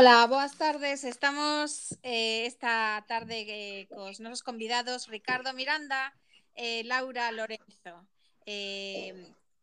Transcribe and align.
Ola, 0.00 0.26
boas 0.26 0.56
tardes. 0.56 1.04
Estamos 1.04 1.92
eh, 2.02 2.46
esta 2.46 3.04
tarde 3.06 3.44
eh, 3.44 3.86
cos 3.92 4.16
nosos 4.24 4.40
convidados 4.42 5.12
Ricardo 5.12 5.52
Miranda 5.52 6.16
eh, 6.56 6.80
Laura 6.84 7.30
Lorenzo. 7.32 8.08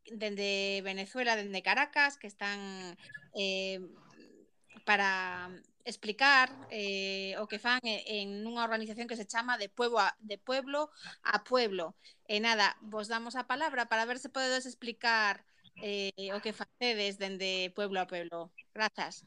Dende 0.05 0.81
Venezuela, 0.85 1.35
dende 1.35 1.63
Caracas, 1.63 2.21
que 2.21 2.27
están 2.27 2.95
para 4.85 5.49
explicar 5.85 6.53
o 7.41 7.49
que 7.49 7.57
fan 7.57 7.81
en 7.81 8.45
unha 8.45 8.61
organización 8.61 9.09
que 9.09 9.17
se 9.17 9.25
chama 9.25 9.57
de 9.57 9.73
pueblo 9.73 9.97
a, 9.97 10.13
de 10.21 10.37
pueblo 10.37 10.93
a 11.25 11.41
pueblo. 11.49 11.97
Nada, 12.29 12.77
vos 12.85 13.09
damos 13.09 13.33
a 13.33 13.49
palabra 13.49 13.89
para 13.89 14.05
ver 14.05 14.21
se 14.21 14.29
podedes 14.29 14.69
explicar 14.69 15.49
o 15.81 16.37
que 16.45 16.53
facedes 16.53 17.17
dende 17.17 17.73
pueblo 17.73 17.97
a 17.97 18.05
pueblo. 18.05 18.53
Grazas. 18.77 19.25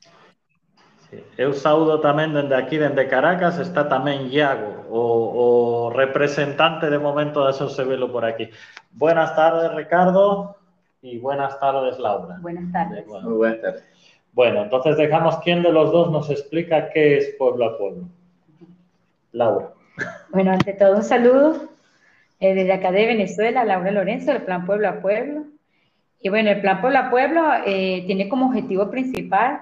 Eu 1.34 1.50
saúdo 1.50 1.98
tamén 1.98 2.30
dende 2.30 2.54
aquí, 2.54 2.78
dende 2.78 3.10
Caracas, 3.10 3.58
está 3.58 3.90
tamén 3.90 4.30
Iago, 4.30 4.86
o, 4.86 5.02
o 5.02 5.46
representante 5.90 6.86
de 6.86 7.02
momento 7.02 7.42
da 7.42 7.50
Sosebelo 7.50 8.14
por 8.14 8.22
aquí. 8.22 8.46
Buenas 8.94 9.34
tardes, 9.34 9.74
Ricardo, 9.74 10.54
y 11.02 11.18
buenas 11.18 11.58
tardes, 11.58 11.98
Laura. 11.98 12.38
Buenas 12.38 12.70
tardes. 12.70 13.06
Bueno, 13.06 13.28
Muy 13.28 13.38
buenas 13.38 13.60
tardes. 13.60 13.84
Bueno, 14.32 14.62
entonces 14.62 14.96
dejamos 14.96 15.38
quién 15.42 15.62
de 15.62 15.72
los 15.72 15.90
dos 15.90 16.12
nos 16.12 16.30
explica 16.30 16.90
qué 16.90 17.18
es 17.18 17.34
pueblo 17.34 17.66
a 17.66 17.78
pueblo. 17.78 18.04
Laura. 19.32 19.70
Bueno, 20.30 20.52
ante 20.52 20.72
todo, 20.74 20.96
un 20.96 21.02
saludo 21.02 21.70
eh, 22.38 22.54
desde 22.54 22.72
acá 22.72 22.92
de 22.92 23.06
Venezuela, 23.06 23.64
Laura 23.64 23.90
Lorenzo, 23.90 24.32
del 24.32 24.42
Plan 24.42 24.64
Pueblo 24.64 24.88
a 24.88 25.00
Pueblo. 25.00 25.44
Y 26.20 26.28
bueno, 26.28 26.50
el 26.50 26.60
Plan 26.60 26.80
Pueblo 26.80 26.98
a 27.00 27.10
Pueblo 27.10 27.42
eh, 27.66 28.04
tiene 28.06 28.28
como 28.28 28.46
objetivo 28.46 28.90
principal 28.90 29.60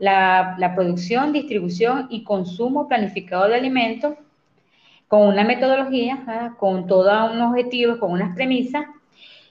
la, 0.00 0.72
producción, 0.74 1.32
distribución 1.32 2.08
y 2.10 2.24
consumo 2.24 2.88
planificado 2.88 3.48
de 3.48 3.54
alimentos 3.54 4.14
con 5.06 5.28
una 5.28 5.44
metodología, 5.44 6.54
con 6.58 6.86
todos 6.86 7.32
unos 7.32 7.50
objetivos, 7.50 7.98
con 7.98 8.12
unas 8.12 8.34
premisas, 8.34 8.86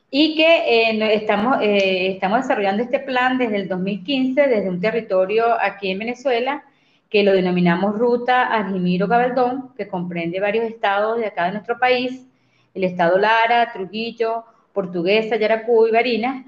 y 0.09 0.35
que 0.35 0.89
eh, 0.89 1.13
estamos, 1.13 1.61
eh, 1.61 2.13
estamos 2.13 2.41
desarrollando 2.41 2.81
este 2.81 2.99
plan 2.99 3.37
desde 3.37 3.57
el 3.57 3.67
2015, 3.67 4.47
desde 4.47 4.69
un 4.69 4.81
territorio 4.81 5.45
aquí 5.61 5.91
en 5.91 5.99
Venezuela, 5.99 6.63
que 7.09 7.23
lo 7.23 7.33
denominamos 7.33 7.97
Ruta 7.97 8.47
Argimiro 8.47 9.07
Gabaldón, 9.07 9.73
que 9.75 9.87
comprende 9.87 10.39
varios 10.39 10.65
estados 10.65 11.19
de 11.19 11.27
acá 11.27 11.45
de 11.45 11.51
nuestro 11.51 11.77
país, 11.77 12.25
el 12.73 12.83
estado 12.83 13.17
Lara, 13.19 13.71
Trujillo, 13.71 14.45
Portuguesa, 14.73 15.35
Yaracuy, 15.35 15.91
Barinas, 15.91 16.45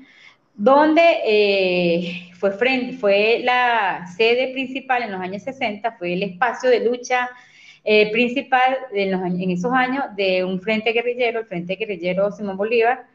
donde 0.53 1.01
eh, 1.25 2.31
fue, 2.33 2.51
frente, 2.51 2.97
fue 2.97 3.41
la 3.43 4.05
sede 4.15 4.51
principal 4.53 5.03
en 5.03 5.11
los 5.11 5.21
años 5.21 5.43
60, 5.43 5.93
fue 5.93 6.13
el 6.13 6.23
espacio 6.23 6.69
de 6.69 6.85
lucha 6.85 7.29
eh, 7.83 8.11
principal 8.11 8.77
en, 8.93 9.51
esos 9.51 9.71
años 9.73 10.05
de 10.15 10.43
un 10.43 10.61
frente 10.61 10.91
guerrillero, 10.91 11.39
el 11.39 11.45
Frente 11.45 11.75
Guerrillero 11.75 12.31
Simón 12.31 12.57
Bolívar, 12.57 13.05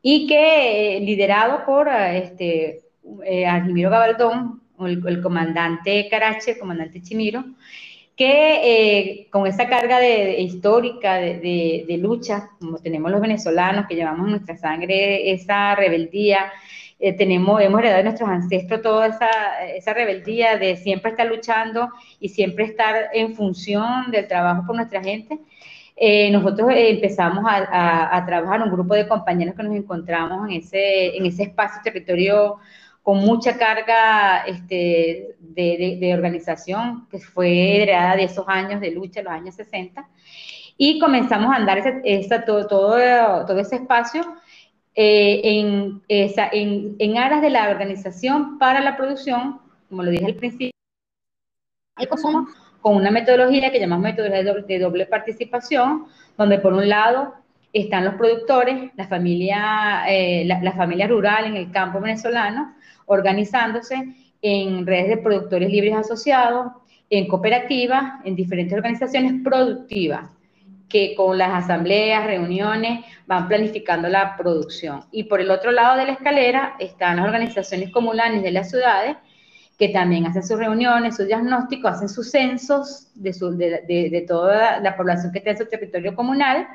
y 0.00 0.26
que 0.26 0.96
eh, 0.96 1.00
liderado 1.00 1.64
por 1.64 1.88
este, 1.88 2.80
Argimiro 3.46 3.90
Gabaldón, 3.90 4.62
el, 4.80 5.06
el, 5.06 5.22
comandante 5.22 6.08
Carache, 6.10 6.52
el 6.52 6.58
comandante 6.58 7.00
Chimiro, 7.00 7.44
que 8.16 9.28
con 9.30 9.46
esa 9.46 9.68
carga 9.68 9.98
de, 9.98 10.40
histórica 10.40 11.14
de, 11.14 11.38
de, 11.38 11.84
de, 11.88 11.98
lucha, 11.98 12.50
como 12.60 12.78
tenemos 12.78 13.10
los 13.10 13.20
venezolanos, 13.20 13.86
que 13.86 13.94
llevamos 13.94 14.26
en 14.26 14.32
nuestra 14.32 14.56
sangre 14.56 15.32
esa 15.32 15.74
rebeldía, 15.74 16.52
eh, 17.04 17.12
tenemos, 17.14 17.60
hemos 17.60 17.80
heredado 17.80 17.98
de 17.98 18.04
nuestros 18.04 18.30
ancestros 18.30 18.80
toda 18.80 19.08
esa, 19.08 19.28
esa, 19.74 19.92
rebeldía 19.92 20.56
de 20.56 20.76
siempre 20.76 21.10
estar 21.10 21.26
luchando 21.26 21.88
y 22.20 22.28
siempre 22.28 22.64
estar 22.64 23.08
en 23.12 23.34
función 23.34 24.12
del 24.12 24.28
trabajo 24.28 24.64
por 24.64 24.76
nuestra 24.76 25.02
gente. 25.02 25.40
Eh, 25.96 26.30
nosotros 26.30 26.70
empezamos 26.72 27.44
a, 27.44 27.56
a, 27.56 28.16
a, 28.16 28.24
trabajar 28.24 28.62
un 28.62 28.70
grupo 28.70 28.94
de 28.94 29.08
compañeros 29.08 29.56
que 29.56 29.64
nos 29.64 29.74
encontramos 29.74 30.48
en 30.48 30.58
ese, 30.58 31.16
en 31.16 31.26
ese 31.26 31.42
espacio, 31.42 31.82
territorio 31.82 32.58
con 33.02 33.18
mucha 33.18 33.58
carga 33.58 34.44
este, 34.46 35.34
de, 35.40 35.76
de, 35.76 35.98
de, 36.00 36.14
organización 36.14 37.08
que 37.10 37.18
fue 37.18 37.82
heredada 37.82 38.16
de 38.16 38.24
esos 38.24 38.44
años 38.48 38.80
de 38.80 38.92
lucha, 38.92 39.22
los 39.22 39.32
años 39.32 39.56
60, 39.56 40.08
y 40.76 40.98
comenzamos 40.98 41.52
a 41.52 41.56
andar 41.56 41.78
ese, 42.04 42.38
todo, 42.40 42.66
todo, 42.66 43.46
todo 43.46 43.58
ese 43.58 43.76
espacio 43.76 44.22
eh, 44.94 45.40
en, 45.42 46.02
esa, 46.08 46.48
en, 46.52 46.96
en, 46.98 47.18
aras 47.18 47.42
de 47.42 47.50
la 47.50 47.70
organización 47.70 48.58
para 48.58 48.80
la 48.80 48.96
producción, 48.96 49.60
como 49.88 50.04
lo 50.04 50.10
dije 50.10 50.26
al 50.26 50.34
principio, 50.34 50.72
con 52.80 52.96
una 52.96 53.10
metodología 53.10 53.70
que 53.70 53.80
llamamos 53.80 54.04
metodología 54.04 54.42
de 54.42 54.50
doble, 54.50 54.64
de 54.66 54.78
doble 54.78 55.06
participación, 55.06 56.06
donde 56.36 56.58
por 56.58 56.72
un 56.72 56.88
lado 56.88 57.34
están 57.72 58.04
los 58.04 58.14
productores, 58.14 58.90
la 58.96 59.08
familia, 59.08 60.04
eh, 60.08 60.44
la, 60.46 60.60
la, 60.62 60.72
familia 60.72 61.06
rural 61.06 61.46
en 61.46 61.56
el 61.56 61.70
campo 61.70 62.00
venezolano, 62.00 62.74
organizándose 63.12 64.14
en 64.40 64.86
redes 64.86 65.08
de 65.08 65.16
productores 65.18 65.70
libres 65.70 65.94
asociados, 65.94 66.72
en 67.10 67.28
cooperativas, 67.28 68.20
en 68.24 68.34
diferentes 68.34 68.72
organizaciones 68.74 69.42
productivas 69.44 70.30
que 70.88 71.14
con 71.14 71.38
las 71.38 71.64
asambleas, 71.64 72.26
reuniones, 72.26 73.04
van 73.26 73.48
planificando 73.48 74.08
la 74.08 74.36
producción. 74.36 75.04
Y 75.10 75.24
por 75.24 75.40
el 75.40 75.50
otro 75.50 75.70
lado 75.72 75.96
de 75.96 76.04
la 76.04 76.12
escalera 76.12 76.76
están 76.78 77.16
las 77.16 77.24
organizaciones 77.24 77.90
comunales 77.90 78.42
de 78.42 78.50
las 78.50 78.70
ciudades, 78.70 79.16
que 79.78 79.88
también 79.88 80.26
hacen 80.26 80.46
sus 80.46 80.58
reuniones, 80.58 81.16
sus 81.16 81.26
diagnósticos, 81.26 81.92
hacen 81.92 82.10
sus 82.10 82.30
censos 82.30 83.08
de, 83.14 83.32
su, 83.32 83.58
toda 84.28 84.80
la 84.80 84.96
población 84.96 85.32
que 85.32 85.38
está 85.38 85.52
en 85.52 85.58
su 85.58 85.66
territorio 85.66 86.14
comunal 86.14 86.68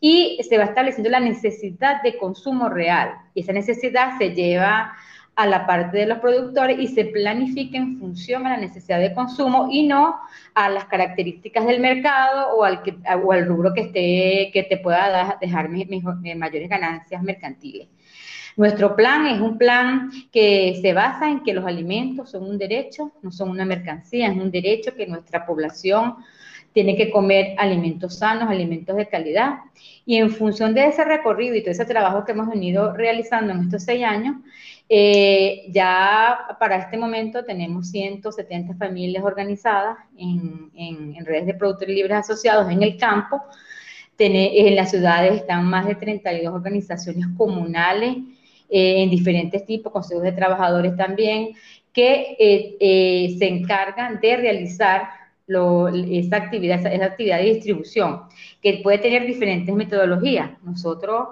y 0.00 0.40
se 0.48 0.58
va 0.58 0.64
estableciendo 0.64 1.08
la 1.08 1.20
necesidad 1.20 2.02
de 2.02 2.18
consumo 2.18 2.68
real. 2.68 3.12
Y 3.32 3.42
esa 3.42 3.52
necesidad 3.52 4.18
se 4.18 4.30
lleva 4.30 4.92
a 5.34 5.46
la 5.46 5.66
parte 5.66 5.98
de 5.98 6.06
los 6.06 6.18
productores 6.18 6.78
y 6.78 6.88
se 6.88 7.06
planifica 7.06 7.78
en 7.78 7.98
función 7.98 8.46
a 8.46 8.50
la 8.50 8.56
necesidad 8.58 9.00
de 9.00 9.14
consumo 9.14 9.68
y 9.70 9.86
no 9.86 10.16
a 10.54 10.68
las 10.68 10.84
características 10.86 11.66
del 11.66 11.80
mercado 11.80 12.54
o 12.54 12.64
al, 12.64 12.82
que, 12.82 12.94
o 13.24 13.32
al 13.32 13.46
rubro 13.46 13.72
que, 13.72 13.80
esté, 13.82 14.50
que 14.52 14.66
te 14.68 14.76
pueda 14.76 15.38
dejar 15.40 15.70
mejor, 15.70 16.16
mayores 16.36 16.68
ganancias 16.68 17.22
mercantiles. 17.22 17.88
Nuestro 18.56 18.94
plan 18.94 19.26
es 19.26 19.40
un 19.40 19.56
plan 19.56 20.10
que 20.30 20.78
se 20.82 20.92
basa 20.92 21.30
en 21.30 21.42
que 21.42 21.54
los 21.54 21.64
alimentos 21.64 22.30
son 22.30 22.42
un 22.42 22.58
derecho, 22.58 23.12
no 23.22 23.32
son 23.32 23.48
una 23.48 23.64
mercancía, 23.64 24.28
es 24.28 24.36
un 24.36 24.50
derecho 24.50 24.94
que 24.94 25.06
nuestra 25.06 25.46
población 25.46 26.16
tiene 26.72 26.96
que 26.96 27.10
comer 27.10 27.54
alimentos 27.58 28.18
sanos, 28.18 28.48
alimentos 28.48 28.96
de 28.96 29.08
calidad. 29.08 29.58
Y 30.04 30.16
en 30.16 30.30
función 30.30 30.74
de 30.74 30.86
ese 30.86 31.04
recorrido 31.04 31.54
y 31.54 31.60
todo 31.60 31.70
ese 31.70 31.84
trabajo 31.84 32.24
que 32.24 32.32
hemos 32.32 32.48
venido 32.48 32.92
realizando 32.94 33.52
en 33.52 33.60
estos 33.60 33.84
seis 33.84 34.04
años, 34.04 34.36
eh, 34.88 35.66
ya 35.70 36.38
para 36.58 36.76
este 36.76 36.98
momento 36.98 37.44
tenemos 37.44 37.90
170 37.90 38.74
familias 38.74 39.24
organizadas 39.24 39.96
en, 40.16 40.70
en, 40.74 41.14
en, 41.16 41.24
redes 41.24 41.46
de 41.46 41.54
productores 41.54 41.94
libres 41.94 42.16
asociados 42.18 42.70
en 42.70 42.82
el 42.82 42.96
campo. 42.96 43.42
en 44.18 44.76
las 44.76 44.90
ciudades 44.90 45.34
están 45.34 45.64
más 45.64 45.86
de 45.86 45.94
32 45.94 46.54
organizaciones 46.54 47.26
comunales 47.36 48.18
eh, 48.68 49.02
en 49.02 49.10
diferentes 49.10 49.66
tipos, 49.66 49.92
consejos 49.92 50.22
de 50.22 50.32
trabajadores 50.32 50.96
también, 50.96 51.50
que 51.92 52.36
eh, 52.38 52.76
eh 52.80 53.36
se 53.38 53.46
encargan 53.46 54.20
de 54.20 54.36
realizar 54.36 55.02
lo, 55.46 55.88
esa, 55.88 56.36
actividad, 56.36 56.80
esa, 56.80 56.92
esa 56.92 57.04
actividad 57.04 57.38
de 57.38 57.54
distribución, 57.54 58.22
que 58.62 58.80
puede 58.82 58.98
tener 58.98 59.26
diferentes 59.26 59.74
metodologías. 59.74 60.50
Nosotros 60.62 61.28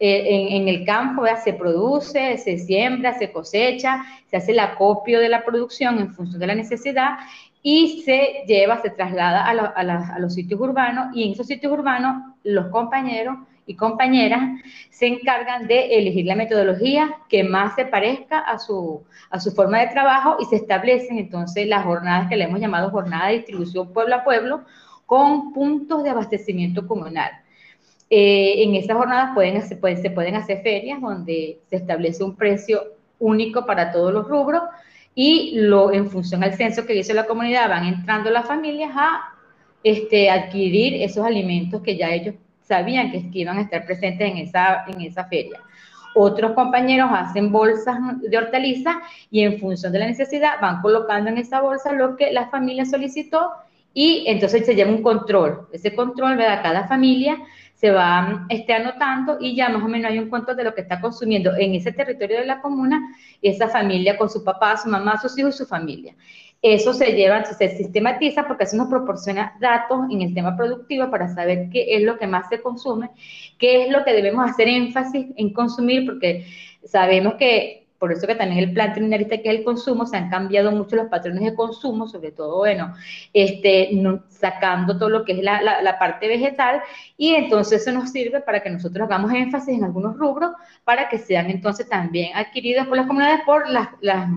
eh, 0.00 0.56
en, 0.56 0.68
el 0.68 0.84
campo 0.84 1.24
se 1.42 1.52
produce, 1.54 2.36
se 2.38 2.58
siembra, 2.58 3.16
se 3.16 3.30
cosecha, 3.30 4.04
se 4.26 4.36
hace 4.36 4.52
el 4.52 4.58
acopio 4.58 5.20
de 5.20 5.28
la 5.28 5.44
producción 5.44 5.98
en 5.98 6.12
función 6.12 6.40
de 6.40 6.46
la 6.48 6.54
necesidad 6.54 7.16
y 7.62 8.02
se 8.02 8.44
lleva, 8.46 8.82
se 8.82 8.90
traslada 8.90 9.46
a 9.46 10.18
los 10.18 10.34
sitios 10.34 10.60
urbanos 10.60 11.14
y 11.14 11.22
en 11.24 11.32
esos 11.32 11.46
sitios 11.46 11.72
urbanos 11.72 12.34
los 12.42 12.66
compañeros 12.68 13.38
y 13.66 13.76
compañeras 13.76 14.60
se 14.90 15.06
encargan 15.06 15.66
de 15.66 15.98
elegir 15.98 16.26
la 16.26 16.36
metodología 16.36 17.16
que 17.28 17.44
más 17.44 17.74
se 17.74 17.86
parezca 17.86 18.38
a 18.40 18.58
su, 18.58 19.02
a 19.30 19.40
su 19.40 19.52
forma 19.52 19.80
de 19.80 19.88
trabajo 19.88 20.36
y 20.40 20.44
se 20.44 20.56
establecen 20.56 21.18
entonces 21.18 21.66
las 21.66 21.84
jornadas 21.84 22.28
que 22.28 22.36
le 22.36 22.44
hemos 22.44 22.60
llamado 22.60 22.90
jornada 22.90 23.28
de 23.28 23.38
distribución 23.38 23.92
pueblo 23.92 24.16
a 24.16 24.24
pueblo 24.24 24.64
con 25.06 25.52
puntos 25.52 26.02
de 26.02 26.10
abastecimiento 26.10 26.86
comunal. 26.86 27.30
Eh, 28.10 28.62
en 28.62 28.74
esas 28.74 28.96
jornadas 28.96 29.30
pueden, 29.34 29.62
se, 29.62 29.76
pueden, 29.76 30.00
se 30.00 30.10
pueden 30.10 30.36
hacer 30.36 30.62
ferias 30.62 31.00
donde 31.00 31.58
se 31.70 31.76
establece 31.76 32.22
un 32.22 32.36
precio 32.36 32.82
único 33.18 33.64
para 33.66 33.90
todos 33.90 34.12
los 34.12 34.28
rubros 34.28 34.62
y 35.14 35.52
lo, 35.54 35.92
en 35.92 36.10
función 36.10 36.44
al 36.44 36.54
censo 36.54 36.84
que 36.84 36.94
hizo 36.94 37.14
la 37.14 37.26
comunidad 37.26 37.68
van 37.68 37.86
entrando 37.86 38.30
las 38.30 38.46
familias 38.46 38.90
a 38.94 39.34
este, 39.82 40.30
adquirir 40.30 41.02
esos 41.02 41.24
alimentos 41.24 41.82
que 41.82 41.96
ya 41.96 42.10
ellos 42.10 42.34
sabían 42.66 43.10
que, 43.10 43.28
iban 43.32 43.58
a 43.58 43.62
estar 43.62 43.84
presentes 43.84 44.30
en 44.30 44.38
esa, 44.38 44.84
en 44.88 45.00
esa 45.00 45.24
feria. 45.24 45.60
Otros 46.14 46.52
compañeros 46.52 47.10
hacen 47.12 47.50
bolsas 47.50 47.98
de 48.20 48.38
hortalizas 48.38 48.96
y 49.30 49.42
en 49.42 49.58
función 49.58 49.92
de 49.92 49.98
la 49.98 50.06
necesidad 50.06 50.60
van 50.60 50.80
colocando 50.80 51.30
en 51.30 51.38
esa 51.38 51.60
bolsa 51.60 51.92
lo 51.92 52.16
que 52.16 52.32
la 52.32 52.48
familia 52.48 52.84
solicitó 52.84 53.50
y 53.92 54.24
entonces 54.26 54.64
se 54.64 54.74
lleva 54.74 54.90
un 54.90 55.02
control. 55.02 55.68
Ese 55.72 55.94
control, 55.94 56.36
¿verdad? 56.36 56.62
Cada 56.62 56.86
familia 56.86 57.38
se 57.84 57.90
va 57.90 58.46
este, 58.48 58.72
anotando 58.72 59.36
y 59.38 59.54
ya 59.54 59.68
más 59.68 59.82
o 59.82 59.88
menos 59.88 60.10
hay 60.10 60.18
un 60.18 60.30
control 60.30 60.56
de 60.56 60.64
lo 60.64 60.74
que 60.74 60.80
está 60.80 61.02
consumiendo 61.02 61.54
en 61.54 61.74
ese 61.74 61.92
territorio 61.92 62.38
de 62.38 62.46
la 62.46 62.62
comuna 62.62 62.98
esa 63.42 63.68
familia 63.68 64.16
con 64.16 64.30
su 64.30 64.42
papá, 64.42 64.74
su 64.78 64.88
mamá, 64.88 65.20
sus 65.20 65.38
hijos 65.38 65.56
y 65.56 65.58
su 65.58 65.66
familia. 65.66 66.14
Eso 66.62 66.94
se 66.94 67.12
lleva, 67.12 67.44
se 67.44 67.76
sistematiza 67.76 68.46
porque 68.48 68.64
eso 68.64 68.78
nos 68.78 68.88
proporciona 68.88 69.52
datos 69.60 70.06
en 70.10 70.22
el 70.22 70.32
tema 70.32 70.56
productivo 70.56 71.10
para 71.10 71.28
saber 71.28 71.68
qué 71.68 71.96
es 71.96 72.02
lo 72.04 72.16
que 72.16 72.26
más 72.26 72.48
se 72.48 72.62
consume, 72.62 73.10
qué 73.58 73.82
es 73.82 73.90
lo 73.90 74.02
que 74.02 74.14
debemos 74.14 74.50
hacer 74.50 74.66
énfasis 74.66 75.26
en 75.36 75.52
consumir, 75.52 76.06
porque 76.06 76.46
sabemos 76.86 77.34
que 77.34 77.83
por 78.04 78.12
eso 78.12 78.26
que 78.26 78.34
también 78.34 78.62
el 78.62 78.74
plan 78.74 78.92
triunalista 78.92 79.38
que 79.38 79.48
es 79.48 79.56
el 79.56 79.64
consumo, 79.64 80.04
se 80.04 80.18
han 80.18 80.28
cambiado 80.28 80.70
mucho 80.70 80.94
los 80.94 81.08
patrones 81.08 81.42
de 81.42 81.54
consumo, 81.54 82.06
sobre 82.06 82.32
todo, 82.32 82.58
bueno, 82.58 82.92
este, 83.32 83.98
sacando 84.28 84.98
todo 84.98 85.08
lo 85.08 85.24
que 85.24 85.32
es 85.32 85.38
la, 85.42 85.96
parte 85.98 86.28
vegetal, 86.28 86.82
y 87.16 87.30
entonces 87.34 87.80
eso 87.80 87.92
nos 87.92 88.10
sirve 88.10 88.42
para 88.42 88.62
que 88.62 88.68
nosotros 88.68 89.06
hagamos 89.06 89.32
énfasis 89.32 89.78
en 89.78 89.84
algunos 89.84 90.18
rubros, 90.18 90.50
para 90.84 91.08
que 91.08 91.16
sean 91.16 91.48
entonces 91.48 91.88
también 91.88 92.36
adquiridos 92.36 92.86
por 92.88 92.98
las 92.98 93.06
comunidades 93.06 93.40
por 93.46 93.70
las, 93.70 93.88
las 94.02 94.28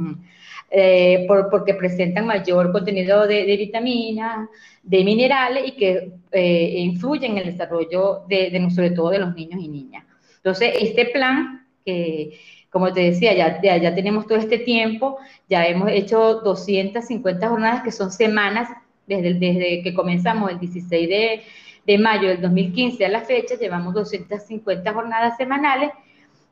eh, 0.71 1.25
por, 1.27 1.49
porque 1.49 1.73
presentan 1.73 2.25
mayor 2.25 2.71
contenido 2.71 3.27
de, 3.27 3.43
de 3.45 3.57
vitaminas, 3.57 4.47
de 4.81 5.03
minerales 5.03 5.67
y 5.67 5.71
que 5.73 6.13
eh, 6.31 6.73
influyen 6.77 7.33
en 7.33 7.39
el 7.39 7.51
desarrollo 7.51 8.21
de, 8.29 8.49
de, 8.49 8.69
sobre 8.69 8.91
todo 8.91 9.09
de 9.09 9.19
los 9.19 9.35
niños 9.35 9.59
y 9.61 9.67
niñas. 9.67 10.05
Entonces, 10.37 10.73
este 10.79 11.07
plan 11.07 11.67
que 11.83 12.39
como 12.69 12.93
te 12.93 13.01
decía, 13.01 13.33
ya, 13.33 13.61
ya, 13.61 13.95
tenemos 13.95 14.27
todo 14.27 14.37
este 14.37 14.59
tiempo, 14.59 15.17
ya 15.49 15.65
hemos 15.65 15.89
hecho 15.91 16.41
250 16.41 17.49
jornadas 17.49 17.83
que 17.83 17.91
son 17.91 18.11
semanas 18.11 18.69
desde, 19.05 19.33
desde 19.35 19.81
que 19.83 19.93
comenzamos 19.93 20.51
el 20.51 20.59
16 20.59 21.09
de, 21.09 21.43
de 21.85 21.97
mayo 21.97 22.27
del 22.27 22.41
2015 22.41 23.05
a 23.05 23.09
la 23.09 23.21
fecha, 23.21 23.55
llevamos 23.55 23.93
250 23.93 24.93
jornadas 24.93 25.37
semanales. 25.37 25.91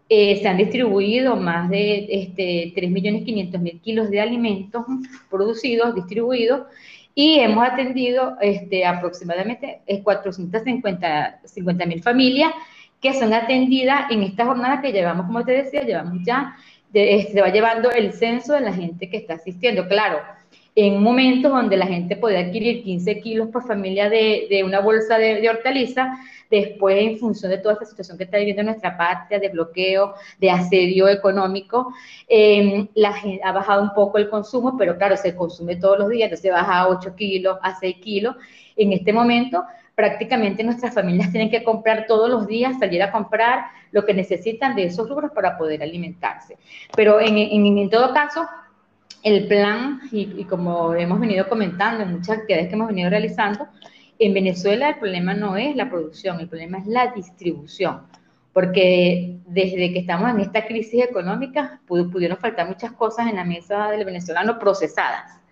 Eh, 0.07 0.39
se 0.39 0.47
han 0.47 0.57
distribuido 0.57 1.35
más 1.35 1.67
de 1.69 2.05
este, 2.09 2.73
3.500.000 2.75 3.81
kilos 3.81 4.11
de 4.11 4.21
alimentos 4.21 4.85
producidos, 5.29 5.95
distribuidos, 5.95 6.67
y 7.15 7.39
hemos 7.39 7.67
atendido 7.67 8.37
este, 8.39 8.85
aproximadamente 8.85 9.81
450.000 9.87 12.03
familias 12.03 12.53
que 13.05 13.19
son 13.19 13.33
atendidas 13.33 14.09
en 14.09 14.23
esta 14.23 14.45
jornada 14.45 14.81
que 14.81 14.91
llevamos, 14.91 15.27
como 15.27 15.45
te 15.45 15.51
decía, 15.51 15.83
llevamos 15.83 16.17
ya, 16.25 16.55
se 16.91 17.39
va 17.39 17.49
llevando 17.49 17.91
el 17.91 18.13
censo 18.13 18.53
de 18.53 18.61
la 18.61 18.73
gente 18.73 19.09
que 19.09 19.17
está 19.17 19.35
asistiendo. 19.35 19.87
Claro, 19.87 20.19
en 20.75 21.03
momentos 21.03 21.51
donde 21.51 21.77
la 21.77 21.85
gente 21.85 22.15
puede 22.15 22.37
adquirir 22.37 22.83
15 22.83 23.21
kilos 23.21 23.49
por 23.49 23.67
familia 23.67 24.09
de, 24.09 24.47
de 24.49 24.63
una 24.63 24.79
bolsa 24.79 25.19
de, 25.19 25.39
de, 25.39 25.49
hortaliza, 25.49 26.17
después 26.49 26.97
en 26.97 27.19
función 27.19 27.51
de 27.51 27.59
toda 27.59 27.73
esta 27.73 27.85
situación 27.85 28.17
que 28.17 28.23
está 28.23 28.37
viviendo 28.37 28.63
nuestra 28.63 28.97
patria, 28.97 29.39
de 29.39 29.49
bloqueo, 29.49 30.15
de 30.39 30.49
asedio 30.49 31.07
económico, 31.07 31.93
eh, 32.27 32.87
la 32.95 33.13
ha 33.43 33.51
bajado 33.51 33.83
un 33.83 33.93
poco 33.93 34.17
el 34.17 34.29
consumo, 34.29 34.75
pero 34.77 34.97
claro, 34.97 35.15
se 35.15 35.35
consume 35.35 35.75
todos 35.75 35.99
los 35.99 36.09
días, 36.09 36.25
entonces 36.25 36.51
baja 36.51 36.79
a 36.79 36.87
8 36.87 37.15
kilos, 37.15 37.57
a 37.61 37.75
6 37.79 37.97
kilos. 37.97 38.35
En 38.75 38.91
este 38.91 39.13
momento 39.13 39.63
prácticamente 39.95 40.63
nuestras 40.63 40.93
familias 40.93 41.31
tienen 41.31 41.49
que 41.49 41.63
comprar 41.63 42.05
todos 42.05 42.29
los 42.29 42.47
días, 42.47 42.77
salir 42.77 43.01
a 43.01 43.11
comprar 43.11 43.67
lo 43.91 44.05
que 44.05 44.13
necesitan 44.13 44.75
de 44.75 44.85
esos 44.85 45.09
rubros 45.09 45.31
para 45.31 45.57
poder 45.57 45.81
alimentarse. 45.81 46.57
Pero 46.95 47.19
en, 47.21 47.89
todo 47.89 48.13
caso, 48.13 48.45
el 49.23 49.47
plan, 49.47 50.01
y, 50.11 50.43
como 50.43 50.93
hemos 50.93 51.19
venido 51.19 51.47
comentando 51.47 52.03
en 52.03 52.11
muchas 52.11 52.39
actividades 52.39 52.67
que 52.67 52.75
hemos 52.75 52.89
venido 52.89 53.09
realizando, 53.09 53.67
en 54.19 54.33
Venezuela 54.33 54.89
el 54.89 54.95
problema 54.95 55.33
no 55.33 55.55
es 55.57 55.75
la 55.75 55.89
producción, 55.89 56.39
el 56.39 56.47
problema 56.47 56.79
es 56.79 56.87
la 56.87 57.07
distribución, 57.07 58.01
porque 58.53 59.39
desde 59.45 59.93
que 59.93 59.99
estamos 59.99 60.29
en 60.29 60.41
esta 60.41 60.65
crisis 60.65 61.03
económica 61.03 61.81
pudieron 61.85 62.37
faltar 62.37 62.67
muchas 62.67 62.91
cosas 62.93 63.27
en 63.27 63.35
la 63.35 63.43
mesa 63.43 63.89
del 63.91 64.05
venezolano 64.05 64.57
procesadas 64.57 65.44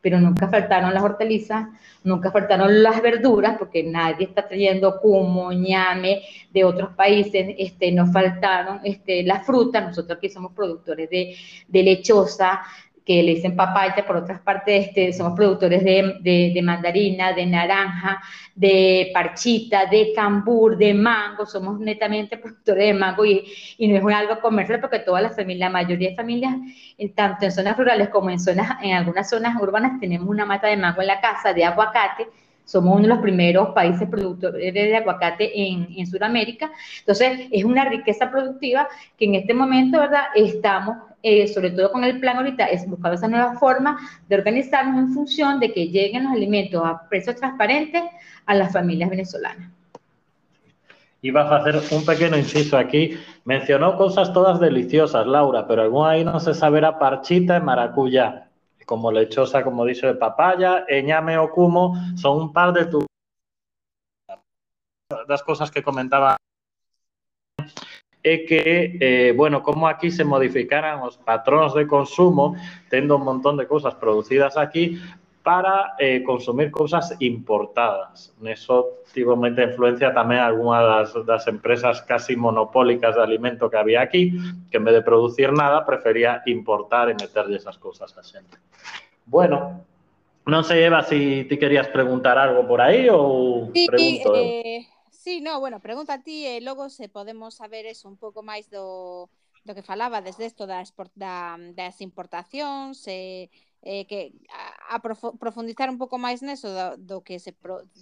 pero 0.00 0.18
nunca 0.20 0.48
faltaron 0.48 0.94
las 0.94 1.02
hortalizas, 1.02 1.68
nunca 2.04 2.30
faltaron 2.30 2.82
las 2.82 3.02
verduras, 3.02 3.56
porque 3.58 3.82
nadie 3.82 4.26
está 4.26 4.46
trayendo 4.46 4.98
cumo, 5.00 5.52
ñame 5.52 6.22
de 6.50 6.64
otros 6.64 6.90
países, 6.94 7.54
este, 7.58 7.92
nos 7.92 8.12
faltaron 8.12 8.80
este, 8.84 9.22
las 9.22 9.44
frutas, 9.44 9.84
nosotros 9.84 10.18
aquí 10.18 10.28
somos 10.28 10.52
productores 10.52 11.10
de, 11.10 11.36
de 11.68 11.82
lechosa, 11.82 12.62
que 13.04 13.22
le 13.22 13.34
dicen 13.34 13.56
papaya, 13.56 14.06
por 14.06 14.16
otras 14.16 14.40
partes 14.40 14.86
este, 14.86 15.12
somos 15.12 15.34
productores 15.34 15.82
de, 15.82 16.52
de, 16.54 16.62
mandarina, 16.62 17.32
de 17.32 17.46
naranja, 17.46 18.20
de 18.54 19.10
parchita, 19.12 19.86
de 19.86 20.12
cambur, 20.14 20.76
de 20.76 20.94
mango, 20.94 21.46
somos 21.46 21.80
netamente 21.80 22.36
productores 22.38 22.86
de 22.86 22.94
mango 22.94 23.24
y, 23.24 23.44
y 23.78 23.88
no 23.88 24.08
es 24.08 24.16
algo 24.16 24.40
comercial 24.40 24.80
porque 24.80 25.00
todas 25.00 25.22
las 25.22 25.34
familias, 25.34 25.70
la 25.70 25.72
mayoría 25.72 26.10
de 26.10 26.16
familias, 26.16 26.54
tanto 27.14 27.46
en 27.46 27.52
zonas 27.52 27.76
rurales 27.76 28.08
como 28.10 28.30
en, 28.30 28.38
zonas, 28.38 28.78
en 28.82 28.94
algunas 28.94 29.28
zonas 29.28 29.60
urbanas, 29.60 29.98
tenemos 29.98 30.28
una 30.28 30.44
mata 30.44 30.68
de 30.68 30.76
mango 30.76 31.00
en 31.00 31.08
la 31.08 31.20
casa, 31.20 31.52
de 31.52 31.64
aguacate, 31.64 32.28
somos 32.64 32.94
uno 32.94 33.02
de 33.02 33.08
los 33.08 33.18
primeros 33.18 33.70
países 33.70 34.08
productores 34.08 34.72
de 34.72 34.96
aguacate 34.96 35.50
en, 35.60 35.88
en 35.96 36.06
Sudamérica. 36.06 36.70
Entonces, 37.00 37.48
es 37.50 37.64
una 37.64 37.84
riqueza 37.84 38.30
productiva 38.30 38.86
que 39.18 39.24
en 39.24 39.34
este 39.34 39.54
momento, 39.54 39.98
¿verdad?, 39.98 40.26
estamos 40.36 40.96
eh, 41.22 41.48
sobre 41.48 41.70
todo 41.70 41.92
con 41.92 42.04
el 42.04 42.18
plan 42.20 42.38
ahorita, 42.38 42.66
es 42.66 42.88
buscar 42.88 43.14
esa 43.14 43.28
nueva 43.28 43.58
forma 43.58 43.98
de 44.28 44.36
organizarnos 44.36 44.98
en 44.98 45.14
función 45.14 45.60
de 45.60 45.72
que 45.72 45.88
lleguen 45.88 46.24
los 46.24 46.32
alimentos 46.32 46.82
a 46.84 47.08
precios 47.08 47.36
transparentes 47.36 48.02
a 48.46 48.54
las 48.54 48.72
familias 48.72 49.10
venezolanas. 49.10 49.70
Ibas 51.22 51.52
a 51.52 51.56
hacer 51.56 51.80
un 51.90 52.04
pequeño 52.06 52.36
inciso 52.36 52.78
aquí. 52.78 53.18
Mencionó 53.44 53.96
cosas 53.96 54.32
todas 54.32 54.58
deliciosas, 54.58 55.26
Laura, 55.26 55.66
pero 55.66 55.82
algún 55.82 56.06
ahí 56.06 56.24
no 56.24 56.40
se 56.40 56.54
saberá 56.54 56.98
parchita 56.98 57.58
y 57.58 57.60
maracuyá, 57.60 58.48
como 58.86 59.12
lechosa, 59.12 59.62
como 59.62 59.84
dice 59.84 60.06
de 60.06 60.14
papaya, 60.14 60.84
eñame 60.88 61.36
o 61.36 61.50
cumo, 61.50 61.94
son 62.16 62.40
un 62.40 62.52
par 62.52 62.72
de 62.72 62.86
tus 62.86 63.04
las 65.28 65.42
cosas 65.42 65.70
que 65.70 65.82
comentaba 65.82 66.36
é 68.22 68.44
que, 68.44 68.98
eh, 69.00 69.32
bueno, 69.32 69.62
como 69.62 69.88
aquí 69.88 70.10
se 70.10 70.24
modificaran 70.24 71.00
os 71.00 71.16
patróns 71.16 71.72
de 71.72 71.86
consumo, 71.88 72.56
tendo 72.92 73.16
un 73.16 73.24
montón 73.24 73.56
de 73.56 73.66
cousas 73.66 73.94
producidas 73.96 74.56
aquí, 74.56 75.00
para 75.42 75.94
eh, 75.98 76.22
consumir 76.22 76.70
cousas 76.70 77.16
importadas. 77.20 78.34
Neso 78.40 79.00
tivo 79.16 79.32
moita 79.40 79.64
influencia 79.64 80.12
tamén 80.12 80.36
algunha 80.36 80.84
das, 80.84 81.16
das 81.24 81.48
empresas 81.48 82.04
casi 82.04 82.36
monopólicas 82.36 83.16
de 83.16 83.24
alimento 83.24 83.72
que 83.72 83.80
había 83.80 84.04
aquí, 84.04 84.36
que 84.68 84.76
en 84.76 84.84
vez 84.84 85.00
de 85.00 85.02
producir 85.02 85.48
nada, 85.56 85.80
prefería 85.88 86.44
importar 86.44 87.08
e 87.08 87.16
meterlle 87.16 87.56
esas 87.56 87.80
cousas 87.80 88.12
a 88.12 88.20
xente. 88.20 88.60
Bueno, 89.24 89.80
non 90.44 90.60
sei, 90.60 90.84
Eva, 90.84 91.00
se 91.00 91.16
si 91.16 91.48
ti 91.48 91.56
querías 91.56 91.88
preguntar 91.88 92.36
algo 92.36 92.68
por 92.68 92.84
aí 92.84 93.08
ou 93.08 93.72
sí, 93.72 93.88
pregunto 93.88 94.36
eu. 94.36 94.44
Eh... 94.44 94.99
Sí, 95.30 95.40
no, 95.40 95.60
bueno, 95.60 95.78
pregunta 95.80 96.14
a 96.14 96.22
ti 96.24 96.44
eh, 96.44 96.56
e 96.58 96.60
logo 96.60 96.88
se 96.90 97.08
podemos 97.08 97.54
saber 97.54 97.86
eso 97.86 98.08
un 98.12 98.18
pouco 98.18 98.42
máis 98.50 98.66
do, 98.74 99.30
do 99.62 99.74
que 99.76 99.86
falaba 99.90 100.18
desde 100.26 100.44
isto 100.50 100.66
da 100.66 100.82
da, 101.14 101.54
das 101.78 101.96
importacións 102.08 103.06
e, 103.06 103.46
eh, 103.86 104.04
que 104.10 104.34
a, 104.50 104.96
a 104.96 105.00
profundizar 105.44 105.86
un 105.94 106.02
pouco 106.02 106.18
máis 106.26 106.42
neso 106.42 106.68
do, 106.74 106.86
do 106.98 107.16
que 107.26 107.38
se 107.38 107.52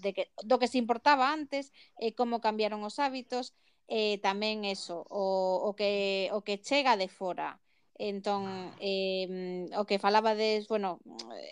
de 0.05 0.11
que, 0.17 0.25
do 0.51 0.57
que 0.61 0.73
se 0.73 0.81
importaba 0.81 1.29
antes 1.39 1.65
e 2.01 2.09
eh, 2.09 2.13
como 2.19 2.41
cambiaron 2.47 2.81
os 2.89 2.97
hábitos 3.05 3.53
e 3.99 4.17
eh, 4.17 4.23
tamén 4.25 4.65
eso 4.65 5.05
o, 5.13 5.25
o 5.69 5.71
que 5.79 5.93
o 6.33 6.41
que 6.47 6.57
chega 6.69 6.97
de 6.97 7.13
fora 7.13 7.61
Entón, 7.99 8.71
eh, 8.79 9.67
o 9.75 9.83
que 9.83 9.99
falabades, 9.99 10.71
bueno, 10.71 11.03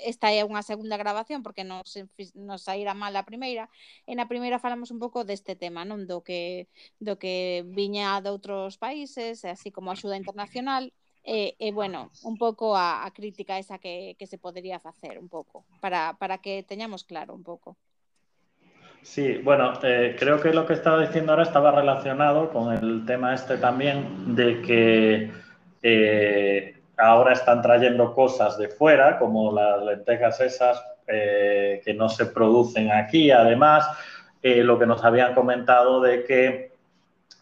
esta 0.06 0.30
é 0.30 0.46
unha 0.46 0.62
segunda 0.62 0.94
grabación 0.94 1.42
porque 1.42 1.66
nos, 1.66 1.98
nos 2.38 2.62
saíra 2.62 2.94
mal 2.94 3.18
a 3.18 3.26
primeira, 3.26 3.66
e 4.06 4.14
na 4.14 4.30
primeira 4.30 4.62
falamos 4.62 4.94
un 4.94 5.02
pouco 5.02 5.26
deste 5.26 5.58
tema, 5.58 5.82
non 5.82 6.06
do 6.06 6.22
que 6.22 6.70
do 7.02 7.18
que 7.18 7.66
viña 7.66 8.22
de 8.22 8.30
outros 8.30 8.78
países, 8.78 9.42
así 9.42 9.74
como 9.74 9.90
axuda 9.90 10.14
internacional, 10.14 10.94
e, 11.26 11.58
e 11.58 11.74
bueno, 11.74 12.14
un 12.22 12.38
pouco 12.38 12.78
a, 12.78 13.02
a 13.02 13.10
crítica 13.10 13.58
esa 13.58 13.82
que, 13.82 14.14
que 14.14 14.30
se 14.30 14.38
podería 14.38 14.78
facer 14.78 15.18
un 15.18 15.26
pouco, 15.26 15.66
para, 15.82 16.14
para 16.14 16.38
que 16.38 16.62
teñamos 16.62 17.02
claro 17.02 17.34
un 17.34 17.42
pouco. 17.42 17.74
Sí, 19.02 19.38
bueno, 19.42 19.74
eh, 19.82 20.14
creo 20.18 20.38
que 20.38 20.54
lo 20.54 20.66
que 20.66 20.74
estaba 20.74 21.02
diciendo 21.02 21.34
ahora 21.34 21.42
estaba 21.42 21.70
relacionado 21.70 22.50
con 22.54 22.70
el 22.70 23.06
tema 23.06 23.34
este 23.34 23.58
también 23.58 24.34
de 24.34 24.62
que 24.62 25.45
Eh, 25.88 26.74
ahora 26.96 27.32
están 27.32 27.62
trayendo 27.62 28.12
cosas 28.12 28.58
de 28.58 28.66
fuera, 28.66 29.20
como 29.20 29.52
las 29.52 29.84
lentejas 29.84 30.40
esas 30.40 30.82
eh, 31.06 31.80
que 31.84 31.94
no 31.94 32.08
se 32.08 32.26
producen 32.26 32.90
aquí. 32.90 33.30
Además, 33.30 33.88
eh, 34.42 34.64
lo 34.64 34.80
que 34.80 34.86
nos 34.86 35.04
habían 35.04 35.32
comentado 35.32 36.00
de 36.00 36.24
que 36.24 36.72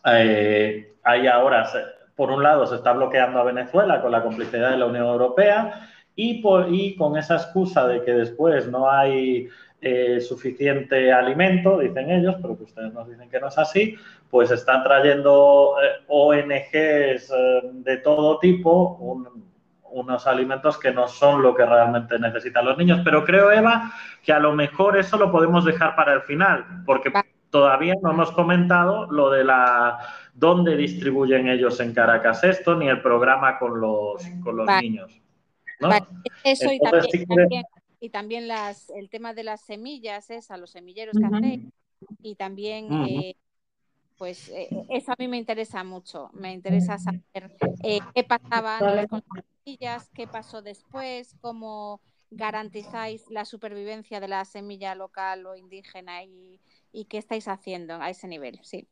hay 0.02 1.26
ahora 1.26 1.66
por 2.14 2.30
un 2.30 2.42
lado, 2.42 2.66
se 2.66 2.74
está 2.74 2.92
bloqueando 2.92 3.40
a 3.40 3.44
Venezuela 3.44 4.02
con 4.02 4.12
la 4.12 4.22
complicidad 4.22 4.72
de 4.72 4.76
la 4.76 4.86
Unión 4.86 5.06
Europea 5.06 5.88
y, 6.14 6.42
con 6.42 7.16
esa 7.16 7.36
excusa 7.36 7.86
de 7.86 8.02
que 8.02 8.12
después 8.12 8.68
no 8.68 8.90
hay 8.90 9.48
eh, 9.86 10.18
suficiente 10.18 11.12
alimento, 11.12 11.78
dicen 11.78 12.10
ellos, 12.10 12.36
pero 12.40 12.56
que 12.56 12.64
ustedes 12.64 12.90
nos 12.94 13.06
dicen 13.06 13.28
que 13.28 13.38
no 13.38 13.48
es 13.48 13.58
así, 13.58 13.94
pues 14.30 14.50
están 14.50 14.82
trayendo 14.82 15.74
eh, 15.82 16.04
ONGs 16.08 17.30
eh, 17.30 17.60
de 17.72 17.98
todo 17.98 18.38
tipo 18.38 18.98
unos 19.90 20.26
alimentos 20.26 20.78
que 20.78 20.90
no 20.90 21.06
son 21.06 21.42
lo 21.42 21.54
que 21.54 21.66
realmente 21.66 22.18
necesitan 22.18 22.64
los 22.64 22.78
niños. 22.78 23.02
Pero 23.04 23.26
creo, 23.26 23.52
Eva, 23.52 23.92
que 24.22 24.32
a 24.32 24.38
lo 24.38 24.54
mejor 24.54 24.96
eso 24.96 25.18
lo 25.18 25.30
podemos 25.30 25.66
dejar 25.66 25.94
para 25.94 26.14
el 26.14 26.22
final, 26.22 26.64
porque 26.86 27.12
todavía 27.50 27.94
no 28.00 28.12
hemos 28.12 28.32
comentado 28.32 29.04
lo 29.12 29.28
de 29.28 29.44
la 29.44 29.98
dónde 30.32 30.78
distribuyen 30.78 31.46
ellos 31.46 31.78
en 31.80 31.92
Caracas 31.92 32.42
esto, 32.42 32.74
ni 32.74 32.88
el 32.88 33.02
programa 33.02 33.58
con 33.58 33.78
los, 33.78 34.22
con 34.42 34.56
los 34.56 34.66
niños. 34.80 35.20
Eso 36.42 36.72
y 36.72 36.78
también, 36.78 37.64
y 38.04 38.11
también 38.11 38.49
las, 38.49 38.90
el 38.90 39.08
tema 39.08 39.32
de 39.32 39.44
las 39.44 39.62
semillas, 39.62 40.28
es 40.28 40.50
a 40.50 40.58
los 40.58 40.73
semilleros 40.73 41.16
que 41.16 41.25
hacéis, 41.25 41.73
y 42.23 42.34
también, 42.34 42.92
eh, 43.08 43.34
pues 44.18 44.50
eh, 44.50 44.68
eso 44.90 45.12
a 45.12 45.16
mí 45.18 45.26
me 45.26 45.38
interesa 45.38 45.82
mucho, 45.84 46.28
me 46.34 46.52
interesa 46.52 46.99
saber 46.99 47.56
eh, 47.82 48.00
qué 48.14 48.23
pasaba 48.25 48.76
antes 48.76 49.08
con 49.08 49.23
las 49.34 49.44
semillas, 49.64 50.11
qué 50.14 50.26
pasó 50.26 50.61
después, 50.61 51.34
cómo 51.40 52.02
garantizáis 52.30 53.25
la 53.30 53.46
supervivencia 53.46 54.20
de 54.20 54.28
la 54.28 54.44
semilla 54.44 54.94
local 54.94 55.46
o 55.46 55.56
indígena 55.56 56.25
y, 56.25 56.61
y 56.92 57.06
qué 57.06 57.16
estáis 57.16 57.49
haciendo 57.49 57.94
a 57.94 58.11
ese 58.11 58.28
nivel, 58.28 58.61
sí. 58.62 58.87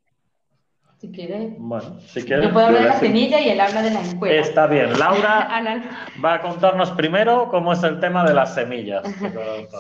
Si 1.03 1.11
quieres. 1.11 1.55
Bueno, 1.59 1.99
si 2.07 2.23
quieres. 2.23 2.47
Yo 2.47 2.53
puedo 2.53 2.67
hablar 2.67 2.83
de 2.85 2.89
la 2.91 3.01
semilla 3.01 3.41
y 3.41 3.49
él 3.49 3.61
habla 3.61 3.83
de 3.83 3.91
la 3.91 4.03
escuela. 4.03 4.41
Está 4.41 4.69
bien. 4.69 4.97
Laura 4.97 5.49
va 6.25 6.35
a 6.35 6.41
contarnos 6.41 6.93
primero 6.93 7.49
cómo 7.51 7.73
es 7.73 7.83
el 7.83 7.99
tema 7.99 8.25
de 8.25 8.33
las 8.33 8.55
semillas. 8.55 9.03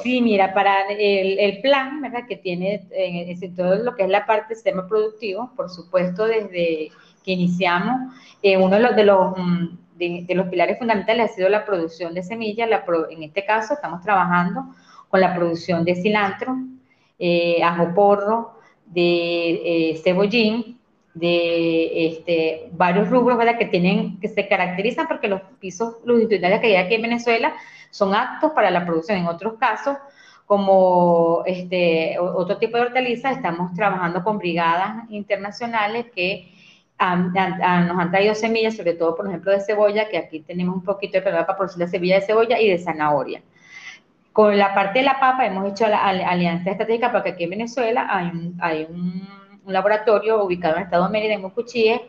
sí, 0.03 0.21
mira, 0.21 0.53
para 0.53 0.89
el, 0.89 1.39
el 1.39 1.61
plan, 1.61 2.01
¿verdad? 2.01 2.27
Que 2.27 2.39
tiene 2.39 2.89
eh, 2.91 3.53
todo 3.55 3.77
lo 3.77 3.95
que 3.95 4.03
es 4.03 4.09
la 4.09 4.27
parte 4.27 4.49
del 4.49 4.57
sistema 4.57 4.89
productivo, 4.89 5.53
por 5.55 5.71
supuesto, 5.71 6.27
desde 6.27 6.91
que 7.23 7.31
iniciamos, 7.31 8.13
eh, 8.43 8.57
uno 8.57 8.75
de 8.75 8.83
los, 8.83 8.97
de 8.97 9.05
los 9.05 9.39
mm, 9.39 9.67
de, 9.95 10.35
los 10.35 10.49
pilares 10.49 10.77
fundamentales 10.77 11.31
ha 11.31 11.35
sido 11.35 11.49
la 11.49 11.65
producción 11.65 12.15
de 12.15 12.25
semillas. 12.25 12.69
La 12.69 12.85
en 13.11 13.23
este 13.23 13.45
caso, 13.45 13.75
estamos 13.75 14.03
trabajando 14.03 14.75
con 15.09 15.21
la 15.21 15.33
producción 15.37 15.85
de 15.85 15.95
cilantro, 15.95 16.57
eh, 17.17 17.63
ajo 17.63 17.95
porro, 17.95 18.59
de 18.87 19.93
eh, 19.93 20.01
cebollín, 20.03 20.81
de 21.15 22.07
este, 22.07 22.71
varios 22.73 23.09
rubros 23.11 23.37
¿verdad? 23.37 23.59
que 23.59 23.67
tienen 23.67 24.19
que 24.21 24.29
se 24.29 24.49
caracterizan 24.49 25.07
porque 25.07 25.29
los 25.29 25.43
pisos 25.61 25.97
longitudinales 26.05 26.61
que 26.61 26.69
hay 26.69 26.77
aquí 26.77 26.95
en 26.95 27.03
Venezuela 27.03 27.55
son 27.91 28.15
aptos 28.15 28.53
para 28.53 28.71
la 28.71 28.85
producción. 28.85 29.19
En 29.19 29.27
otros 29.27 29.55
casos, 29.55 29.97
como 30.47 31.43
este, 31.47 32.19
otro 32.19 32.57
tipo 32.59 32.77
de 32.77 32.85
hortalizas, 32.85 33.37
estamos 33.37 33.73
trabajando 33.75 34.25
con 34.25 34.39
brigadas 34.39 35.11
internacionales 35.11 36.07
que 36.15 36.53
nos 36.99 37.99
han 37.99 38.11
traído 38.11 38.35
semillas, 38.35 38.77
sobre 38.77 38.95
todo, 38.95 39.17
por 39.17 39.27
ejemplo, 39.27 39.51
de 39.51 39.61
cebolla, 39.61 40.09
que 40.09 40.19
aquí 40.19 40.41
tenemos 40.41 40.77
un 40.77 40.85
poquito 40.85 41.15
de 41.15 41.23
problema 41.23 41.47
para 41.47 41.59
producir 41.59 41.81
la 41.81 41.89
semilla 41.89 42.17
de 42.17 42.27
cebolla 42.27 42.61
y 42.61 42.69
de 42.69 42.79
zanahoria. 42.79 43.43
Con 44.33 44.57
la 44.57 44.73
parte 44.75 45.01
de 45.01 45.05
la 45.05 45.21
papa 45.21 45.45
hemos 45.45 45.71
hecho 45.71 45.87
la 45.89 46.09
alianza 46.09 46.71
estratégica 46.71 47.13
porque 47.13 47.31
aquí 47.31 47.45
en 47.45 47.51
Venezuela 47.51 48.07
hay 48.09 48.29
un, 48.29 48.57
hay 48.61 48.87
un 48.89 49.42
un 49.65 49.73
laboratorio 49.73 50.43
ubicado 50.45 50.75
en 50.75 50.81
el 50.81 50.85
estado 50.85 51.05
de 51.05 51.11
Mérida, 51.11 51.35
en 51.35 51.43
Mucuchíe, 51.43 52.03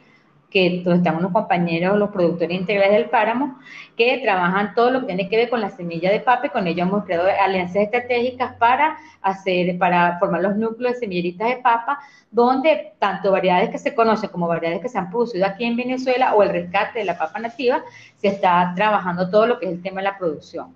que 0.53 0.83
donde 0.83 0.97
están 0.99 1.15
unos 1.17 1.31
compañeros, 1.31 1.97
los 1.97 2.11
productores 2.11 2.55
integrales 2.55 2.95
del 2.95 3.09
páramo, 3.09 3.57
que 3.97 4.19
trabajan 4.19 4.75
todo 4.75 4.91
lo 4.91 4.99
que 5.01 5.07
tiene 5.07 5.27
que 5.27 5.35
ver 5.35 5.49
con 5.49 5.59
la 5.59 5.71
semilla 5.71 6.11
de 6.11 6.19
papa 6.19 6.45
y 6.45 6.49
con 6.49 6.67
ellos 6.67 6.87
hemos 6.87 7.05
creado 7.05 7.27
alianzas 7.41 7.77
estratégicas 7.77 8.53
para 8.57 8.95
hacer, 9.23 9.77
para 9.79 10.19
formar 10.19 10.43
los 10.43 10.55
núcleos 10.55 10.93
de 10.93 10.99
semilleritas 10.99 11.49
de 11.49 11.55
papa, 11.57 11.99
donde 12.29 12.93
tanto 12.99 13.31
variedades 13.31 13.71
que 13.71 13.79
se 13.79 13.95
conocen 13.95 14.29
como 14.29 14.47
variedades 14.47 14.81
que 14.81 14.89
se 14.89 14.99
han 14.99 15.09
producido 15.09 15.43
aquí 15.47 15.65
en 15.65 15.75
Venezuela 15.75 16.35
o 16.35 16.43
el 16.43 16.49
rescate 16.49 16.99
de 16.99 17.05
la 17.05 17.17
papa 17.17 17.39
nativa, 17.39 17.83
se 18.17 18.27
está 18.27 18.73
trabajando 18.75 19.31
todo 19.31 19.47
lo 19.47 19.59
que 19.59 19.65
es 19.65 19.71
el 19.71 19.81
tema 19.81 20.01
de 20.01 20.09
la 20.09 20.17
producción. 20.19 20.75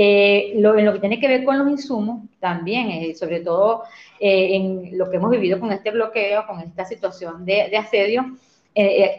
Eh, 0.00 0.52
lo, 0.54 0.78
en 0.78 0.84
lo 0.84 0.92
que 0.92 1.00
tiene 1.00 1.18
que 1.18 1.26
ver 1.26 1.42
con 1.42 1.58
los 1.58 1.68
insumos, 1.68 2.22
también, 2.38 2.88
eh, 2.88 3.16
sobre 3.16 3.40
todo 3.40 3.82
eh, 4.20 4.54
en 4.54 4.96
lo 4.96 5.10
que 5.10 5.16
hemos 5.16 5.28
vivido 5.28 5.58
con 5.58 5.72
este 5.72 5.90
bloqueo, 5.90 6.46
con 6.46 6.60
esta 6.60 6.84
situación 6.84 7.44
de, 7.44 7.76
asedio, 7.76 8.24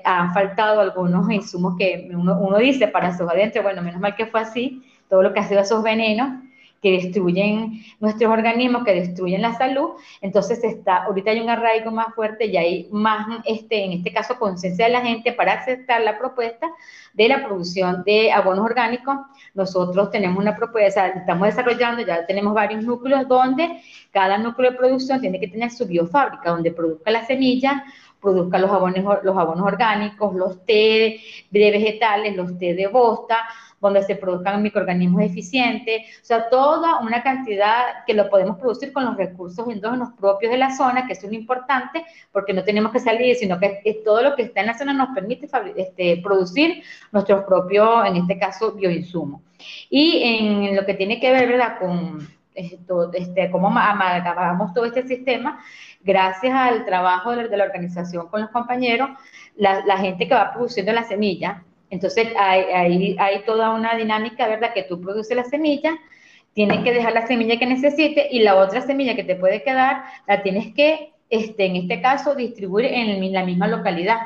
han 0.06 0.34
faltado 0.34 0.80
algunos 0.80 1.30
insumos 1.30 1.76
que 1.78 2.10
uno, 2.14 2.40
uno 2.40 2.58
dice 2.60 2.88
para 2.88 3.18
sus 3.18 3.30
adentro, 3.30 3.62
bueno, 3.62 3.82
menos 3.82 4.00
mal 4.00 4.16
que 4.16 4.28
fue 4.28 4.40
así, 4.40 4.82
todo 5.10 5.22
lo 5.22 5.34
que 5.34 5.42
ha 5.42 5.48
sido 5.50 5.60
esos 5.60 5.84
venenos, 5.84 6.42
que 6.82 6.92
destruyen 6.92 7.82
nuestros 8.00 8.32
organismos, 8.32 8.84
que 8.84 8.94
destruyen 8.94 9.42
la 9.42 9.58
salud. 9.58 9.92
Entonces 10.22 10.64
está, 10.64 11.04
ahorita 11.04 11.32
hay 11.32 11.40
un 11.42 11.50
arraigo 11.50 11.92
más 11.92 12.14
fuerte 12.16 12.46
y 12.46 12.58
hay 12.58 12.88
más, 12.92 13.28
este, 13.46 13.84
en 13.84 13.94
este 13.94 14.14
caso, 14.14 14.38
conciencia 14.40 14.86
de 14.86 14.92
la 14.92 15.02
gente 15.02 15.34
para 15.34 15.54
aceptar 15.54 16.02
la 16.02 16.18
propuesta 16.18 16.68
de 17.14 17.28
la 17.28 17.46
producción 17.46 18.04
de 18.06 18.32
abonos 18.32 18.66
orgánicos. 18.66 19.18
Nosotros 19.54 20.12
tenemos 20.12 20.38
una 20.38 20.56
propuesta, 20.56 21.08
estamos 21.08 21.48
desarrollando, 21.48 22.02
ya 22.06 22.26
tenemos 22.26 22.54
varios 22.54 22.84
núcleos 22.84 23.28
donde 23.28 23.82
cada 24.12 24.38
núcleo 24.38 24.72
de 24.72 24.78
producción 24.78 25.20
tiene 25.20 25.40
que 25.40 25.48
tener 25.48 25.72
su 25.72 25.86
biofábrica, 25.86 26.52
donde 26.52 26.72
produzca 26.72 27.12
la 27.12 27.26
semilla, 27.26 27.84
produzca 28.22 28.58
los 28.60 28.72
abonos, 28.72 29.24
los 29.24 29.38
abonos 29.38 29.66
orgánicos, 29.66 30.36
los 30.36 30.66
té 30.66 31.20
de 31.50 31.72
vegetales, 31.72 32.36
los 32.36 32.58
té 32.58 32.74
de 32.74 32.88
bosta, 32.88 33.38
donde 33.82 34.04
se 34.04 34.16
produzcan 34.16 34.62
microorganismos 34.62 35.22
eficientes, 35.22 36.02
o 36.22 36.26
sea, 36.26 36.50
toda 36.50 37.00
una 37.00 37.24
cantidad 37.24 38.04
que 38.06 38.14
lo 38.14 38.30
podemos 38.30 38.58
producir 38.58 38.92
con 38.92 39.06
los 39.06 39.16
recursos 39.16 39.68
endógenos 39.70 40.10
propios 40.20 40.52
de 40.52 40.58
la 40.58 40.76
zona, 40.76 41.08
que 41.08 41.14
es 41.14 41.24
lo 41.24 41.32
importante, 41.32 42.04
porque 42.32 42.54
no 42.54 42.64
tenemos 42.64 42.92
que 42.92 43.00
salir, 43.00 43.36
sino 43.36 43.60
que 43.60 43.82
es, 43.84 44.04
todo 44.04 44.22
lo 44.22 44.36
que 44.36 44.44
está 44.44 44.62
en 44.62 44.68
la 44.68 44.78
zona 44.78 44.94
nos 44.94 45.10
permite 45.16 45.48
este, 45.78 46.18
producir 46.18 46.84
nuestros 47.12 47.44
propios, 47.46 48.06
en 48.06 48.18
este 48.18 48.38
caso, 48.38 48.74
bioinsumos. 48.74 49.42
Y 49.90 50.22
en 50.24 50.76
lo 50.76 50.86
que 50.86 50.94
tiene 50.94 51.20
que 51.20 51.32
ver, 51.32 51.48
¿verdad?, 51.48 51.80
con 51.80 52.28
esto, 52.60 53.12
este, 53.14 53.50
cómo 53.52 53.68
amalgamamos 53.68 54.74
todo 54.74 54.86
este 54.86 55.08
sistema, 55.08 55.60
gracias 56.02 56.54
al 56.54 56.86
trabajo 56.86 57.36
de, 57.36 57.56
la 57.56 57.64
organización 57.64 58.28
con 58.28 58.42
los 58.42 58.50
compañeros, 58.52 59.10
la, 59.56 59.86
la 59.86 59.98
gente 59.98 60.28
que 60.28 60.34
va 60.34 60.54
produciendo 60.54 60.92
la 60.94 61.04
semilla, 61.04 61.64
entonces, 61.90 62.28
hay, 62.38 63.18
hay, 63.18 63.44
toda 63.46 63.72
una 63.72 63.96
dinámica, 63.96 64.48
¿verdad? 64.48 64.74
Que 64.74 64.84
tú 64.84 65.02
produces 65.02 65.36
la 65.36 65.44
semilla, 65.46 65.98
tienes 66.54 66.84
que 66.84 66.94
dejar 66.94 67.14
la 67.14 67.28
semilla 67.28 67.58
que 67.58 67.66
necesite 67.66 68.28
y 68.32 68.40
la 68.40 68.56
otra 68.56 68.82
semilla 68.82 69.16
que 69.16 69.24
te 69.24 69.36
puede 69.36 69.64
quedar, 69.64 70.04
la 70.28 70.44
tienes 70.44 70.74
que, 70.74 71.14
este, 71.30 71.66
en 71.66 71.76
este 71.78 72.02
caso, 72.02 72.36
distribuir 72.36 72.86
en 72.86 73.34
la 73.34 73.44
misma 73.44 73.68
localidad. 73.68 74.20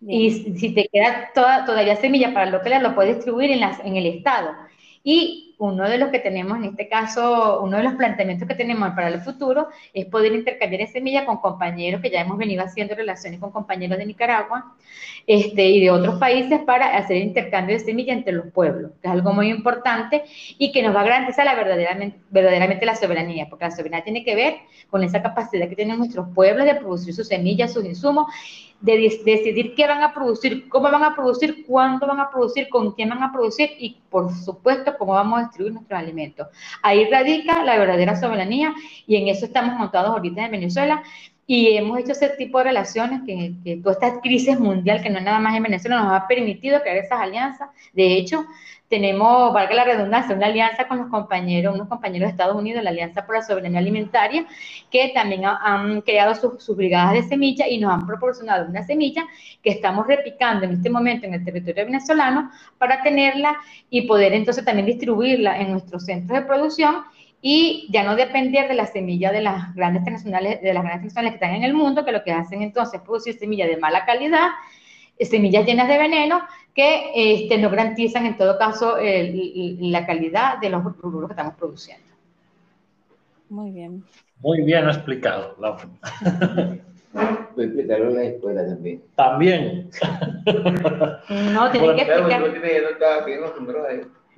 Y 0.00 0.30
si 0.30 0.74
te 0.74 0.88
queda 0.92 1.30
toda, 1.34 1.64
todavía 1.64 1.96
semilla 1.96 2.32
para 2.32 2.46
la 2.46 2.52
localidad, 2.52 2.82
lo 2.82 2.94
puedes 2.94 3.16
distribuir 3.16 3.50
en, 3.50 3.60
las, 3.60 3.80
en 3.80 3.96
el 3.96 4.06
estado. 4.06 4.54
Y 5.02 5.48
uno 5.58 5.88
de 5.88 5.98
los 5.98 6.10
que 6.10 6.20
tenemos 6.20 6.56
en 6.58 6.64
este 6.64 6.88
caso, 6.88 7.60
uno 7.62 7.76
de 7.76 7.82
los 7.82 7.94
planteamientos 7.94 8.46
que 8.46 8.54
tenemos 8.54 8.90
para 8.90 9.08
el 9.08 9.20
futuro 9.20 9.68
es 9.92 10.06
poder 10.06 10.32
intercambiar 10.32 10.88
semillas 10.88 11.24
con 11.24 11.38
compañeros 11.38 12.00
que 12.00 12.10
ya 12.10 12.20
hemos 12.20 12.38
venido 12.38 12.62
haciendo 12.62 12.94
relaciones 12.94 13.40
con 13.40 13.50
compañeros 13.50 13.98
de 13.98 14.06
Nicaragua 14.06 14.76
este, 15.26 15.66
y 15.66 15.80
de 15.80 15.90
otros 15.90 16.18
países 16.18 16.60
para 16.60 16.96
hacer 16.96 17.16
intercambio 17.16 17.76
de 17.76 17.84
semillas 17.84 18.16
entre 18.16 18.32
los 18.32 18.46
pueblos, 18.52 18.92
que 19.02 19.08
es 19.08 19.12
algo 19.12 19.32
muy 19.32 19.50
importante 19.50 20.22
y 20.58 20.70
que 20.70 20.82
nos 20.82 20.94
va 20.94 21.00
a 21.00 21.04
garantizar 21.04 21.44
la 21.44 21.54
verdaderamente, 21.54 22.18
verdaderamente 22.30 22.86
la 22.86 22.94
soberanía, 22.94 23.48
porque 23.50 23.64
la 23.64 23.70
soberanía 23.72 24.04
tiene 24.04 24.24
que 24.24 24.36
ver 24.36 24.54
con 24.90 25.02
esa 25.02 25.20
capacidad 25.22 25.68
que 25.68 25.76
tienen 25.76 25.98
nuestros 25.98 26.28
pueblos 26.34 26.66
de 26.66 26.76
producir 26.76 27.14
sus 27.14 27.26
semillas, 27.26 27.72
sus 27.72 27.84
insumos 27.84 28.26
de 28.80 29.20
decidir 29.24 29.74
qué 29.74 29.86
van 29.86 30.02
a 30.02 30.14
producir, 30.14 30.68
cómo 30.68 30.90
van 30.90 31.02
a 31.02 31.14
producir, 31.14 31.66
cuándo 31.66 32.06
van 32.06 32.20
a 32.20 32.30
producir, 32.30 32.68
con 32.68 32.92
quién 32.92 33.08
van 33.08 33.22
a 33.22 33.32
producir 33.32 33.70
y, 33.78 33.98
por 34.08 34.32
supuesto, 34.32 34.96
cómo 34.96 35.14
vamos 35.14 35.38
a 35.38 35.42
distribuir 35.42 35.74
nuestros 35.74 35.98
alimentos. 35.98 36.46
Ahí 36.82 37.10
radica 37.10 37.64
la 37.64 37.76
verdadera 37.76 38.14
soberanía 38.14 38.72
y 39.06 39.16
en 39.16 39.28
eso 39.28 39.46
estamos 39.46 39.76
montados 39.76 40.10
ahorita 40.10 40.44
en 40.44 40.52
Venezuela 40.52 41.02
y 41.46 41.76
hemos 41.76 41.98
hecho 41.98 42.12
ese 42.12 42.28
tipo 42.30 42.58
de 42.58 42.64
relaciones 42.64 43.22
que, 43.24 43.54
que 43.64 43.78
toda 43.78 43.94
esta 43.94 44.20
crisis 44.20 44.60
mundial, 44.60 45.02
que 45.02 45.08
no 45.08 45.18
es 45.18 45.24
nada 45.24 45.40
más 45.40 45.56
en 45.56 45.62
Venezuela, 45.62 46.02
nos 46.02 46.12
ha 46.12 46.28
permitido 46.28 46.80
crear 46.82 46.98
esas 46.98 47.20
alianzas. 47.20 47.70
De 47.94 48.18
hecho, 48.18 48.44
tenemos, 48.88 49.52
valga 49.52 49.74
la 49.74 49.84
redundancia, 49.84 50.34
una 50.34 50.46
alianza 50.46 50.88
con 50.88 50.98
los 50.98 51.08
compañeros, 51.08 51.74
unos 51.74 51.88
compañeros 51.88 52.28
de 52.28 52.30
Estados 52.30 52.56
Unidos, 52.56 52.82
la 52.82 52.90
Alianza 52.90 53.26
por 53.26 53.36
la 53.36 53.42
Soberanía 53.42 53.80
Alimentaria, 53.80 54.46
que 54.90 55.10
también 55.14 55.42
han 55.44 56.00
creado 56.00 56.34
sus, 56.34 56.74
brigadas 56.74 57.12
de 57.12 57.22
semilla 57.22 57.68
y 57.68 57.78
nos 57.78 57.92
han 57.92 58.06
proporcionado 58.06 58.68
una 58.68 58.82
semilla 58.84 59.26
que 59.62 59.70
estamos 59.70 60.06
replicando 60.06 60.64
en 60.64 60.72
este 60.72 60.88
momento 60.88 61.26
en 61.26 61.34
el 61.34 61.44
territorio 61.44 61.84
venezolano 61.84 62.50
para 62.78 63.02
tenerla 63.02 63.56
y 63.90 64.02
poder 64.02 64.32
entonces 64.32 64.64
también 64.64 64.86
distribuirla 64.86 65.60
en 65.60 65.72
nuestros 65.72 66.04
centros 66.04 66.40
de 66.40 66.46
producción 66.46 67.04
y 67.40 67.88
ya 67.90 68.02
no 68.02 68.16
depender 68.16 68.68
de 68.68 68.74
la 68.74 68.86
semilla 68.86 69.30
de 69.30 69.42
las 69.42 69.74
grandes 69.74 70.02
transnacionales, 70.02 70.60
de 70.60 70.72
las 70.72 70.82
grandes 70.82 71.12
transnacionales 71.12 71.32
que 71.32 71.44
están 71.44 71.54
en 71.54 71.64
el 71.64 71.74
mundo, 71.74 72.04
que 72.04 72.12
lo 72.12 72.24
que 72.24 72.32
hacen 72.32 72.62
entonces 72.62 72.94
es 72.94 73.00
producir 73.02 73.38
semilla 73.38 73.66
de 73.66 73.76
mala 73.76 74.04
calidad 74.06 74.48
semillas 75.20 75.66
llenas 75.66 75.88
de 75.88 75.98
veneno 75.98 76.42
que 76.74 77.10
este, 77.14 77.58
no 77.58 77.70
garantizan 77.70 78.26
en 78.26 78.36
todo 78.36 78.58
caso 78.58 78.96
la 78.98 80.06
calidad 80.06 80.58
de 80.58 80.70
los 80.70 80.82
productos 80.82 81.28
que 81.28 81.32
estamos 81.32 81.54
produciendo. 81.54 82.06
Muy 83.48 83.70
bien. 83.70 84.04
Muy 84.40 84.62
bien 84.62 84.86
explicado, 84.88 85.56
Laura. 85.58 85.88
Explicarlo 87.56 88.10
en 88.10 88.14
la 88.14 88.22
escuela 88.24 88.66
también. 88.66 89.02
También. 89.16 89.90
No, 91.52 91.70
tiene 91.70 91.96
que 91.96 92.02
explicar. 92.02 92.42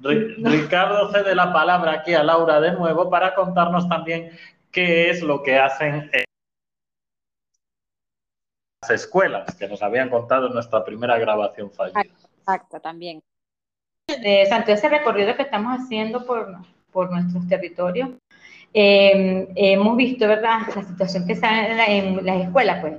Ricardo 0.03 1.13
cede 1.13 1.35
la 1.35 1.53
palabra 1.53 1.93
aquí 1.93 2.15
a 2.15 2.23
Laura 2.23 2.61
de 2.61 2.73
nuevo 2.73 3.11
para 3.11 3.35
contarnos 3.35 3.87
también 3.89 4.31
qué 4.71 5.11
es 5.11 5.23
lo 5.23 5.43
que 5.43 5.59
hacen 5.59 6.09
en 6.13 6.25
las 6.25 6.25
escuelas, 8.89 9.55
que 9.57 9.69
nos 9.69 9.83
habían 9.83 10.09
contado 10.09 10.47
en 10.47 10.55
nuestra 10.55 10.83
primera 10.85 11.19
grabación 11.19 11.71
fallida. 11.71 12.03
Exacto, 12.39 12.81
también. 12.81 13.21
De 14.07 14.47
Santo, 14.47 14.73
ese 14.73 14.89
recorrido 14.89 15.37
que 15.37 15.43
estamos 15.43 15.79
haciendo 15.79 16.25
por, 16.25 16.57
por 16.91 17.11
nuestros 17.11 17.47
territorios, 17.47 18.11
eh, 18.73 19.49
hemos 19.55 19.97
visto, 19.97 20.27
¿verdad?, 20.27 20.61
la 20.75 20.83
situación 20.83 21.27
que 21.27 21.35
está 21.35 21.87
en, 21.87 22.25
las 22.25 22.41
escuelas, 22.43 22.81
pues 22.81 22.95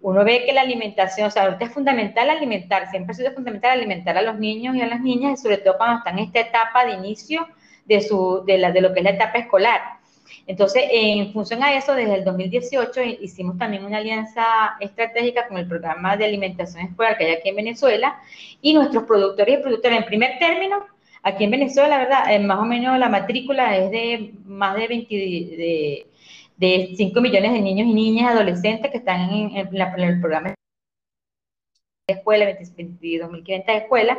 uno 0.00 0.22
ve 0.22 0.44
que 0.46 0.52
la 0.52 0.60
alimentación, 0.60 1.26
o 1.26 1.30
sea, 1.30 1.44
ahorita 1.44 1.64
es 1.64 1.72
fundamental 1.72 2.30
alimentar, 2.30 2.88
siempre 2.88 3.12
ha 3.12 3.16
sido 3.16 3.32
fundamental 3.32 3.72
alimentar 3.72 4.16
a 4.16 4.22
los 4.22 4.38
niños 4.38 4.76
y 4.76 4.82
a 4.82 4.86
las 4.86 5.00
niñas, 5.00 5.40
y 5.40 5.42
sobre 5.42 5.58
todo 5.58 5.76
cuando 5.76 5.98
están 5.98 6.18
en 6.18 6.26
esta 6.26 6.40
etapa 6.40 6.84
de 6.84 6.92
inicio 6.92 7.48
de, 7.86 8.00
su, 8.02 8.44
de, 8.46 8.58
la, 8.58 8.70
de 8.70 8.80
lo 8.80 8.92
que 8.92 9.00
es 9.00 9.04
la 9.04 9.10
etapa 9.10 9.38
escolar. 9.38 9.97
Entonces, 10.48 10.84
en 10.90 11.32
función 11.32 11.62
a 11.62 11.76
eso, 11.76 11.94
desde 11.94 12.16
el 12.16 12.24
2018 12.24 13.02
hicimos 13.20 13.58
también 13.58 13.84
una 13.84 13.98
alianza 13.98 14.76
estratégica 14.80 15.46
con 15.46 15.58
el 15.58 15.68
programa 15.68 16.16
de 16.16 16.24
alimentación 16.24 16.84
escolar 16.86 17.16
que 17.18 17.26
hay 17.26 17.32
aquí 17.32 17.50
en 17.50 17.56
Venezuela 17.56 18.20
y 18.62 18.72
nuestros 18.72 19.04
productores 19.04 19.58
y 19.58 19.62
productoras, 19.62 19.98
en 19.98 20.06
primer 20.06 20.38
término, 20.38 20.86
Aquí 21.22 21.44
en 21.44 21.50
Venezuela, 21.50 21.88
la 21.88 21.98
verdad, 21.98 22.32
eh, 22.32 22.38
más 22.38 22.58
o 22.58 22.64
menos 22.64 22.98
la 22.98 23.08
matrícula 23.08 23.76
es 23.76 23.90
de 23.90 24.34
más 24.44 24.76
de 24.76 24.86
20, 24.86 25.14
de, 25.14 26.06
de 26.56 26.94
5 26.96 27.20
millones 27.20 27.52
de 27.52 27.60
niños 27.60 27.88
y 27.88 27.94
niñas 27.94 28.32
adolescentes 28.32 28.90
que 28.90 28.98
están 28.98 29.30
en, 29.30 29.56
el 29.56 29.68
programa 30.20 30.54
de 32.06 32.14
escuela, 32.14 32.46
22.500 32.46 33.64
escuelas, 33.68 34.18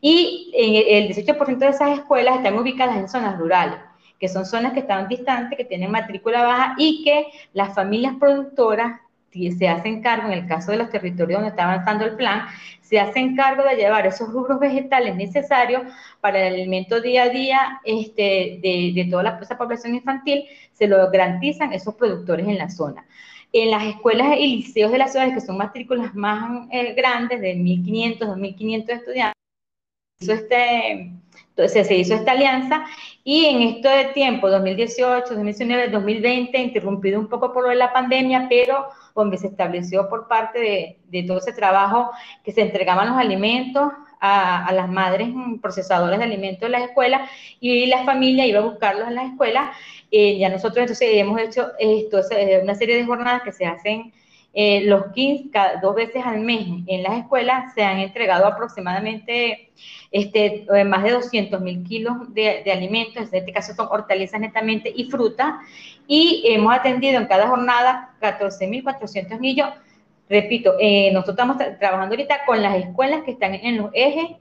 y 0.00 0.52
el 0.54 1.08
18% 1.14 1.58
de 1.58 1.68
esas 1.68 1.98
escuelas 1.98 2.36
están 2.36 2.58
ubicadas 2.58 2.96
en 2.96 3.08
zonas 3.08 3.38
rurales, 3.38 3.78
que 4.18 4.28
son 4.28 4.44
zonas 4.46 4.72
que 4.72 4.80
están 4.80 5.08
distantes, 5.08 5.56
que 5.56 5.64
tienen 5.64 5.90
matrícula 5.90 6.42
baja 6.42 6.74
y 6.78 7.04
que 7.04 7.26
las 7.52 7.74
familias 7.74 8.14
productoras 8.18 9.00
se 9.30 9.68
hacen 9.68 10.02
cargo, 10.02 10.28
en 10.28 10.32
el 10.32 10.46
caso 10.46 10.72
de 10.72 10.78
los 10.78 10.90
territorios 10.90 11.38
donde 11.38 11.50
está 11.50 11.64
avanzando 11.64 12.04
el 12.04 12.16
plan, 12.16 12.46
se 12.80 12.98
hacen 12.98 13.36
cargo 13.36 13.62
de 13.62 13.76
llevar 13.76 14.06
esos 14.06 14.32
rubros 14.32 14.58
vegetales 14.58 15.14
necesarios 15.16 15.82
para 16.20 16.46
el 16.46 16.54
alimento 16.54 17.00
día 17.00 17.24
a 17.24 17.28
día 17.28 17.80
este, 17.84 18.58
de, 18.62 19.06
toda 19.10 19.22
la, 19.22 19.38
esa 19.40 19.58
población 19.58 19.94
infantil, 19.94 20.44
se 20.72 20.88
lo 20.88 21.10
garantizan 21.10 21.72
esos 21.72 21.94
productores 21.94 22.48
en 22.48 22.58
la 22.58 22.70
zona. 22.70 23.06
En 23.52 23.70
las 23.70 23.84
escuelas 23.84 24.36
y 24.38 24.56
liceos 24.56 24.92
de 24.92 24.98
las 24.98 25.12
ciudades, 25.12 25.34
que 25.34 25.40
son 25.40 25.56
matrículas 25.56 26.14
más 26.14 26.66
eh, 26.70 26.94
grandes, 26.94 27.40
de 27.40 27.54
1.500, 27.54 28.18
2.500 28.18 28.90
estudiantes, 28.90 29.34
este, 30.20 31.12
entonces 31.58 31.88
se 31.88 31.96
hizo 31.96 32.14
esta 32.14 32.32
alianza 32.32 32.84
y 33.24 33.46
en 33.46 33.62
esto 33.62 33.88
de 33.88 34.04
tiempo, 34.14 34.48
2018, 34.48 35.26
2019, 35.26 35.88
2020, 35.88 36.56
interrumpido 36.56 37.18
un 37.18 37.26
poco 37.28 37.52
por 37.52 37.64
lo 37.64 37.70
de 37.70 37.74
la 37.74 37.92
pandemia, 37.92 38.46
pero 38.48 38.86
donde 39.12 39.38
se 39.38 39.48
estableció 39.48 40.08
por 40.08 40.28
parte 40.28 40.96
de, 41.10 41.22
todo 41.24 41.38
ese 41.38 41.52
trabajo 41.52 42.12
que 42.44 42.52
se 42.52 42.62
entregaban 42.62 43.08
los 43.08 43.18
alimentos 43.18 43.90
a, 44.20 44.70
las 44.72 44.88
madres 44.88 45.30
procesadoras 45.60 46.18
de 46.18 46.24
alimentos 46.24 46.64
en 46.66 46.72
las 46.72 46.82
escuelas 46.82 47.28
y 47.58 47.86
la 47.86 48.04
familia 48.04 48.46
iba 48.46 48.60
a 48.60 48.62
buscarlos 48.62 49.08
en 49.08 49.16
las 49.16 49.26
escuelas. 49.26 49.76
Eh, 50.12 50.38
ya 50.38 50.48
nosotros 50.50 50.78
entonces 50.78 51.08
hemos 51.12 51.40
hecho 51.40 51.72
esto, 51.80 52.20
una 52.62 52.76
serie 52.76 52.96
de 52.96 53.04
jornadas 53.04 53.42
que 53.42 53.52
se 53.52 53.66
hacen 53.66 54.12
eh, 54.60 54.82
los 54.86 55.12
15, 55.12 55.50
dos 55.80 55.94
veces 55.94 56.26
al 56.26 56.40
mes 56.40 56.66
en 56.88 57.04
las 57.04 57.18
escuelas, 57.18 57.72
se 57.74 57.84
han 57.84 57.98
entregado 57.98 58.44
aproximadamente 58.44 59.70
este, 60.10 60.66
eh, 60.74 60.84
más 60.84 61.04
de 61.04 61.12
200 61.12 61.60
mil 61.60 61.84
kilos 61.84 62.34
de, 62.34 62.64
alimentos, 62.72 63.32
en 63.32 63.38
este 63.38 63.52
caso 63.52 63.72
son 63.72 63.86
hortalizas 63.88 64.40
netamente 64.40 64.92
y 64.92 65.04
fruta, 65.04 65.60
y 66.08 66.42
hemos 66.44 66.74
atendido 66.74 67.20
en 67.20 67.28
cada 67.28 67.46
jornada 67.46 68.16
14.400 68.20 69.38
niños. 69.38 69.68
Repito, 70.28 70.74
eh, 70.80 71.12
nosotros 71.12 71.36
estamos 71.36 71.78
trabajando 71.78 72.16
ahorita 72.16 72.44
con 72.44 72.60
las 72.60 72.78
escuelas 72.78 73.22
que 73.22 73.30
están 73.30 73.54
en 73.54 73.76
los 73.76 73.90
ejes 73.94 74.38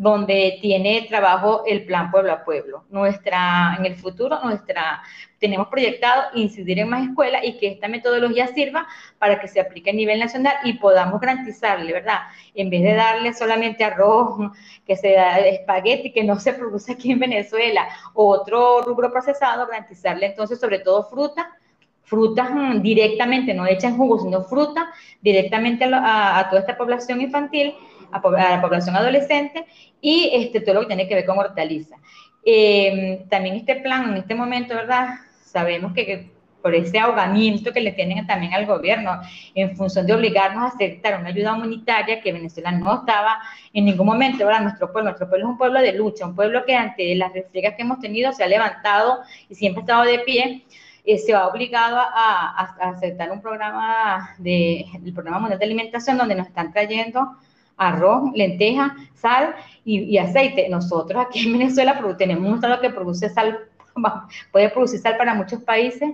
donde 0.00 0.56
tiene 0.62 1.04
trabajo 1.10 1.62
el 1.66 1.84
plan 1.84 2.10
pueblo 2.10 2.32
a 2.32 2.42
pueblo. 2.42 2.84
Nuestra, 2.88 3.76
en 3.78 3.84
el 3.84 3.96
futuro, 3.96 4.40
nuestra, 4.42 5.02
tenemos 5.38 5.68
proyectado 5.68 6.22
incidir 6.32 6.78
en 6.78 6.88
más 6.88 7.06
escuelas 7.06 7.42
y 7.44 7.58
que 7.58 7.66
esta 7.66 7.86
metodología 7.86 8.46
sirva 8.46 8.86
para 9.18 9.38
que 9.38 9.46
se 9.46 9.60
aplique 9.60 9.90
a 9.90 9.92
nivel 9.92 10.18
nacional 10.18 10.54
y 10.64 10.72
podamos 10.78 11.20
garantizarle, 11.20 11.92
¿verdad? 11.92 12.20
En 12.54 12.70
vez 12.70 12.82
de 12.82 12.94
darle 12.94 13.34
solamente 13.34 13.84
arroz, 13.84 14.50
que 14.86 14.96
sea 14.96 15.38
espagueti, 15.40 16.12
que 16.12 16.24
no 16.24 16.40
se 16.40 16.54
produce 16.54 16.92
aquí 16.92 17.12
en 17.12 17.18
Venezuela, 17.18 17.86
otro 18.14 18.80
rubro 18.80 19.12
procesado, 19.12 19.66
garantizarle 19.66 20.24
entonces 20.24 20.58
sobre 20.58 20.78
todo 20.78 21.04
fruta, 21.10 21.58
frutas 22.04 22.50
mm, 22.50 22.80
directamente, 22.80 23.52
no 23.52 23.66
hechas 23.66 23.92
en 23.92 23.98
jugo, 23.98 24.18
sino 24.18 24.44
fruta 24.44 24.90
directamente 25.20 25.84
a, 25.84 26.46
toda 26.48 26.62
esta 26.62 26.78
población 26.78 27.20
infantil, 27.20 27.74
a, 28.12 28.50
la 28.56 28.60
población 28.60 28.96
adolescente 28.96 29.66
y 30.00 30.30
este, 30.32 30.60
todo 30.60 30.74
lo 30.74 30.80
que 30.82 30.86
tiene 30.88 31.08
que 31.08 31.14
ver 31.14 31.26
con 31.26 31.38
hortaliza. 31.38 31.96
Em, 32.44 33.28
también 33.28 33.56
este 33.56 33.76
plan, 33.76 34.10
en 34.10 34.16
este 34.16 34.34
momento, 34.34 34.74
¿verdad? 34.74 35.10
Sabemos 35.44 35.92
que, 35.92 36.30
por 36.62 36.74
ese 36.74 36.98
ahogamiento 36.98 37.72
que 37.72 37.80
le 37.80 37.92
tienen 37.92 38.26
también 38.26 38.52
al 38.52 38.66
gobierno 38.66 39.20
en 39.54 39.76
función 39.76 40.06
de 40.06 40.12
obligarnos 40.12 40.64
a 40.64 40.74
aceptar 40.74 41.18
una 41.18 41.30
ayuda 41.30 41.54
humanitaria 41.54 42.20
que 42.20 42.32
Venezuela 42.32 42.70
no 42.70 43.00
estaba 43.00 43.38
en 43.72 43.86
ningún 43.86 44.06
momento, 44.06 44.44
¿verdad? 44.44 44.62
Nuestro 44.62 44.92
pueblo, 44.92 45.10
nuestro 45.10 45.28
pueblo 45.28 45.46
es 45.46 45.50
un 45.52 45.58
pueblo 45.58 45.80
de 45.80 45.92
lucha, 45.94 46.26
un 46.26 46.34
pueblo 46.34 46.64
que 46.66 46.74
ante 46.74 47.14
las 47.14 47.32
refriegas 47.32 47.74
que 47.76 47.82
hemos 47.82 47.98
tenido 47.98 48.32
se 48.32 48.44
ha 48.44 48.46
levantado 48.46 49.20
y 49.48 49.54
siempre 49.54 49.80
ha 49.80 49.84
estado 49.84 50.04
de 50.04 50.18
pie, 50.20 50.64
eh, 51.04 51.18
se 51.18 51.32
ha 51.32 51.46
obligado 51.46 51.96
a, 51.98 52.76
aceptar 52.80 53.30
un 53.30 53.40
programa 53.40 54.34
de, 54.38 54.84
programa 55.14 55.38
mundial 55.38 55.58
de 55.58 55.64
alimentación 55.64 56.18
donde 56.18 56.34
nos 56.34 56.46
están 56.46 56.72
trayendo 56.72 57.36
arroz, 57.80 58.30
lenteja, 58.34 58.94
sal 59.14 59.54
y, 59.84 60.16
aceite. 60.18 60.68
Nosotros 60.68 61.24
aquí 61.26 61.46
en 61.46 61.58
Venezuela 61.58 62.00
tenemos 62.16 62.48
un 62.48 62.54
estado 62.56 62.80
que 62.80 62.90
produce 62.90 63.28
sal, 63.30 63.58
puede 64.52 64.68
producir 64.68 65.00
sal 65.00 65.16
para 65.16 65.34
muchos 65.34 65.62
países. 65.62 66.10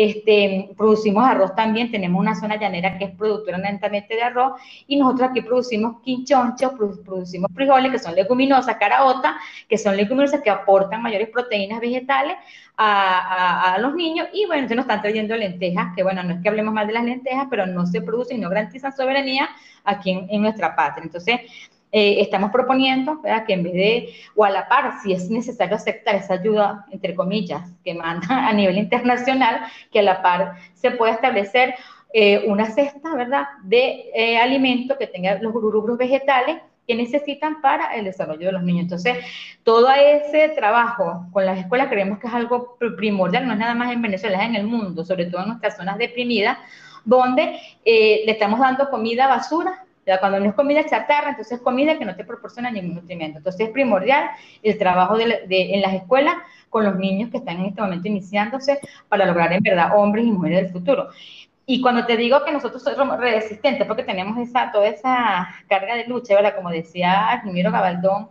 Este, 0.00 0.70
producimos 0.76 1.24
arroz 1.24 1.56
también, 1.56 1.90
tenemos 1.90 2.20
una 2.20 2.36
zona 2.36 2.54
llanera 2.56 2.96
que 2.96 3.06
es 3.06 3.10
productora 3.16 3.58
netamente 3.58 4.14
de 4.14 4.22
arroz 4.22 4.52
y 4.86 4.94
nosotros 4.94 5.30
aquí 5.30 5.40
producimos 5.40 6.00
quinchonchos, 6.02 6.74
producimos 7.04 7.50
frijoles 7.52 7.90
que 7.90 7.98
son 7.98 8.14
leguminosas, 8.14 8.76
caraota, 8.76 9.36
que 9.68 9.76
son 9.76 9.96
leguminosas 9.96 10.40
que 10.40 10.50
aportan 10.50 11.02
mayores 11.02 11.30
proteínas 11.30 11.80
vegetales 11.80 12.36
a, 12.76 13.76
los 13.80 13.92
niños 13.96 14.28
y 14.32 14.46
bueno, 14.46 14.62
entonces 14.62 14.76
nos 14.76 14.84
están 14.84 15.02
trayendo 15.02 15.34
lentejas, 15.34 15.92
que 15.96 16.04
bueno, 16.04 16.22
no 16.22 16.34
es 16.34 16.42
que 16.42 16.48
hablemos 16.48 16.72
mal 16.72 16.86
de 16.86 16.92
las 16.92 17.02
lentejas, 17.02 17.48
pero 17.50 17.66
no 17.66 17.84
se 17.84 18.00
producen 18.00 18.36
y 18.36 18.40
no 18.40 18.50
garantizan 18.50 18.94
soberanía 18.94 19.48
aquí 19.82 20.28
en, 20.30 20.40
nuestra 20.40 20.76
patria. 20.76 21.02
Entonces, 21.02 21.40
eh, 21.90 22.20
estamos 22.20 22.50
proponiendo 22.50 23.22
que 23.46 23.52
en 23.52 23.62
vez 23.62 23.72
de, 23.72 24.14
o 24.34 24.44
a 24.44 24.50
la 24.50 24.68
par, 24.68 25.00
si 25.02 25.12
es 25.12 25.30
necesario 25.30 25.76
aceptar 25.76 26.14
esa 26.16 26.34
ayuda, 26.34 26.86
entre 26.90 27.14
comillas, 27.14 27.62
que 27.84 27.94
manda 27.94 28.26
a 28.48 28.52
nivel 28.52 28.78
internacional, 28.78 29.60
que 29.90 30.00
a 30.00 30.02
la 30.02 30.22
par 30.22 30.56
se 30.74 30.90
pueda 30.90 31.12
establecer 31.12 31.74
eh, 32.12 32.44
una 32.46 32.66
cesta, 32.66 33.14
¿verdad?, 33.14 33.44
de 33.64 34.10
eh, 34.14 34.38
alimentos 34.38 34.96
que 34.96 35.06
tenga 35.06 35.38
los 35.40 35.52
grupos 35.52 35.98
vegetales 35.98 36.58
que 36.86 36.94
necesitan 36.94 37.60
para 37.60 37.94
el 37.94 38.06
desarrollo 38.06 38.46
de 38.46 38.52
los 38.52 38.62
niños. 38.62 38.84
Entonces, 38.84 39.18
todo 39.62 39.90
ese 39.90 40.48
trabajo 40.50 41.26
con 41.32 41.44
las 41.44 41.58
escuelas 41.58 41.88
creemos 41.88 42.18
que 42.18 42.26
es 42.26 42.32
algo 42.32 42.78
primordial, 42.96 43.46
no 43.46 43.52
es 43.52 43.58
nada 43.58 43.74
más 43.74 43.92
en 43.92 44.00
Venezuela, 44.00 44.38
es 44.38 44.48
en 44.48 44.56
el 44.56 44.66
mundo, 44.66 45.04
sobre 45.04 45.26
todo 45.26 45.42
en 45.42 45.48
nuestras 45.48 45.76
zonas 45.76 45.98
deprimidas, 45.98 46.56
donde 47.04 47.58
eh, 47.84 48.22
le 48.24 48.32
estamos 48.32 48.58
dando 48.58 48.88
comida 48.88 49.26
basura, 49.26 49.84
cuando 50.20 50.40
no 50.40 50.46
es 50.46 50.54
comida 50.54 50.84
chatarra, 50.84 51.30
entonces 51.30 51.58
es 51.58 51.62
comida 51.62 51.98
que 51.98 52.04
no 52.04 52.16
te 52.16 52.24
proporciona 52.24 52.70
ningún 52.70 52.94
nutriente. 52.94 53.38
Entonces 53.38 53.66
es 53.66 53.70
primordial 53.70 54.30
el 54.62 54.78
trabajo 54.78 55.16
de, 55.16 55.44
en 55.48 55.82
las 55.82 55.92
escuelas 55.92 56.34
con 56.70 56.84
los 56.84 56.96
niños 56.96 57.30
que 57.30 57.38
están 57.38 57.58
en 57.58 57.66
este 57.66 57.82
momento 57.82 58.08
iniciándose 58.08 58.78
para 59.08 59.26
lograr 59.26 59.52
en 59.52 59.62
verdad 59.62 59.92
hombres 59.96 60.24
y 60.24 60.32
mujeres 60.32 60.62
del 60.62 60.72
futuro. 60.72 61.08
Y 61.66 61.82
cuando 61.82 62.06
te 62.06 62.16
digo 62.16 62.44
que 62.44 62.52
nosotros 62.52 62.82
somos 62.82 63.18
resistentes, 63.18 63.86
porque 63.86 64.02
tenemos 64.02 64.38
esa, 64.38 64.72
toda 64.72 64.88
esa 64.88 65.48
carga 65.68 65.96
de 65.96 66.06
lucha, 66.06 66.34
¿verdad? 66.34 66.56
Como 66.56 66.70
decía 66.70 67.42
Jimiro 67.44 67.70
Gabaldón, 67.70 68.28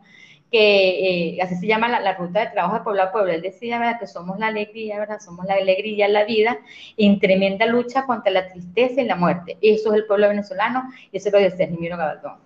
que 0.51 1.35
eh, 1.35 1.41
así 1.41 1.55
se 1.55 1.67
llama 1.67 1.87
la, 1.87 2.13
ruta 2.13 2.39
de 2.41 2.47
trabajo 2.47 2.77
de 2.77 2.83
pueblo 2.83 3.03
a 3.03 3.11
pueblo. 3.11 3.33
Él 3.33 3.41
decía, 3.41 3.79
¿verdad? 3.79 3.99
Que 3.99 4.07
somos 4.07 4.39
la 4.39 4.47
alegría, 4.47 4.99
¿verdad? 4.99 5.19
Somos 5.19 5.45
la 5.45 5.55
alegría 5.55 6.07
la 6.07 6.23
vida, 6.25 6.59
en 6.95 7.19
tremenda 7.19 7.65
lucha 7.65 8.05
contra 8.05 8.31
la 8.31 8.47
tristeza 8.47 9.01
y 9.01 9.05
la 9.05 9.15
muerte. 9.15 9.57
Eso 9.61 9.91
es 9.93 9.99
el 9.99 10.05
pueblo 10.05 10.29
venezolano 10.29 10.89
y 11.11 11.17
eso 11.17 11.29
lo 11.31 11.39
decía 11.39 11.67
Jimiro 11.67 11.97
Gabaldón. 11.97 12.39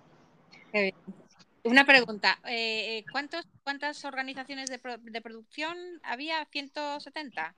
Una 1.64 1.86
pregunta, 1.86 2.40
eh, 2.46 2.98
eh, 2.98 3.06
¿cuántos, 3.12 3.46
¿cuántas 3.64 4.04
organizaciones 4.04 4.70
de 4.70 5.22
producción 5.22 5.78
había? 6.04 6.48
¿170? 6.50 7.54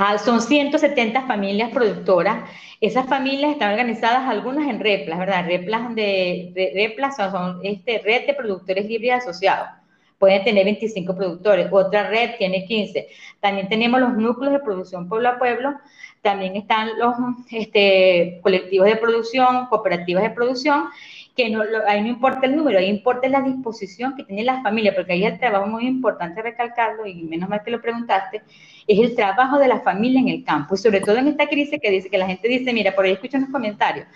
Ah, 0.00 0.16
son 0.16 0.40
170 0.40 1.26
familias 1.26 1.72
productoras. 1.72 2.48
Esas 2.80 3.08
familias 3.08 3.50
están 3.50 3.72
organizadas 3.72 4.28
algunas 4.28 4.68
en 4.68 4.78
REPLAS, 4.78 5.18
¿verdad? 5.18 5.44
REPLAS, 5.44 5.92
de, 5.96 6.70
REPLAS 6.72 7.16
son, 7.16 7.58
este, 7.64 7.98
red 7.98 8.24
de 8.24 8.34
productores 8.34 8.86
libres 8.86 9.14
asociados. 9.14 9.70
Pueden 10.16 10.44
tener 10.44 10.64
25 10.64 11.16
productores. 11.16 11.66
Otra 11.72 12.08
red 12.08 12.36
tiene 12.38 12.64
15. 12.64 13.08
También 13.40 13.68
tenemos 13.68 13.98
los 13.98 14.16
núcleos 14.16 14.52
de 14.52 14.60
producción 14.60 15.08
pueblo 15.08 15.30
a 15.30 15.38
pueblo. 15.40 15.74
También 16.22 16.54
están 16.54 16.96
los 16.96 17.16
este, 17.50 18.38
colectivos 18.40 18.86
de 18.86 18.96
producción, 18.98 19.66
cooperativas 19.66 20.22
de 20.22 20.30
producción 20.30 20.90
que 21.38 21.48
no, 21.50 21.62
ahí 21.86 22.02
no 22.02 22.08
importa 22.08 22.46
el 22.48 22.56
número, 22.56 22.80
ahí 22.80 22.88
importa 22.88 23.28
la 23.28 23.40
disposición 23.42 24.16
que 24.16 24.24
tiene 24.24 24.42
la 24.42 24.60
familia, 24.60 24.92
porque 24.92 25.12
ahí 25.12 25.24
el 25.24 25.38
trabajo 25.38 25.68
muy 25.68 25.86
importante 25.86 26.42
recalcarlo, 26.42 27.06
y 27.06 27.22
menos 27.22 27.48
mal 27.48 27.62
que 27.64 27.70
lo 27.70 27.80
preguntaste, 27.80 28.42
es 28.88 28.98
el 28.98 29.14
trabajo 29.14 29.56
de 29.56 29.68
la 29.68 29.78
familia 29.82 30.18
en 30.18 30.26
el 30.26 30.42
campo, 30.42 30.74
y 30.74 30.78
sobre 30.78 31.00
todo 31.00 31.16
en 31.16 31.28
esta 31.28 31.46
crisis 31.46 31.78
que 31.80 31.92
dice 31.92 32.10
que 32.10 32.18
la 32.18 32.26
gente 32.26 32.48
dice, 32.48 32.72
mira, 32.72 32.92
por 32.92 33.04
ahí 33.04 33.12
escucho 33.12 33.38
los 33.38 33.50
comentarios, 33.50 34.08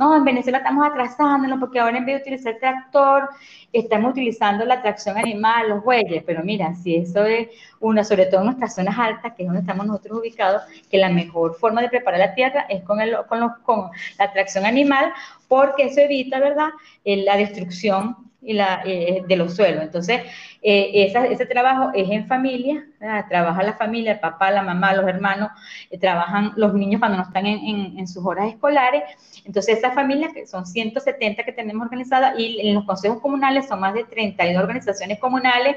no, 0.00 0.16
en 0.16 0.24
Venezuela 0.24 0.58
estamos 0.58 0.86
atrasándolo 0.86 1.60
porque 1.60 1.78
ahora 1.78 1.98
en 1.98 2.06
vez 2.06 2.16
de 2.16 2.20
utilizar 2.22 2.56
tractor, 2.58 3.28
estamos 3.70 4.12
utilizando 4.12 4.64
la 4.64 4.80
tracción 4.80 5.18
animal, 5.18 5.68
los 5.68 5.84
bueyes, 5.84 6.24
pero 6.26 6.42
mira, 6.42 6.74
si 6.74 6.96
eso 6.96 7.26
es 7.26 7.48
una, 7.80 8.02
sobre 8.02 8.24
todo 8.24 8.40
en 8.40 8.46
nuestras 8.46 8.74
zonas 8.74 8.98
altas, 8.98 9.34
que 9.34 9.42
es 9.42 9.46
donde 9.46 9.60
estamos 9.60 9.86
nosotros 9.86 10.20
ubicados, 10.20 10.62
que 10.90 10.96
la 10.96 11.10
mejor 11.10 11.54
forma 11.54 11.82
de 11.82 11.90
preparar 11.90 12.18
la 12.18 12.34
tierra 12.34 12.64
es 12.70 12.82
con, 12.82 12.98
el, 13.02 13.14
con, 13.28 13.40
los, 13.40 13.58
con 13.58 13.90
la 14.18 14.32
tracción 14.32 14.64
animal, 14.64 15.12
porque 15.48 15.84
eso 15.84 16.00
evita, 16.00 16.40
¿verdad?, 16.40 16.70
la 17.04 17.36
destrucción 17.36 18.29
y 18.42 18.54
la, 18.54 18.82
eh, 18.84 19.22
de 19.26 19.36
los 19.36 19.54
suelos. 19.54 19.82
Entonces, 19.82 20.22
eh, 20.62 21.12
ese 21.30 21.46
trabajo 21.46 21.90
es 21.94 22.08
en 22.10 22.26
familia, 22.26 22.86
trabaja 23.28 23.62
la 23.62 23.74
familia, 23.74 24.12
el 24.12 24.20
papá, 24.20 24.50
la 24.50 24.62
mamá, 24.62 24.94
los 24.94 25.06
hermanos, 25.06 25.50
eh, 25.90 25.98
trabajan 25.98 26.52
los 26.56 26.74
niños 26.74 27.00
cuando 27.00 27.18
no 27.18 27.24
están 27.24 27.46
en, 27.46 28.06
sus 28.08 28.24
horas 28.24 28.48
escolares. 28.48 29.02
Entonces, 29.44 29.78
esas 29.78 29.94
familias, 29.94 30.32
que 30.32 30.46
son 30.46 30.66
170 30.66 31.44
que 31.44 31.52
tenemos 31.52 31.84
organizadas, 31.84 32.38
y 32.38 32.60
en 32.60 32.74
los 32.74 32.84
consejos 32.84 33.20
comunales 33.20 33.68
son 33.68 33.80
más 33.80 33.94
de 33.94 34.04
32 34.04 34.62
organizaciones 34.62 35.18
comunales, 35.18 35.76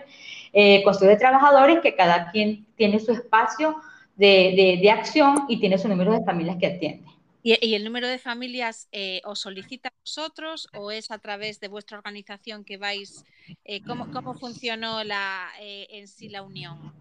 consejos 0.83 1.09
de 1.09 1.17
trabajadores, 1.17 1.79
que 1.79 1.95
cada 1.95 2.31
quien 2.31 2.65
tiene 2.75 2.99
su 2.99 3.11
espacio 3.11 3.75
de, 4.15 4.53
de, 4.55 4.79
de 4.81 4.91
acción 4.91 5.45
y 5.47 5.59
tiene 5.59 5.77
su 5.77 5.87
número 5.87 6.11
de 6.11 6.23
familias 6.23 6.57
que 6.59 6.67
atiende. 6.67 7.12
¿Y, 7.45 7.75
el 7.75 7.83
número 7.83 8.07
de 8.07 8.19
familias 8.19 8.87
eh, 8.93 9.21
os 9.25 9.39
solicita 9.39 9.89
a 9.89 9.93
vosotros 9.99 10.69
o 10.73 10.91
es 10.91 11.11
a 11.11 11.17
través 11.17 11.59
de 11.59 11.67
vuestra 11.67 11.97
organización 11.97 12.63
que 12.63 12.77
vais? 12.77 13.25
Eh, 13.65 13.81
¿cómo, 13.85 14.09
¿cómo, 14.11 14.33
funcionó 14.33 15.03
la, 15.03 15.49
eh, 15.59 15.87
en 15.91 16.07
sí 16.07 16.29
la 16.29 16.41
unión? 16.41 16.93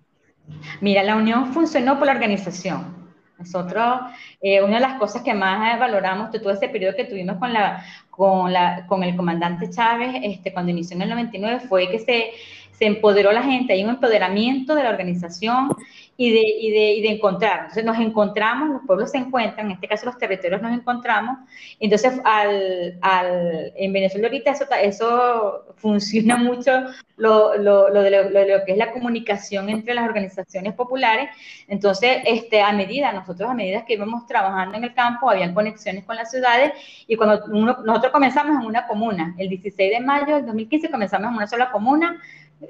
Mira, 0.81 1.05
la 1.05 1.15
unión 1.15 1.53
funcionó 1.53 1.97
por 1.97 2.09
la 2.09 2.15
organización. 2.15 3.01
Nosotros, 3.39 4.03
una 4.41 4.75
de 4.75 4.81
las 4.81 4.99
cosas 5.01 5.23
que 5.23 5.35
más 5.35 5.77
valoramos 5.79 6.31
de 6.31 6.39
todo 6.39 6.53
ese 6.53 6.69
periodo 6.69 6.95
que 6.95 7.05
tuvimos 7.05 7.39
con, 7.39 7.53
la, 7.53 7.85
con, 8.09 8.53
la, 8.53 8.87
con 8.87 9.03
el 9.03 9.17
comandante 9.17 9.69
Chávez, 9.69 10.15
este, 10.23 10.53
cuando 10.53 10.71
inició 10.71 10.95
en 10.95 11.03
el 11.03 11.11
99, 11.11 11.61
fue 11.69 11.91
que 11.91 11.99
se, 11.99 12.31
se 12.71 12.87
empoderó 12.87 13.33
la 13.33 13.43
gente, 13.43 13.73
hay 13.73 13.83
un 13.83 13.91
empoderamiento 13.91 14.77
de 14.77 14.85
la 14.85 14.91
organización 14.91 15.71
y 16.17 16.31
de, 16.31 16.41
y 16.41 16.71
de, 16.71 16.93
y 16.95 17.03
de 17.03 17.09
encontrar. 17.11 17.61
Entonces 17.61 17.85
nos 17.85 17.99
encontramos, 17.99 18.69
los 18.69 18.83
pueblos 18.87 19.11
se 19.11 19.19
encuentran, 19.19 19.67
en 19.67 19.73
este 19.73 19.89
caso 19.89 20.07
los 20.07 20.19
territorios 20.19 20.61
nos 20.61 20.73
encontramos. 20.73 21.39
Entonces 21.81 22.21
al, 22.25 22.99
al, 23.01 23.73
en 23.77 23.93
Venezuela 23.93 24.29
ahorita 24.29 24.51
eso, 24.51 24.67
eso 24.81 25.75
funciona 25.77 26.37
mucho 26.39 26.71
lo, 27.17 27.57
lo, 27.57 27.89
lo, 27.89 28.03
de 28.03 28.11
lo, 28.11 28.65
que 28.65 28.73
es 28.73 28.79
la 28.79 28.93
comunicación 28.93 29.69
entre 29.69 29.95
las 29.95 30.05
organizaciones 30.05 30.75
populares. 30.75 31.31
Entonces, 31.69 32.19
este, 32.27 32.61
a 32.61 32.73
medida, 32.73 33.13
nosotros 33.13 33.49
a 33.49 33.55
medida 33.55 33.85
que 33.85 33.95
íbamos 33.95 34.27
trabajando 34.27 34.77
en 34.77 34.85
el 34.85 34.95
campo, 34.95 35.31
habían 35.31 35.55
conexiones 35.55 36.05
con 36.05 36.17
las 36.17 36.31
ciudades 36.31 36.73
y 37.07 37.17
cuando 37.17 37.45
uno, 37.47 37.79
nosotros 37.85 38.13
comenzamos 38.13 38.61
en 38.61 38.67
una 38.67 38.87
comuna, 38.87 39.35
el 39.39 39.49
16 39.49 39.93
de 39.93 40.01
mayo 40.01 40.37
del 40.37 40.47
2015 40.47 40.91
comenzamos 40.91 41.31
en 41.31 41.37
una 41.37 41.47
sola 41.47 41.71
comuna, 41.71 42.21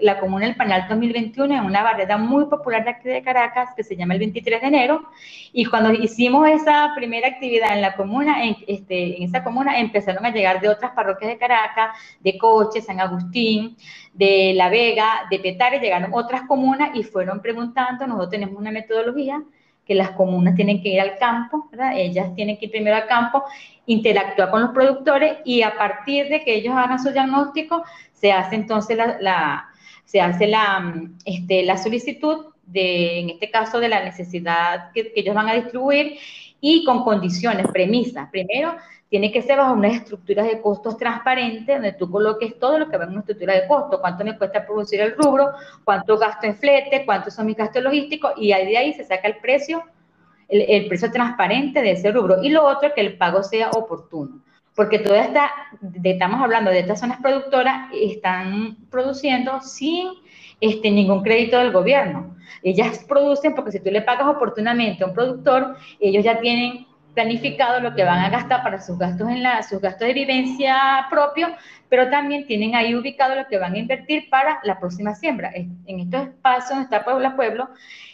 la 0.00 0.18
comuna 0.18 0.46
El 0.46 0.56
Panal 0.56 0.86
2021 0.88 1.54
en 1.54 1.64
una 1.64 1.82
barrera 1.82 2.16
muy 2.16 2.46
popular 2.46 2.84
de 2.84 2.90
aquí 2.90 3.08
de 3.08 3.22
Caracas 3.22 3.70
que 3.76 3.84
se 3.84 3.96
llama 3.96 4.14
el 4.14 4.20
23 4.20 4.60
de 4.60 4.66
enero. 4.66 5.02
Y 5.52 5.64
cuando 5.66 5.92
hicimos 5.92 6.48
esa 6.48 6.92
primera 6.94 7.28
actividad 7.28 7.72
en 7.74 7.82
la 7.82 7.94
comuna, 7.94 8.44
en, 8.44 8.56
este, 8.66 9.16
en 9.16 9.24
esa 9.24 9.44
comuna 9.44 9.78
empezaron 9.78 10.24
a 10.24 10.30
llegar 10.30 10.60
de 10.60 10.68
otras 10.68 10.92
parroquias 10.92 11.30
de 11.32 11.38
Caracas, 11.38 11.96
de 12.20 12.38
Coche, 12.38 12.80
San 12.80 13.00
Agustín, 13.00 13.76
de 14.14 14.52
La 14.54 14.68
Vega, 14.68 15.26
de 15.30 15.38
Petare, 15.38 15.80
llegaron 15.80 16.10
otras 16.14 16.42
comunas 16.42 16.90
y 16.94 17.02
fueron 17.02 17.40
preguntando, 17.40 18.06
nosotros 18.06 18.30
tenemos 18.30 18.58
una 18.58 18.70
metodología 18.70 19.42
que 19.84 19.94
las 19.96 20.10
comunas 20.12 20.54
tienen 20.54 20.80
que 20.80 20.90
ir 20.90 21.00
al 21.00 21.18
campo, 21.18 21.68
¿verdad? 21.70 21.94
Ellas 21.96 22.34
tienen 22.36 22.56
que 22.56 22.66
ir 22.66 22.70
primero 22.70 22.96
al 22.96 23.06
campo, 23.06 23.42
interactuar 23.86 24.50
con 24.50 24.60
los 24.62 24.70
productores 24.70 25.38
y 25.44 25.62
a 25.62 25.76
partir 25.76 26.28
de 26.28 26.44
que 26.44 26.54
ellos 26.54 26.74
hagan 26.76 27.02
su 27.02 27.10
diagnóstico, 27.10 27.82
se 28.12 28.30
hace 28.30 28.54
entonces 28.54 28.96
la 28.96 29.71
se 30.12 30.20
hace 30.20 30.46
la, 30.46 30.94
este, 31.24 31.62
la 31.62 31.78
solicitud 31.78 32.48
de, 32.66 33.20
en 33.20 33.30
este 33.30 33.50
caso, 33.50 33.80
de 33.80 33.88
la 33.88 34.04
necesidad 34.04 34.92
que, 34.92 35.10
ellos 35.16 35.34
van 35.34 35.48
a 35.48 35.54
distribuir 35.54 36.18
y 36.60 36.84
con 36.84 37.02
condiciones, 37.02 37.66
premisas. 37.72 38.28
Primero, 38.30 38.76
tiene 39.08 39.32
que 39.32 39.40
ser 39.40 39.56
bajo 39.56 39.72
unas 39.72 39.94
estructuras 39.94 40.46
de 40.48 40.60
costos 40.60 40.98
transparentes, 40.98 41.76
donde 41.76 41.94
tú 41.94 42.10
coloques 42.10 42.58
todo 42.58 42.78
lo 42.78 42.90
que 42.90 42.98
va 42.98 43.04
en 43.04 43.10
una 43.12 43.20
estructura 43.20 43.54
de 43.54 43.66
costo, 43.66 44.02
cuánto 44.02 44.22
me 44.22 44.36
cuesta 44.36 44.66
producir 44.66 45.00
el 45.00 45.16
rubro, 45.16 45.48
cuánto 45.82 46.18
gasto 46.18 46.46
en 46.46 46.56
flete, 46.56 47.06
cuántos 47.06 47.32
son 47.32 47.46
mis 47.46 47.56
gastos 47.56 47.82
logísticos, 47.82 48.32
y 48.36 48.52
ahí 48.52 48.66
de 48.66 48.76
ahí 48.76 48.92
se 48.92 49.04
saca 49.04 49.28
el 49.28 49.38
precio, 49.38 49.82
el, 50.46 50.60
el 50.68 50.88
precio 50.88 51.10
transparente 51.10 51.80
de 51.80 51.92
ese 51.92 52.12
rubro. 52.12 52.42
Y 52.42 52.50
lo 52.50 52.66
otro, 52.66 52.92
que 52.94 53.00
el 53.00 53.16
pago 53.16 53.42
sea 53.42 53.70
oportuno 53.70 54.42
porque 54.74 54.98
toda 54.98 55.20
esta, 55.22 55.50
estamos 56.02 56.40
hablando 56.40 56.70
de 56.70 56.80
estas 56.80 57.00
zonas 57.00 57.20
productoras, 57.20 57.90
están 57.92 58.76
produciendo 58.90 59.60
sin 59.60 60.08
este, 60.60 60.90
ningún 60.90 61.22
crédito 61.22 61.58
del 61.58 61.72
gobierno. 61.72 62.36
Ellas 62.62 63.04
producen 63.08 63.54
porque 63.54 63.72
si 63.72 63.80
tú 63.80 63.90
le 63.90 64.02
pagas 64.02 64.26
oportunamente 64.26 65.04
a 65.04 65.08
un 65.08 65.14
productor, 65.14 65.76
ellos 66.00 66.24
ya 66.24 66.40
tienen 66.40 66.86
planificado 67.14 67.80
lo 67.80 67.94
que 67.94 68.04
van 68.04 68.20
a 68.20 68.30
gastar 68.30 68.62
para 68.62 68.80
sus 68.80 68.98
gastos 68.98 69.28
en 69.28 69.42
la, 69.42 69.62
sus 69.62 69.80
gastos 69.80 70.08
de 70.08 70.14
vivencia 70.14 71.06
propio, 71.10 71.48
pero 71.92 72.08
también 72.08 72.46
tienen 72.46 72.74
ahí 72.74 72.94
ubicado 72.94 73.34
lo 73.34 73.46
que 73.46 73.58
van 73.58 73.74
a 73.74 73.78
invertir 73.78 74.30
para 74.30 74.60
la 74.64 74.80
próxima 74.80 75.14
siembra. 75.14 75.52
En 75.54 76.00
estos 76.00 76.22
espacios 76.22 76.70
donde 76.70 76.84
está 76.84 77.04
pueblo 77.04 77.28
a 77.28 77.36
pueblo, 77.36 77.68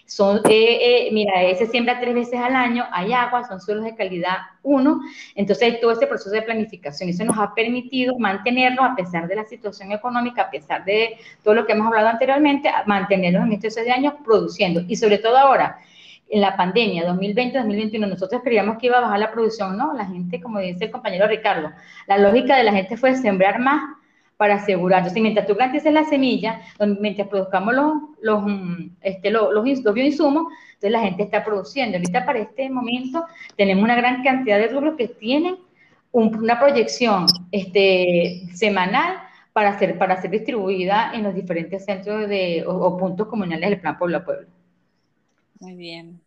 son, 0.05 0.39
eh, 0.51 1.07
eh, 1.07 1.11
mira, 1.13 1.45
ese 1.45 1.69
siembra 1.69 2.01
tres 2.01 2.13
veces 2.13 2.41
al 2.41 2.57
año, 2.57 2.85
hay 2.91 3.13
agua, 3.13 3.47
son 3.47 3.61
suelos 3.61 3.85
de 3.85 3.95
calidad 3.95 4.39
1, 4.65 5.01
entonces 5.37 5.79
todo 5.81 5.93
ese 5.93 6.09
proceso 6.09 6.31
de 6.31 6.43
planificación. 6.43 7.09
Eso 7.09 7.25
nos 7.25 7.39
ha 7.39 7.55
permitido 7.55 8.19
mantenernos, 8.19 8.85
a 8.85 8.97
pesar 8.97 9.29
de 9.29 9.37
la 9.37 9.45
situación 9.45 9.93
económica, 9.93 10.43
a 10.43 10.51
pesar 10.51 10.85
de 10.85 11.17
todo 11.45 11.55
lo 11.55 11.65
que 11.65 11.75
hemos 11.75 11.87
hablado 11.87 12.09
anteriormente, 12.09 12.69
mantenernos 12.87 13.47
en 13.47 13.53
estos 13.53 13.75
seis 13.75 13.89
años 13.91 14.15
produciendo. 14.25 14.83
Y 14.89 14.97
sobre 14.97 15.19
todo 15.19 15.39
ahora, 15.39 15.79
en 16.31 16.41
la 16.41 16.57
pandemia 16.57 17.09
2020-2021 17.09 18.09
nosotros 18.09 18.43
creíamos 18.45 18.79
que 18.79 18.87
iba 18.87 18.99
a 18.99 19.03
bajar 19.03 19.19
la 19.19 19.33
producción, 19.33 19.77
¿no? 19.77 19.93
La 19.95 20.07
gente, 20.07 20.41
como 20.41 20.59
dice 20.59 20.87
el 20.87 20.91
compañero 20.91 21.27
Ricardo, 21.27 21.71
la 22.07 22.19
lógica 22.19 22.57
de 22.57 22.65
la 22.65 22.73
gente 22.73 22.97
fue 22.97 23.15
sembrar 23.15 23.59
más 23.59 23.81
para 24.37 24.55
asegurar. 24.55 25.01
Entonces, 25.01 25.21
mientras 25.21 25.47
tú 25.47 25.57
plantes 25.57 25.85
la 25.85 26.05
semilla, 26.05 26.61
mientras 27.01 27.29
produzcamos 27.29 27.75
los, 27.75 27.93
los, 28.23 28.43
mm, 28.45 28.91
este, 29.01 29.31
los, 29.31 29.53
los, 29.53 29.95
bioinsumos, 29.95 30.53
entonces 30.75 30.93
la 30.93 31.01
gente 31.01 31.25
está 31.25 31.45
produciendo. 31.45 31.97
Ahorita 31.97 32.25
para 32.25 32.39
este 32.39 32.71
momento 32.71 33.27
tenemos 33.57 33.83
una 33.83 33.97
gran 33.97 34.23
cantidad 34.23 34.59
de 34.59 34.69
rubros 34.69 34.95
que 34.97 35.09
tienen 35.09 35.57
una 36.13 36.59
proyección 36.59 37.27
este, 37.51 38.43
semanal 38.55 39.19
para 39.53 39.77
ser, 39.79 39.99
para 39.99 40.21
ser 40.23 40.31
distribuida 40.31 41.11
en 41.13 41.25
los 41.25 41.35
diferentes 41.35 41.85
centros 41.85 42.29
de, 42.29 42.65
o, 42.67 42.97
puntos 42.97 43.27
comunales 43.27 43.69
del 43.69 43.81
Plan 43.81 43.99
Pueblo 43.99 44.19
a 44.19 44.25
Pueblo. 44.25 44.47
Muy 45.61 45.75
bien. 45.75 46.21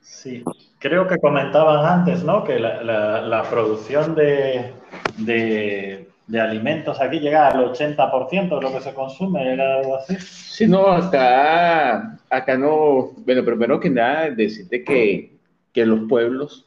Sí, 0.00 0.42
creo 0.78 1.06
que 1.06 1.18
comentaban 1.18 2.00
antes, 2.00 2.24
¿no? 2.24 2.42
Que 2.44 2.58
la, 2.58 2.82
la, 2.82 3.42
producción 3.48 4.14
de, 4.14 4.72
de, 5.18 6.08
de, 6.26 6.40
alimentos 6.40 7.00
aquí 7.00 7.20
llega 7.20 7.48
al 7.48 7.72
80% 7.72 8.56
de 8.56 8.60
lo 8.60 8.72
que 8.72 8.80
se 8.80 8.94
consume, 8.94 9.52
¿era 9.52 9.76
algo 9.76 9.96
así? 9.96 10.16
Sí, 10.18 10.66
no, 10.66 10.88
acá, 10.88 12.18
acá 12.28 12.58
no, 12.58 13.12
bueno, 13.24 13.44
primero 13.44 13.78
que 13.78 13.90
nada, 13.90 14.30
decirte 14.30 14.82
que, 14.82 15.32
que 15.72 15.86
los 15.86 16.08
pueblos 16.08 16.66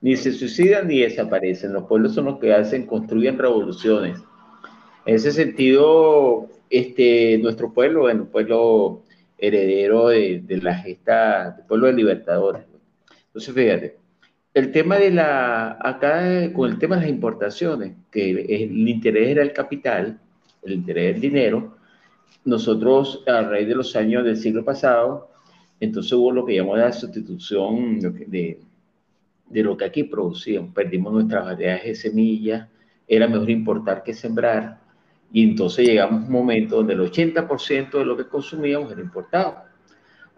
ni 0.00 0.16
se 0.16 0.32
suicidan 0.32 0.88
ni 0.88 1.00
desaparecen, 1.00 1.72
los 1.72 1.84
pueblos 1.84 2.12
son 2.12 2.26
los 2.26 2.38
que 2.38 2.52
hacen, 2.52 2.86
construyen 2.86 3.38
revoluciones. 3.38 4.20
En 5.06 5.14
ese 5.14 5.32
sentido, 5.32 6.48
este, 6.68 7.38
nuestro 7.38 7.72
pueblo, 7.72 8.02
bueno, 8.02 8.26
pueblo 8.26 9.03
heredero 9.38 10.08
de, 10.08 10.42
la 10.62 10.74
gesta 10.74 11.50
del 11.50 11.66
pueblo 11.66 11.86
de 11.86 11.92
libertadores. 11.94 12.62
Entonces, 13.26 13.54
fíjate, 13.54 13.96
el 14.54 14.70
tema 14.70 14.96
de 14.96 15.10
la, 15.10 15.78
acá 15.80 16.52
con 16.52 16.70
el 16.70 16.78
tema 16.78 16.96
de 16.96 17.02
las 17.02 17.10
importaciones, 17.10 17.96
que 18.10 18.30
el 18.30 18.88
interés 18.88 19.28
era 19.30 19.42
el 19.42 19.52
capital, 19.52 20.20
el 20.62 20.72
interés 20.72 21.14
del 21.14 21.20
dinero, 21.20 21.76
nosotros 22.44 23.24
a 23.26 23.42
raíz 23.42 23.66
de 23.66 23.74
los 23.74 23.96
años 23.96 24.24
del 24.24 24.36
siglo 24.36 24.64
pasado, 24.64 25.30
entonces 25.80 26.12
hubo 26.12 26.30
lo 26.30 26.44
que 26.44 26.54
llamó 26.54 26.76
la 26.76 26.92
sustitución 26.92 28.00
de, 28.00 28.60
de 29.48 29.62
lo 29.62 29.76
que 29.76 29.84
aquí 29.84 30.04
producíamos. 30.04 30.72
Perdimos 30.72 31.12
nuestras 31.12 31.44
variedades 31.44 31.84
de 31.84 31.94
semillas, 31.94 32.68
era 33.06 33.28
mejor 33.28 33.50
importar 33.50 34.02
que 34.02 34.14
sembrar, 34.14 34.80
y 35.34 35.42
entonces 35.42 35.88
llegamos 35.88 36.22
a 36.22 36.26
un 36.26 36.32
momento 36.32 36.76
donde 36.76 36.94
el 36.94 37.00
80% 37.00 37.98
de 37.98 38.04
lo 38.04 38.16
que 38.16 38.28
consumíamos 38.28 38.92
era 38.92 39.00
importado. 39.00 39.64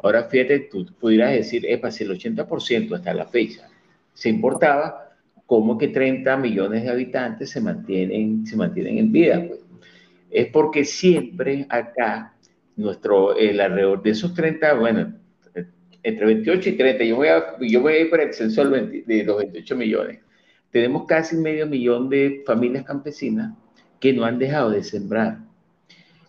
Ahora 0.03 0.25
fíjate, 0.25 0.61
tú 0.71 0.87
pudieras 0.99 1.33
decir, 1.33 1.67
epa, 1.69 1.91
si 1.91 2.05
el 2.05 2.13
80% 2.13 2.95
hasta 2.95 3.13
la 3.13 3.27
fecha 3.27 3.69
se 4.15 4.31
importaba, 4.31 5.13
¿cómo 5.45 5.77
que 5.77 5.89
30 5.89 6.39
millones 6.39 6.83
de 6.83 6.89
habitantes 6.89 7.51
se 7.51 7.61
mantienen, 7.61 8.47
se 8.47 8.57
mantienen 8.57 8.97
en 8.97 9.13
vida? 9.13 9.45
Pues 9.47 9.61
es 10.31 10.47
porque 10.47 10.83
siempre 10.87 11.67
acá, 11.69 12.35
nuestro, 12.77 13.37
el 13.37 13.61
alrededor 13.61 14.03
de 14.03 14.11
esos 14.11 14.33
30, 14.33 14.75
bueno, 14.77 15.13
entre 16.03 16.25
28 16.25 16.71
y 16.71 16.73
30, 16.73 17.05
yo 17.05 17.17
voy 17.17 17.29
a, 17.29 17.45
yo 17.61 17.83
voy 17.83 17.93
a 17.93 18.01
ir 18.01 18.09
por 18.09 18.23
el 18.23 18.33
censo 18.33 18.65
de 18.65 19.25
los 19.25 19.37
28 19.37 19.77
millones, 19.77 20.21
tenemos 20.71 21.05
casi 21.05 21.37
medio 21.37 21.67
millón 21.67 22.09
de 22.09 22.43
familias 22.47 22.87
campesinas 22.87 23.53
que 24.07 24.13
no 24.13 24.25
han 24.25 24.39
dejado 24.39 24.71
de 24.71 24.85
sembrar. 24.85 25.39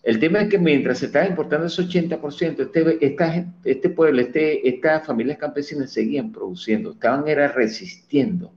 El 0.01 0.19
tema 0.19 0.39
es 0.39 0.49
que 0.49 0.57
mientras 0.57 0.97
se 0.97 1.05
estaba 1.05 1.27
importando 1.27 1.67
ese 1.67 1.83
80%, 1.83 2.59
este, 2.59 3.05
esta, 3.05 3.45
este 3.63 3.89
pueblo, 3.91 4.19
este, 4.19 4.67
estas 4.67 5.05
familias 5.05 5.37
campesinas 5.37 5.91
seguían 5.91 6.31
produciendo, 6.31 6.93
estaban 6.93 7.27
era 7.27 7.49
resistiendo, 7.49 8.51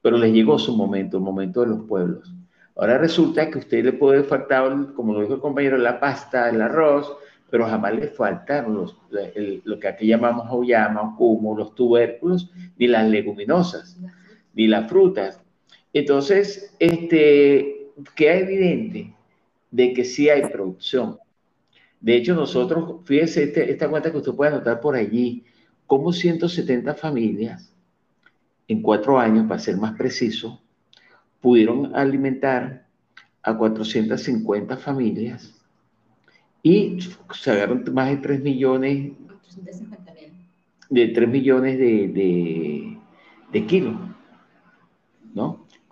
pero 0.00 0.16
les 0.18 0.32
llegó 0.32 0.56
su 0.56 0.76
momento, 0.76 1.16
el 1.16 1.24
momento 1.24 1.62
de 1.62 1.66
los 1.66 1.80
pueblos. 1.88 2.32
Ahora 2.76 2.96
resulta 2.96 3.50
que 3.50 3.58
a 3.58 3.62
usted 3.62 3.84
le 3.84 3.92
puede 3.92 4.22
faltar, 4.22 4.92
como 4.94 5.14
lo 5.14 5.22
dijo 5.22 5.34
el 5.34 5.40
compañero, 5.40 5.76
la 5.76 5.98
pasta, 5.98 6.48
el 6.48 6.62
arroz, 6.62 7.12
pero 7.50 7.66
jamás 7.66 7.92
le 7.96 8.06
faltaron 8.06 8.88
lo 9.64 9.80
que 9.80 9.88
aquí 9.88 10.06
llamamos 10.06 10.46
auyama, 10.46 11.16
como 11.18 11.58
los 11.58 11.74
tubérculos, 11.74 12.52
ni 12.78 12.86
las 12.86 13.08
leguminosas, 13.08 13.98
ni 14.54 14.68
las 14.68 14.88
frutas. 14.88 15.40
Entonces, 15.92 16.76
este, 16.78 17.73
queda 18.14 18.36
evidente 18.36 19.14
de 19.70 19.92
que 19.92 20.04
sí 20.04 20.28
hay 20.28 20.42
producción. 20.42 21.18
De 22.00 22.16
hecho, 22.16 22.34
nosotros, 22.34 23.00
fíjese 23.04 23.44
este, 23.44 23.70
esta 23.70 23.88
cuenta 23.88 24.10
que 24.10 24.18
usted 24.18 24.32
puede 24.32 24.52
anotar 24.52 24.80
por 24.80 24.94
allí, 24.94 25.44
como 25.86 26.12
170 26.12 26.94
familias 26.94 27.72
en 28.68 28.82
cuatro 28.82 29.18
años, 29.18 29.46
para 29.46 29.60
ser 29.60 29.76
más 29.76 29.96
preciso, 29.96 30.62
pudieron 31.40 31.94
alimentar 31.94 32.86
a 33.42 33.56
450 33.56 34.76
familias 34.78 35.54
y 36.62 36.98
se 37.34 37.50
agarraron 37.50 37.84
más 37.92 38.08
de 38.08 38.16
3 38.16 38.42
millones 38.42 39.12
de 40.90 41.08
3 41.08 41.28
millones 41.28 41.78
de, 41.78 42.98
de, 43.52 43.66
kilos, 43.66 43.94
¿no? 43.94 44.13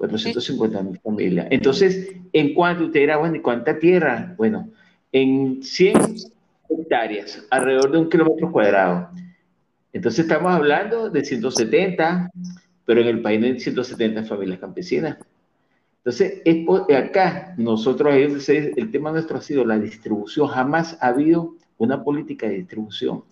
450 0.08 0.82
mil 0.82 0.98
familias. 0.98 1.46
Entonces, 1.50 2.12
¿en 2.32 2.54
cuánto 2.54 2.86
usted 2.86 3.02
era, 3.02 3.18
bueno, 3.18 3.36
¿y 3.36 3.40
cuánta 3.40 3.78
tierra? 3.78 4.34
Bueno, 4.36 4.68
en 5.12 5.62
100 5.62 6.16
hectáreas, 6.68 7.46
alrededor 7.50 7.92
de 7.92 7.98
un 7.98 8.10
kilómetro 8.10 8.50
cuadrado. 8.50 9.10
Entonces 9.92 10.24
estamos 10.24 10.52
hablando 10.52 11.08
de 11.08 11.24
170, 11.24 12.30
pero 12.84 13.00
en 13.00 13.06
el 13.06 13.22
país 13.22 13.40
no 13.40 13.46
hay 13.46 13.60
170 13.60 14.24
familias 14.24 14.58
campesinas. 14.58 15.18
Entonces, 15.98 16.42
es 16.44 16.96
acá 16.96 17.54
nosotros, 17.56 18.12
el 18.48 18.90
tema 18.90 19.12
nuestro 19.12 19.38
ha 19.38 19.40
sido 19.40 19.64
la 19.64 19.78
distribución. 19.78 20.48
Jamás 20.48 20.98
ha 21.00 21.08
habido 21.08 21.54
una 21.78 22.02
política 22.02 22.48
de 22.48 22.56
distribución. 22.56 23.22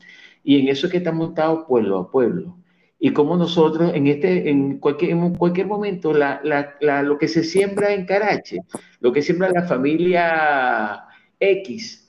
Y 0.44 0.60
en 0.60 0.68
eso 0.68 0.86
es 0.86 0.92
que 0.92 0.98
está 0.98 1.10
montado 1.10 1.66
pueblo 1.66 1.98
a 1.98 2.10
pueblo. 2.12 2.56
Y 3.02 3.14
como 3.14 3.34
nosotros, 3.38 3.92
en, 3.94 4.06
este, 4.08 4.50
en, 4.50 4.78
cualquier, 4.78 5.12
en 5.12 5.34
cualquier 5.34 5.66
momento, 5.66 6.12
lo 6.12 7.18
que 7.18 7.28
se 7.28 7.42
siembra 7.42 7.94
en 7.94 8.04
Carache, 8.04 8.60
lo 9.00 9.10
que 9.10 9.22
siembra 9.22 9.50
la 9.50 9.62
familia 9.62 11.04
X, 11.40 12.06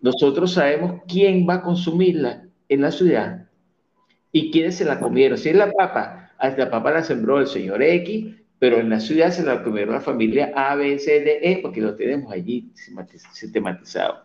nosotros 0.00 0.52
sabemos 0.52 1.02
quién 1.06 1.46
va 1.48 1.54
a 1.54 1.62
consumirla 1.62 2.44
en 2.68 2.80
la 2.80 2.90
ciudad 2.90 3.46
y 4.32 4.50
quiénes 4.50 4.74
se 4.74 4.84
la 4.84 4.98
comieron. 4.98 5.38
Si 5.38 5.50
es 5.50 5.56
la 5.56 5.70
papa, 5.70 6.32
la 6.40 6.70
papa 6.70 6.90
la 6.90 7.04
sembró 7.04 7.38
el 7.38 7.46
señor 7.46 7.80
X, 7.80 8.34
pero 8.58 8.78
en 8.78 8.90
la 8.90 8.98
ciudad 8.98 9.30
se 9.30 9.44
la 9.44 9.62
comieron 9.62 9.94
la 9.94 10.00
familia 10.00 10.52
A, 10.56 10.74
B, 10.74 10.98
C, 10.98 11.20
D, 11.20 11.38
E, 11.40 11.58
porque 11.62 11.80
lo 11.80 11.94
tenemos 11.94 12.32
allí 12.32 12.72
sistematizado. 13.32 14.24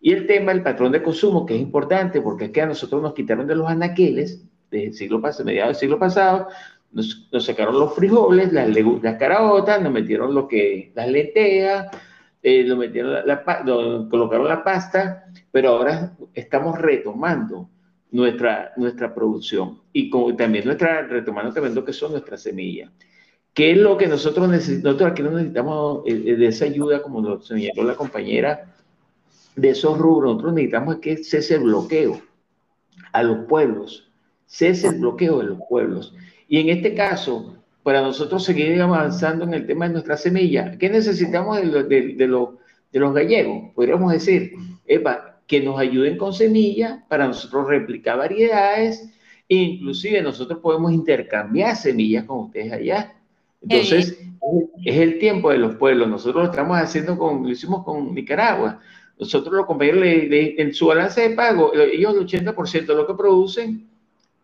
Y 0.00 0.12
el 0.12 0.26
tema 0.26 0.52
del 0.52 0.62
patrón 0.62 0.92
de 0.92 1.02
consumo, 1.02 1.44
que 1.44 1.54
es 1.54 1.60
importante, 1.60 2.22
porque 2.22 2.46
aquí 2.46 2.60
a 2.60 2.66
nosotros 2.66 3.02
nos 3.02 3.12
quitaron 3.12 3.46
de 3.46 3.56
los 3.56 3.68
anaqueles, 3.68 4.42
del 4.82 4.94
siglo 4.94 5.20
pasado, 5.20 5.44
mediados 5.44 5.76
del 5.76 5.80
siglo 5.80 5.98
pasado, 5.98 6.48
nos, 6.92 7.28
sacaron 7.40 7.78
los 7.78 7.94
frijoles, 7.94 8.52
las, 8.52 8.68
las 8.68 9.18
caraotas, 9.18 9.82
nos 9.82 9.92
metieron 9.92 10.34
lo 10.34 10.46
que, 10.46 10.92
las 10.94 11.08
lentejas, 11.08 11.88
eh, 12.42 12.64
nos 12.64 12.78
metieron 12.78 13.26
la, 13.26 13.42
colocaron 14.10 14.48
la 14.48 14.62
pasta, 14.62 15.24
pero 15.50 15.70
ahora 15.70 16.12
estamos 16.34 16.78
retomando 16.78 17.68
nuestra, 18.10 18.72
nuestra 18.76 19.12
producción 19.12 19.80
y 19.92 20.08
como, 20.08 20.34
también 20.36 20.64
nuestra, 20.64 21.02
retomando 21.02 21.52
también 21.52 21.74
lo 21.74 21.84
que 21.84 21.92
son 21.92 22.12
nuestras 22.12 22.42
semillas. 22.42 22.90
¿Qué 23.52 23.72
es 23.72 23.78
lo 23.78 23.96
que 23.96 24.08
nosotros 24.08 24.48
necesitamos? 24.48 24.84
Nosotros 24.84 25.12
aquí 25.12 25.22
no 25.22 25.30
necesitamos 25.30 26.02
eh, 26.06 26.22
eh, 26.26 26.36
de 26.36 26.46
esa 26.46 26.64
ayuda, 26.64 27.02
como 27.02 27.20
lo 27.20 27.40
señaló 27.40 27.84
la 27.84 27.94
compañera, 27.94 28.74
de 29.56 29.70
esos 29.70 29.96
rubros. 29.96 30.32
Nosotros 30.32 30.54
necesitamos 30.54 30.96
que 30.96 31.16
cese 31.18 31.54
el 31.54 31.62
bloqueo 31.62 32.20
a 33.12 33.22
los 33.22 33.46
pueblos, 33.46 34.03
cese 34.46 34.88
el 34.88 35.00
bloqueo 35.00 35.38
de 35.38 35.46
los 35.46 35.58
pueblos. 35.68 36.14
Y 36.48 36.60
en 36.60 36.68
este 36.68 36.94
caso, 36.94 37.56
para 37.82 38.00
nosotros 38.00 38.44
seguir 38.44 38.80
avanzando 38.80 39.44
en 39.44 39.54
el 39.54 39.66
tema 39.66 39.86
de 39.86 39.94
nuestra 39.94 40.16
semilla, 40.16 40.76
¿qué 40.78 40.88
necesitamos 40.88 41.60
de, 41.60 41.82
de, 41.84 41.84
de, 41.84 42.14
de 42.16 42.98
los 42.98 43.14
gallegos? 43.14 43.72
Podríamos 43.74 44.12
decir, 44.12 44.52
Epa, 44.86 45.40
que 45.46 45.60
nos 45.60 45.78
ayuden 45.78 46.16
con 46.16 46.32
semillas 46.32 47.00
para 47.08 47.26
nosotros 47.26 47.68
replicar 47.68 48.18
variedades, 48.18 49.10
e 49.48 49.56
inclusive 49.56 50.22
nosotros 50.22 50.60
podemos 50.60 50.92
intercambiar 50.92 51.76
semillas 51.76 52.24
con 52.24 52.44
ustedes 52.44 52.72
allá 52.72 53.14
entonces, 53.64 54.18
es 54.84 54.96
el 54.96 55.18
tiempo 55.18 55.50
de 55.50 55.58
los 55.58 55.76
pueblos. 55.76 56.08
Nosotros 56.08 56.44
lo 56.44 56.50
estamos 56.50 56.78
haciendo 56.78 57.18
con, 57.18 57.42
lo 57.42 57.50
hicimos 57.50 57.84
con 57.84 58.14
Nicaragua. 58.14 58.80
Nosotros 59.18 59.54
los 59.54 59.66
compañeros 59.66 60.02
en 60.04 60.74
su 60.74 60.86
balance 60.86 61.28
de 61.28 61.34
pago, 61.34 61.72
ellos 61.74 62.14
el 62.14 62.26
80% 62.26 62.86
de 62.86 62.94
lo 62.94 63.06
que 63.06 63.14
producen, 63.14 63.88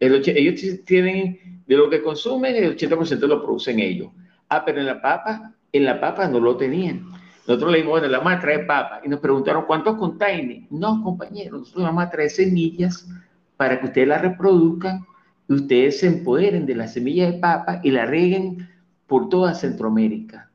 el, 0.01 0.23
ellos 0.27 0.85
tienen 0.85 1.63
de 1.67 1.77
lo 1.77 1.89
que 1.89 2.03
consumen, 2.03 2.57
el 2.57 2.77
80% 2.77 3.21
lo 3.29 3.43
producen 3.43 3.79
ellos. 3.79 4.11
Ah, 4.49 4.65
pero 4.65 4.81
en 4.81 4.87
la 4.87 5.01
papa, 5.01 5.55
en 5.73 5.85
la 5.85 6.01
papa 6.01 6.27
no 6.27 6.41
lo 6.41 6.57
tenían. 6.57 7.07
Nosotros 7.47 7.71
le 7.71 7.79
dijimos, 7.79 8.01
bueno, 8.01 8.09
la 8.09 8.19
vamos 8.19 8.33
a 8.33 8.41
traer 8.41 8.67
papa. 8.67 9.01
Y 9.05 9.09
nos 9.09 9.21
preguntaron, 9.21 9.65
¿cuántos 9.67 9.97
containers? 9.97 10.71
No, 10.71 11.03
compañeros, 11.03 11.61
nosotros 11.61 11.85
vamos 11.85 12.05
a 12.05 12.11
traer 12.11 12.31
semillas 12.31 13.09
para 13.57 13.79
que 13.79 13.87
ustedes 13.87 14.09
la 14.09 14.19
reproduzcan 14.19 15.05
y 15.49 15.55
ustedes 15.55 16.01
se 16.01 16.07
empoderen 16.07 16.67
de 16.67 16.75
la 16.75 16.89
semilla 16.89 17.31
de 17.31 17.39
papa 17.39 17.81
y 17.85 17.91
la 17.91 18.07
rieguen 18.07 18.69
por 19.07 19.29
toda 19.29 19.55
Centroamérica. 19.55 20.51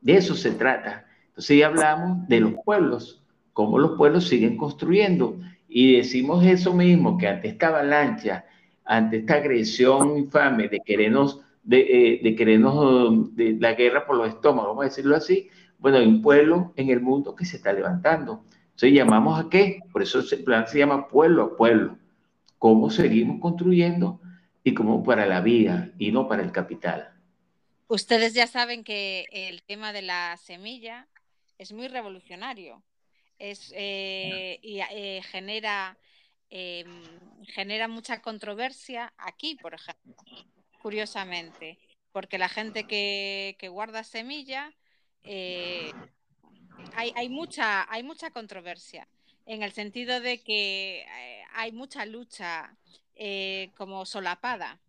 De 0.00 0.16
eso 0.16 0.34
se 0.34 0.50
trata. 0.50 1.06
Entonces 1.28 1.58
ya 1.58 1.66
hablamos 1.66 2.26
de 2.28 2.40
los 2.40 2.52
pueblos, 2.64 3.22
cómo 3.52 3.78
los 3.78 3.96
pueblos 3.96 4.28
siguen 4.28 4.56
construyendo. 4.56 5.38
Y 5.68 5.96
decimos 5.96 6.44
eso 6.44 6.74
mismo, 6.74 7.16
que 7.16 7.28
ante 7.28 7.48
esta 7.48 7.68
avalancha, 7.68 8.44
ante 8.88 9.18
esta 9.18 9.34
agresión 9.34 10.16
infame 10.16 10.68
de 10.68 10.80
querernos, 10.80 11.40
de, 11.62 11.80
eh, 11.80 12.20
de 12.22 12.34
querernos, 12.34 13.36
de 13.36 13.56
la 13.60 13.74
guerra 13.74 14.06
por 14.06 14.16
los 14.16 14.28
estómagos, 14.28 14.70
vamos 14.70 14.82
a 14.82 14.88
decirlo 14.88 15.14
así, 15.14 15.48
bueno, 15.78 15.98
hay 15.98 16.06
un 16.06 16.22
pueblo 16.22 16.72
en 16.74 16.88
el 16.88 17.00
mundo 17.00 17.36
que 17.36 17.44
se 17.44 17.58
está 17.58 17.72
levantando. 17.72 18.44
Entonces 18.70 18.92
llamamos 18.92 19.38
a 19.38 19.48
qué? 19.48 19.80
Por 19.92 20.02
eso 20.02 20.20
el 20.20 20.42
plan 20.42 20.66
se 20.66 20.78
llama 20.78 21.06
pueblo 21.06 21.42
a 21.44 21.56
pueblo. 21.56 21.98
¿Cómo 22.58 22.90
seguimos 22.90 23.40
construyendo? 23.40 24.20
Y 24.64 24.74
cómo 24.74 25.04
para 25.04 25.26
la 25.26 25.40
vida 25.40 25.90
y 25.98 26.10
no 26.10 26.26
para 26.26 26.42
el 26.42 26.50
capital. 26.50 27.10
Ustedes 27.86 28.34
ya 28.34 28.46
saben 28.46 28.82
que 28.82 29.26
el 29.30 29.62
tema 29.62 29.92
de 29.92 30.02
la 30.02 30.36
semilla 30.36 31.06
es 31.58 31.72
muy 31.72 31.88
revolucionario 31.88 32.82
es, 33.38 33.72
eh, 33.76 34.58
y 34.62 34.80
eh, 34.80 35.22
genera, 35.30 35.96
em, 36.50 37.02
genera 37.46 37.88
mucha 37.88 38.20
controversia 38.20 39.12
aquí, 39.18 39.56
por 39.56 39.74
ejemplo, 39.74 40.14
curiosamente, 40.82 41.78
porque 42.12 42.38
la 42.38 42.48
gente 42.48 42.84
que, 42.84 43.56
guarda 43.70 44.04
semilla, 44.04 44.72
eh, 45.24 45.92
hay, 46.94 47.12
hay, 47.16 47.28
mucha, 47.28 47.90
hay 47.92 48.02
mucha 48.02 48.30
controversia 48.30 49.08
en 49.46 49.62
el 49.62 49.72
sentido 49.72 50.20
de 50.20 50.42
que 50.42 51.06
hay 51.54 51.72
mucha 51.72 52.06
lucha 52.06 52.76
como 53.76 54.06
solapada. 54.06 54.80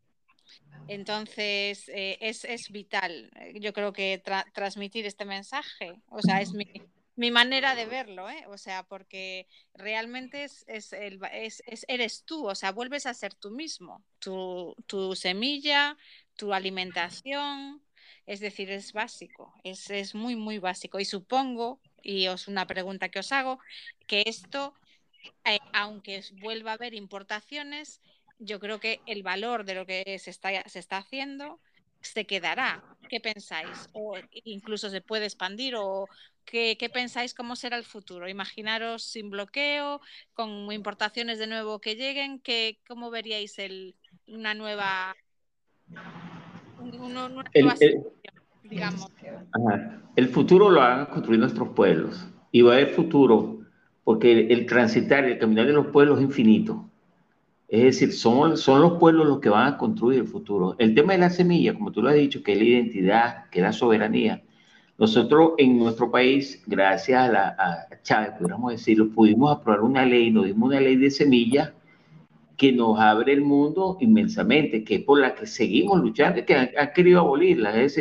Entonces, 0.88 1.88
eh, 1.90 2.18
es, 2.20 2.46
es, 2.46 2.72
vital, 2.72 3.30
yo 3.56 3.74
creo 3.74 3.94
que 3.94 4.22
transmitir 4.54 5.06
este 5.06 5.24
mensaje, 5.24 6.02
o 6.10 6.22
sea, 6.22 6.42
es 6.42 6.52
mi, 6.54 6.66
mi 7.20 7.32
manera 7.32 7.76
de 7.76 7.86
verlo, 7.86 8.30
¿eh? 8.30 8.46
o 8.48 8.58
sea, 8.58 8.84
porque 8.84 9.46
realmente 9.74 10.46
es, 10.46 10.64
es, 10.70 10.94
el, 10.94 11.20
es, 11.34 11.62
eres 11.90 12.24
tú, 12.24 12.48
o 12.48 12.56
sea, 12.56 12.72
vuelves 12.72 13.06
a 13.06 13.14
ser 13.14 13.34
tú 13.34 13.52
mismo, 13.52 14.06
tu, 14.20 14.74
tu 14.88 15.18
semilla, 15.18 15.98
tu 16.38 16.54
alimentación, 16.54 17.84
es 18.26 18.40
decir, 18.40 18.72
es 18.72 18.94
básico, 18.94 19.54
es, 19.66 19.90
es, 19.90 20.16
muy, 20.16 20.38
muy 20.38 20.60
básico. 20.60 20.98
Y 20.98 21.04
supongo, 21.04 21.82
y 22.02 22.28
es 22.28 22.48
una 22.48 22.66
pregunta 22.68 23.10
que 23.10 23.20
os 23.20 23.34
hago, 23.34 23.60
que 24.08 24.24
esto, 24.26 24.74
eh, 25.44 25.60
aunque 25.74 26.24
vuelva 26.40 26.72
a 26.72 26.76
haber 26.76 26.94
importaciones, 26.94 28.02
yo 28.38 28.62
creo 28.62 28.80
que 28.80 29.02
el 29.06 29.24
valor 29.24 29.66
de 29.66 29.76
lo 29.76 29.86
que 29.86 30.18
se 30.20 30.30
está, 30.30 30.64
se 30.70 30.80
está 30.80 30.96
haciendo 30.96 31.60
se 32.02 32.26
quedará. 32.26 32.84
¿Qué 33.10 33.20
pensáis? 33.20 33.90
O 33.94 34.16
incluso 34.44 34.90
se 34.90 35.02
puede 35.02 35.26
expandir 35.26 35.76
o 35.76 36.08
¿Qué, 36.50 36.90
pensáis 36.92 37.36
cómo 37.36 37.56
será 37.56 37.78
el 37.78 37.84
futuro? 37.84 38.28
Imaginaros 38.28 39.04
sin 39.04 39.30
bloqueo, 39.30 40.02
con 40.34 40.72
importaciones 40.72 41.38
de 41.38 41.46
nuevo 41.46 41.80
que 41.80 41.96
lleguen, 41.96 42.40
que, 42.40 42.80
¿cómo 42.88 43.12
veríais 43.12 43.60
el, 43.60 43.96
una 44.28 44.56
nueva... 44.56 45.16
el, 47.54 48.04
digamos? 48.64 49.06
el 50.16 50.28
futuro 50.30 50.72
lo 50.72 50.80
van 50.80 51.02
a 51.02 51.10
construir 51.10 51.40
nuestros 51.40 51.70
pueblos 51.70 52.28
y 52.52 52.62
va 52.62 52.74
a 52.74 52.76
haber 52.78 52.96
futuro 52.96 53.60
porque 54.04 54.48
el, 54.48 54.66
transitar, 54.66 55.26
el 55.26 55.38
caminar 55.38 55.68
de 55.68 55.74
los 55.74 55.88
pueblos 55.88 56.18
es 56.18 56.26
infinito. 56.26 56.90
Es 57.70 57.84
decir, 57.84 58.14
son, 58.14 58.58
son 58.58 58.82
los 58.82 58.94
pueblos 59.00 59.28
los 59.28 59.40
que 59.40 59.50
van 59.50 59.74
a 59.74 59.78
construir 59.78 60.20
el 60.20 60.28
futuro. 60.28 60.76
El 60.80 60.96
tema 60.96 61.14
de 61.14 61.20
la 61.20 61.30
semilla, 61.30 61.74
como 61.74 61.92
tú 61.92 62.02
lo 62.02 62.10
has 62.10 62.16
dicho, 62.16 62.42
que 62.42 62.54
es 62.54 62.58
la 62.58 62.64
identidad, 62.64 63.50
que 63.52 63.60
es 63.60 63.64
la 63.64 63.74
soberanía, 63.74 64.44
nosotros 64.98 65.54
en 65.58 65.78
nuestro 65.80 66.12
país, 66.12 66.62
gracias 66.68 67.30
a, 67.30 67.32
la, 67.32 67.88
Chávez, 68.04 68.32
podríamos 68.38 68.72
decirlo, 68.74 69.10
pudimos 69.12 69.56
aprobar 69.56 69.82
una 69.82 70.06
ley, 70.06 70.30
nos 70.30 70.46
dimos 70.46 70.70
una 70.70 70.82
ley 70.82 70.98
de 70.98 71.10
semillas 71.10 71.72
que 72.58 72.74
nos 72.74 73.00
abre 73.00 73.32
el 73.34 73.42
mundo 73.42 73.98
inmensamente, 74.02 74.84
que 74.84 74.96
es 74.96 75.04
por 75.04 75.22
la 75.22 75.36
que 75.36 75.48
seguimos 75.48 76.02
luchando, 76.02 76.44
que 76.46 76.56
ha, 76.56 76.92
querido 76.92 77.22
abolirla. 77.22 77.80
Es 77.82 77.98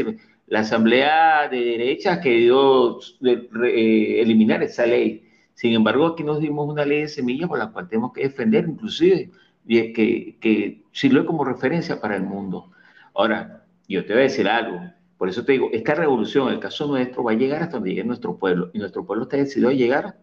la 0.48 0.60
Asamblea 0.60 1.48
de 1.48 1.60
Derecha 1.60 2.14
ha 2.14 2.20
querido 2.20 2.98
eh, 3.22 4.20
eliminar 4.20 4.62
esa 4.64 4.84
ley. 4.86 5.22
Sin 5.54 5.74
embargo, 5.74 6.06
aquí 6.06 6.24
nos 6.24 6.40
dimos 6.40 6.68
una 6.68 6.84
ley 6.84 7.02
de 7.02 7.08
semillas 7.08 7.48
por 7.48 7.58
la 7.58 7.70
cual 7.70 7.88
tenemos 7.88 8.12
que 8.12 8.22
defender, 8.22 8.66
inclusive, 8.68 9.30
que, 9.68 10.38
que 10.40 10.82
sirve 10.92 11.24
como 11.24 11.44
referencia 11.44 12.00
para 12.00 12.16
el 12.16 12.22
mundo. 12.22 12.70
Ahora, 13.14 13.64
yo 13.86 14.04
te 14.04 14.12
voy 14.12 14.20
a 14.20 14.24
decir 14.24 14.48
algo 14.48 14.80
por 15.18 15.28
eso 15.28 15.44
te 15.44 15.52
digo, 15.52 15.68
esta 15.72 15.96
revolución, 15.96 16.48
el 16.52 16.60
caso 16.60 16.86
nuestro, 16.86 17.24
va 17.24 17.32
a 17.32 17.34
llegar 17.34 17.60
hasta 17.60 17.74
donde 17.74 17.90
llegue 17.90 18.04
nuestro 18.04 18.38
pueblo. 18.38 18.70
Y 18.72 18.78
nuestro 18.78 19.04
pueblo 19.04 19.24
está 19.24 19.36
decidido 19.36 19.68
a 19.68 19.72
llegar 19.72 20.16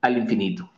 al 0.00 0.16
infinito. 0.16 0.70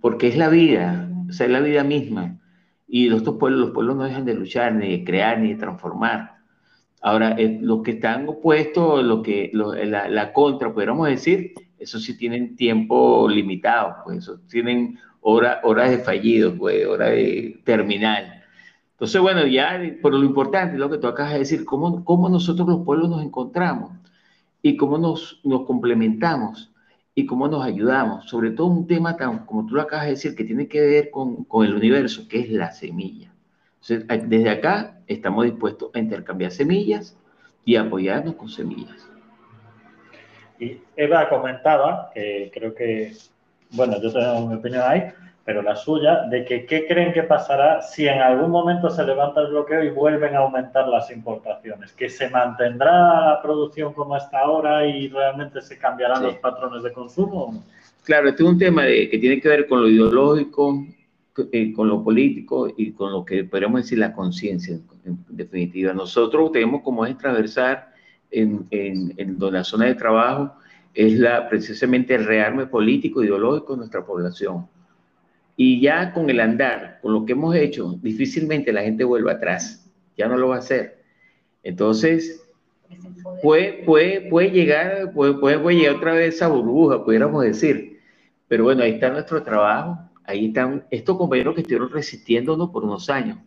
Porque 0.00 0.26
es 0.26 0.36
la 0.36 0.48
vida, 0.48 1.08
o 1.28 1.32
sea, 1.32 1.46
es 1.46 1.52
la 1.52 1.60
vida 1.60 1.84
misma. 1.84 2.40
Y 2.88 3.08
los 3.08 3.22
pueblos, 3.22 3.60
los 3.60 3.70
pueblos 3.70 3.96
no 3.96 4.02
dejan 4.02 4.24
de 4.24 4.34
luchar, 4.34 4.74
ni 4.74 4.98
de 4.98 5.04
crear, 5.04 5.38
ni 5.38 5.50
de 5.50 5.60
transformar. 5.60 6.38
Ahora, 7.00 7.36
eh, 7.38 7.58
los 7.62 7.82
que 7.82 7.92
están 7.92 8.28
opuestos, 8.28 9.04
lo 9.04 9.22
que, 9.22 9.50
la, 9.54 10.08
la, 10.08 10.32
contra, 10.32 10.74
podríamos 10.74 11.06
decir, 11.06 11.54
eso 11.78 12.00
sí 12.00 12.18
tienen 12.18 12.56
tiempo 12.56 13.28
limitado, 13.28 13.96
pues 14.04 14.18
eso 14.18 14.40
tienen 14.48 14.98
horas 15.28 15.90
de 15.90 15.98
fallido, 15.98 16.56
pues, 16.56 16.86
hora 16.86 17.06
de 17.06 17.60
terminal. 17.64 18.44
Entonces, 18.92 19.20
bueno, 19.20 19.46
ya 19.46 19.80
por 20.00 20.14
lo 20.14 20.24
importante, 20.24 20.78
lo 20.78 20.88
que 20.88 20.98
tú 20.98 21.06
acabas 21.08 21.32
de 21.32 21.40
decir, 21.40 21.64
cómo, 21.64 22.04
cómo 22.04 22.28
nosotros 22.28 22.66
los 22.68 22.84
pueblos 22.84 23.10
nos 23.10 23.22
encontramos 23.22 23.92
y 24.62 24.76
cómo 24.76 24.98
nos, 24.98 25.40
nos 25.44 25.66
complementamos 25.66 26.72
y 27.14 27.26
cómo 27.26 27.48
nos 27.48 27.64
ayudamos. 27.64 28.28
Sobre 28.28 28.52
todo 28.52 28.68
un 28.68 28.86
tema 28.86 29.16
tan, 29.16 29.44
como 29.46 29.66
tú 29.66 29.74
lo 29.74 29.82
acabas 29.82 30.06
de 30.06 30.12
decir, 30.12 30.36
que 30.36 30.44
tiene 30.44 30.68
que 30.68 30.80
ver 30.80 31.10
con, 31.10 31.44
con 31.44 31.66
el 31.66 31.74
universo, 31.74 32.28
que 32.28 32.40
es 32.40 32.50
la 32.50 32.70
semilla. 32.70 33.32
Entonces, 33.82 34.28
desde 34.28 34.50
acá 34.50 35.00
estamos 35.06 35.44
dispuestos 35.44 35.90
a 35.94 35.98
intercambiar 35.98 36.52
semillas 36.52 37.18
y 37.64 37.76
apoyarnos 37.76 38.36
con 38.36 38.48
semillas. 38.48 39.10
Y 40.58 40.78
Eva 40.96 41.28
comentaba, 41.28 42.10
que 42.14 42.50
creo 42.54 42.74
que, 42.74 43.12
bueno, 43.70 44.00
yo 44.00 44.12
tengo 44.12 44.46
mi 44.48 44.54
opinión 44.54 44.82
ahí, 44.86 45.02
pero 45.44 45.62
la 45.62 45.76
suya, 45.76 46.22
de 46.28 46.44
que 46.44 46.66
qué 46.66 46.86
creen 46.88 47.12
que 47.12 47.22
pasará 47.22 47.80
si 47.80 48.08
en 48.08 48.18
algún 48.18 48.50
momento 48.50 48.90
se 48.90 49.04
levanta 49.04 49.42
el 49.42 49.48
bloqueo 49.48 49.84
y 49.84 49.90
vuelven 49.90 50.34
a 50.34 50.40
aumentar 50.40 50.88
las 50.88 51.10
importaciones, 51.10 51.92
que 51.92 52.08
se 52.08 52.28
mantendrá 52.28 52.90
la 53.26 53.40
producción 53.42 53.92
como 53.92 54.16
está 54.16 54.40
ahora 54.40 54.84
y 54.84 55.08
realmente 55.08 55.62
se 55.62 55.78
cambiarán 55.78 56.24
los 56.24 56.34
patrones 56.36 56.82
de 56.82 56.92
consumo. 56.92 57.62
Claro, 58.02 58.28
este 58.28 58.42
es 58.42 58.48
un 58.48 58.58
tema 58.58 58.84
de, 58.84 59.08
que 59.08 59.18
tiene 59.18 59.40
que 59.40 59.48
ver 59.48 59.68
con 59.68 59.82
lo 59.82 59.88
ideológico, 59.88 60.84
eh, 61.52 61.72
con 61.72 61.88
lo 61.88 62.02
político 62.02 62.68
y 62.76 62.92
con 62.92 63.12
lo 63.12 63.24
que 63.24 63.44
podríamos 63.44 63.82
decir 63.82 63.98
la 63.98 64.12
conciencia, 64.12 64.78
en, 65.04 65.18
definitiva. 65.28 65.92
Nosotros 65.92 66.50
tenemos 66.50 66.82
como 66.82 67.06
es 67.06 67.16
transversal 67.18 67.84
en, 68.30 68.66
en, 68.70 69.14
en 69.16 69.36
la 69.38 69.62
zona 69.62 69.86
de 69.86 69.94
trabajo, 69.94 70.56
es 70.96 71.14
la, 71.18 71.48
precisamente 71.48 72.14
el 72.14 72.24
rearme 72.24 72.66
político, 72.66 73.22
ideológico 73.22 73.74
de 73.74 73.78
nuestra 73.78 74.04
población 74.04 74.66
y 75.56 75.80
ya 75.80 76.12
con 76.12 76.28
el 76.28 76.40
andar, 76.40 76.98
con 77.00 77.14
lo 77.14 77.24
que 77.24 77.32
hemos 77.32 77.56
hecho, 77.56 77.98
difícilmente 78.02 78.72
la 78.72 78.82
gente 78.82 79.04
vuelva 79.04 79.32
atrás. 79.32 79.90
Ya 80.16 80.28
no 80.28 80.36
lo 80.36 80.48
va 80.48 80.56
a 80.56 80.58
hacer. 80.58 81.02
Entonces, 81.62 82.46
puede, 83.42 83.84
puede, 83.84 84.28
puede, 84.28 84.50
llegar, 84.50 85.12
puede, 85.14 85.34
puede, 85.34 85.76
llegar 85.76 85.96
otra 85.96 86.12
vez 86.12 86.34
esa 86.34 86.48
burbuja, 86.48 87.02
pudiéramos 87.04 87.42
decir. 87.42 88.00
Pero 88.48 88.64
bueno, 88.64 88.82
ahí 88.82 88.92
está 88.92 89.08
nuestro 89.10 89.42
trabajo. 89.42 89.98
Ahí 90.24 90.46
están 90.46 90.84
estos 90.90 91.16
compañeros 91.16 91.54
que 91.54 91.62
estuvieron 91.62 91.90
resistiéndonos 91.90 92.70
por 92.70 92.84
unos 92.84 93.08
años. 93.08 93.38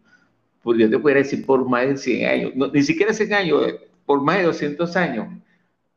Pues 0.64 0.80
yo 0.80 0.90
te 0.90 0.98
pudiera 0.98 1.22
decir 1.22 1.46
por 1.46 1.68
más 1.70 1.88
de 1.88 1.98
100 1.98 2.30
años, 2.30 2.74
ni 2.74 2.84
siquiera 2.84 3.14
100 3.14 3.34
años, 3.34 3.68
eh, 3.68 3.80
por 4.06 4.22
más 4.22 4.38
de 4.38 4.44
200 4.46 4.96
años. 4.96 5.28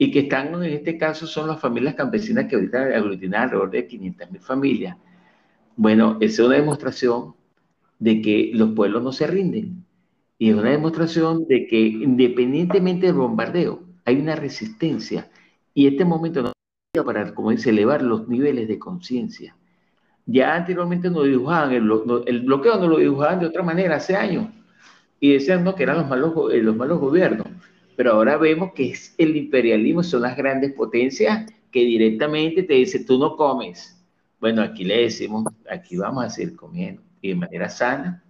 Y 0.03 0.11
que 0.11 0.21
están, 0.21 0.55
en 0.55 0.73
este 0.73 0.99
caso, 0.99 1.27
son 1.27 1.47
las 1.49 1.61
familias 1.61 1.95
campesinas 1.95 2.47
que 2.47 2.57
ahorita 2.57 2.79
aglutinan 2.97 3.43
alrededor 3.43 3.71
de 3.71 3.87
500 3.87 4.31
mil 4.31 4.41
familias 4.41 4.97
bueno, 5.77 6.19
es 6.21 6.39
una 6.39 6.57
demostración 6.57 7.35
de 7.99 8.21
que 8.21 8.51
los 8.55 8.71
pueblos 8.73 9.03
no 9.03 9.13
se 9.13 9.27
rinden. 9.27 9.85
Y 10.39 10.51
es 10.51 10.57
una 10.57 10.71
demostración 10.71 11.47
de 11.47 11.67
que 11.67 11.79
independientemente 11.81 13.07
del 13.07 13.17
bombardeo, 13.17 13.83
hay 14.05 14.17
una 14.21 14.37
resistencia. 14.37 15.31
Y 15.75 15.87
este 15.87 16.05
momento 16.05 16.43
nos 16.43 16.53
para, 17.05 17.35
como 17.35 17.51
dice, 17.51 17.71
elevar 17.71 18.03
los 18.03 18.29
niveles 18.29 18.69
de 18.69 18.79
conciencia. 18.79 19.57
Ya 20.27 20.55
anteriormente 20.55 21.11
nos 21.11 21.25
dibujaban, 21.25 21.73
el, 21.73 22.43
bloqueo 22.43 22.77
nos 22.79 22.89
lo 22.89 22.99
dibujaban 22.99 23.41
de 23.41 23.47
otra 23.47 23.63
manera 23.63 23.97
hace 23.97 24.15
años. 24.15 24.49
Y 25.21 25.33
decían 25.33 25.65
que 25.75 25.83
eran 25.83 25.99
los 25.99 26.09
malos, 26.09 26.35
eh, 26.53 26.63
los 26.63 26.77
malos 26.77 26.99
gobiernos. 26.99 27.47
Pero 27.97 28.13
ahora 28.13 28.37
vemos 28.37 28.73
que 28.73 28.91
es 28.91 29.15
el 29.19 29.37
imperialismo, 29.37 30.03
son 30.03 30.23
las 30.23 30.37
grandes 30.37 30.73
potencias 30.73 31.51
que 31.71 31.81
directamente 31.81 32.63
te 32.63 32.75
dicen, 32.75 33.07
tú 33.07 33.19
no 33.19 33.37
comes, 33.37 33.99
bueno, 34.41 34.63
aquí 34.63 34.85
le 34.85 35.03
decimos, 35.03 35.45
aquí 35.71 35.97
vamos 35.97 36.25
a 36.25 36.31
seguir 36.31 36.57
comiendo 36.57 37.01
y 37.21 37.29
de 37.29 37.35
manera 37.37 37.69
sana 37.69 38.25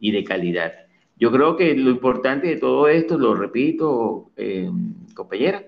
y 0.00 0.10
de 0.10 0.24
calidad. 0.24 0.72
Yo 1.16 1.30
creo 1.30 1.56
que 1.56 1.74
lo 1.74 1.90
importante 1.90 2.48
de 2.48 2.56
todo 2.56 2.88
esto, 2.88 3.16
lo 3.16 3.34
repito, 3.34 4.30
eh, 4.36 4.68
compañera, 5.14 5.64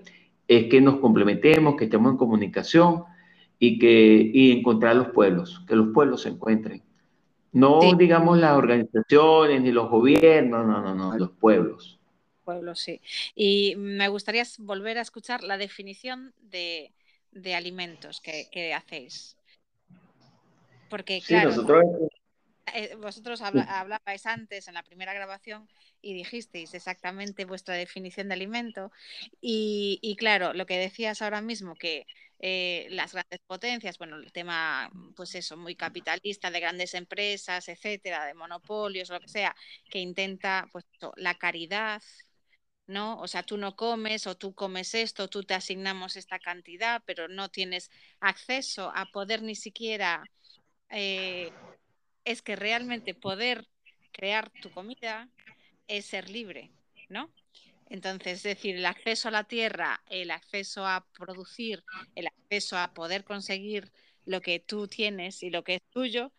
es 0.47 0.65
que 0.65 0.81
nos 0.81 0.97
complementemos, 0.97 1.75
que 1.75 1.85
estemos 1.85 2.11
en 2.11 2.17
comunicación 2.17 3.03
y 3.57 3.79
que 3.79 4.31
y 4.33 4.51
encontrar 4.51 4.97
los 4.97 5.07
pueblos, 5.09 5.63
que 5.65 5.77
los 5.77 5.93
pueblos 5.93 6.23
se 6.23 6.29
encuentren. 6.29 6.81
No 7.53 7.79
digamos 7.97 8.37
las 8.37 8.57
organizaciones 8.57 9.61
ni 9.61 9.71
los 9.71 9.89
gobiernos, 9.89 10.67
no, 10.67 10.81
no, 10.81 10.93
no, 10.93 11.17
los 11.17 11.31
pueblos. 11.31 12.00
Pueblos, 12.51 12.79
sí. 12.79 13.01
Y 13.35 13.75
me 13.77 14.07
gustaría 14.07 14.43
volver 14.59 14.97
a 14.97 15.01
escuchar 15.01 15.43
la 15.43 15.57
definición 15.57 16.33
de, 16.41 16.93
de 17.31 17.55
alimentos 17.55 18.21
que, 18.21 18.73
hacéis. 18.73 19.37
Porque, 20.89 21.21
claro, 21.21 21.51
eh, 22.73 22.95
vosotros 22.95 23.41
hablabais 23.41 24.25
antes 24.25 24.67
en 24.67 24.73
la 24.75 24.83
primera 24.83 25.13
grabación 25.13 25.67
y 26.01 26.13
dijisteis 26.13 26.73
exactamente 26.73 27.45
vuestra 27.45 27.75
definición 27.75 28.27
de 28.27 28.33
alimento. 28.33 28.91
Y, 29.41 30.15
claro, 30.17 30.53
lo 30.53 30.65
que 30.65 30.77
decías 30.77 31.21
ahora 31.21 31.41
mismo, 31.41 31.75
que 31.75 32.05
eh, 32.39 32.87
las 32.91 33.13
grandes 33.13 33.39
potencias, 33.45 33.97
bueno, 33.97 34.17
el 34.17 34.31
tema, 34.31 34.89
pues 35.15 35.35
eso, 35.35 35.57
muy 35.57 35.75
capitalista 35.75 36.49
de 36.49 36.59
grandes 36.59 36.93
empresas, 36.93 37.67
etcétera, 37.67 38.25
de 38.25 38.33
monopolios, 38.33 39.09
lo 39.09 39.19
que 39.19 39.27
sea, 39.27 39.55
que 39.89 39.99
intenta, 39.99 40.67
pues, 40.71 40.85
la 41.17 41.35
caridad, 41.35 42.01
¿no? 42.91 43.19
O 43.19 43.27
sea, 43.27 43.43
tú 43.43 43.57
no 43.57 43.75
comes 43.75 44.27
o 44.27 44.37
tú 44.37 44.53
comes 44.53 44.93
esto, 44.93 45.27
tú 45.29 45.43
te 45.43 45.53
asignamos 45.53 46.15
esta 46.15 46.39
cantidad, 46.39 47.01
pero 47.05 47.27
no 47.27 47.49
tienes 47.49 47.89
acceso 48.19 48.91
a 48.93 49.05
poder 49.07 49.41
ni 49.41 49.55
siquiera, 49.55 50.23
eh, 50.89 51.51
es 52.25 52.41
que 52.41 52.55
realmente 52.55 53.15
poder 53.15 53.67
crear 54.11 54.51
tu 54.61 54.71
comida 54.71 55.29
es 55.87 56.05
ser 56.05 56.29
libre, 56.29 56.71
¿no? 57.09 57.33
Entonces, 57.89 58.37
es 58.37 58.43
decir, 58.43 58.75
el 58.75 58.85
acceso 58.85 59.27
a 59.29 59.31
la 59.31 59.43
tierra, 59.45 60.01
el 60.09 60.31
acceso 60.31 60.85
a 60.85 61.05
producir, 61.17 61.83
el 62.15 62.27
acceso 62.27 62.77
a 62.77 62.93
poder 62.93 63.23
conseguir 63.23 63.91
lo 64.25 64.41
que 64.41 64.59
tú 64.59 64.87
tienes 64.87 65.43
y 65.43 65.49
lo 65.49 65.63
que 65.63 65.75
es 65.75 65.81
tuyo, 65.91 66.31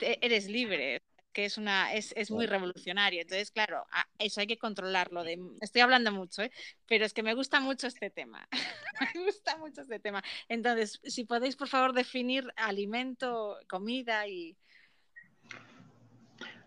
eres 0.00 0.46
libre 0.46 1.02
que 1.34 1.44
es 1.44 1.58
una 1.58 1.92
es, 1.92 2.14
es, 2.16 2.30
muy 2.30 2.46
revolucionario. 2.46 3.20
Entonces, 3.20 3.50
claro, 3.50 3.84
eso 4.18 4.40
hay 4.40 4.46
que 4.46 4.56
controlarlo. 4.56 5.24
De, 5.24 5.38
estoy 5.60 5.82
hablando 5.82 6.12
mucho, 6.12 6.42
¿eh? 6.42 6.50
pero 6.86 7.04
es 7.04 7.12
que 7.12 7.22
me 7.22 7.34
gusta 7.34 7.60
mucho 7.60 7.88
este 7.88 8.08
tema. 8.08 8.48
me 9.14 9.24
gusta 9.24 9.58
mucho 9.58 9.82
este 9.82 9.98
tema. 9.98 10.22
Entonces, 10.48 11.00
si 11.04 11.24
podéis, 11.24 11.56
por 11.56 11.68
favor, 11.68 11.92
definir 11.92 12.46
alimento, 12.56 13.58
comida 13.68 14.26
y... 14.26 14.56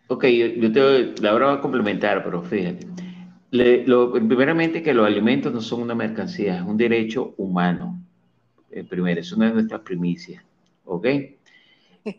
Ok, 0.10 0.26
yo, 0.26 0.72
te 0.72 1.22
la 1.22 1.34
voy 1.34 1.58
a 1.58 1.62
complementar, 1.62 2.24
pero 2.24 2.44
fíjate. 2.44 2.86
lo, 3.52 4.14
primeramente 4.14 4.84
que 4.84 4.94
los 4.94 5.08
alimentos 5.08 5.52
no 5.52 5.62
son 5.62 5.82
una 5.82 5.96
mercancía, 5.96 6.58
es 6.58 6.62
un 6.62 6.78
derecho 6.78 7.34
humano. 7.38 8.02
Eh, 8.70 8.84
primero, 8.84 9.20
es 9.22 9.32
una 9.32 9.48
de 9.48 9.54
nuestras 9.54 9.82
primicias. 9.82 10.44
¿Ok? 10.84 11.08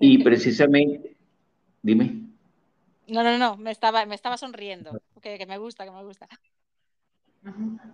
Y 0.01 0.18
precisamente, 0.24 1.14
dime. 1.82 2.28
No, 3.09 3.22
no, 3.22 3.38
no, 3.38 3.56
me 3.56 3.70
estaba, 3.70 4.04
me 4.06 4.14
estaba 4.14 4.36
sonriendo, 4.36 5.00
que, 5.22 5.38
que 5.38 5.46
me 5.46 5.59
gusta, 5.59 5.84
que 5.84 5.90
me 5.90 6.04
gusta. 6.04 6.28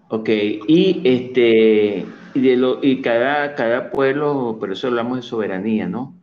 Ok, 0.09 0.29
y 0.29 1.01
este, 1.05 2.05
y, 2.35 2.41
de 2.41 2.57
lo, 2.57 2.83
y 2.83 3.01
cada, 3.01 3.55
cada 3.55 3.91
pueblo, 3.91 4.57
por 4.59 4.73
eso 4.73 4.89
hablamos 4.89 5.17
de 5.19 5.23
soberanía, 5.23 5.89
¿no? 5.89 6.15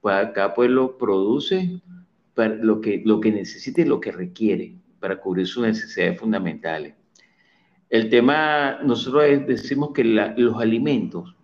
Pues 0.00 0.30
cada 0.34 0.54
pueblo 0.54 0.96
produce 0.96 1.80
lo 2.36 2.80
que, 2.80 3.02
lo 3.04 3.20
que 3.20 3.32
necesita 3.32 3.80
y 3.82 3.84
lo 3.84 4.00
que 4.00 4.12
requiere 4.12 4.74
para 5.00 5.20
cubrir 5.20 5.46
sus 5.46 5.64
necesidades 5.64 6.18
fundamentales. 6.18 6.94
El 7.90 8.10
tema, 8.10 8.78
nosotros 8.82 9.24
decimos 9.46 9.90
que 9.94 10.04
los 10.04 10.60
alimentos 10.60 11.34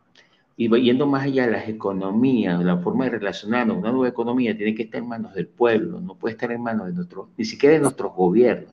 y 0.57 0.69
yendo 0.81 1.07
más 1.07 1.25
allá 1.25 1.49
las 1.49 1.69
economías, 1.69 2.63
la 2.63 2.79
forma 2.79 3.05
de 3.05 3.11
relacionarnos, 3.11 3.77
una 3.77 3.91
nueva 3.91 4.09
economía 4.09 4.57
tiene 4.57 4.75
que 4.75 4.85
estar 4.85 5.01
en 5.03 5.09
manos 5.09 5.35
del 5.35 5.49
pueblo, 5.49 6.01
no 6.01 6.15
puede 6.15 6.35
estar 6.35 6.53
en 6.53 6.63
manos 6.63 6.87
de 6.87 6.93
nuestros, 6.93 7.29
ni 7.37 7.45
siquiera 7.45 7.75
de 7.75 7.81
nuestros 7.81 8.15
gobiernos. 8.15 8.73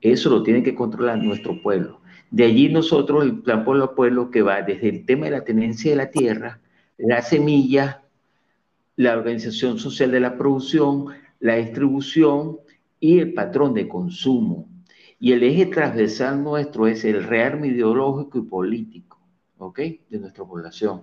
Eso 0.00 0.30
lo 0.30 0.42
tiene 0.42 0.62
que 0.62 0.74
controlar 0.74 1.18
nuestro 1.18 1.60
pueblo. 1.62 2.00
De 2.30 2.44
allí 2.44 2.68
nosotros, 2.68 3.24
el 3.24 3.38
plan 3.38 3.64
pueblo 3.64 3.84
a 3.84 3.94
pueblo, 3.94 4.30
que 4.30 4.42
va 4.42 4.62
desde 4.62 4.88
el 4.88 5.06
tema 5.06 5.26
de 5.26 5.32
la 5.32 5.44
tenencia 5.44 5.92
de 5.92 5.96
la 5.96 6.10
tierra, 6.10 6.60
la 6.98 7.22
semilla, 7.22 8.02
la 8.96 9.16
organización 9.16 9.78
social 9.78 10.10
de 10.10 10.20
la 10.20 10.36
producción, 10.36 11.06
la 11.38 11.54
distribución 11.54 12.58
y 12.98 13.20
el 13.20 13.32
patrón 13.32 13.74
de 13.74 13.86
consumo. 13.86 14.68
Y 15.20 15.32
el 15.32 15.44
eje 15.44 15.66
transversal 15.66 16.42
nuestro 16.42 16.88
es 16.88 17.04
el 17.04 17.22
rearme 17.24 17.68
ideológico 17.68 18.38
y 18.38 18.42
político 18.42 19.17
¿ok? 19.58 19.78
De 20.08 20.18
nuestra 20.18 20.44
población. 20.44 21.02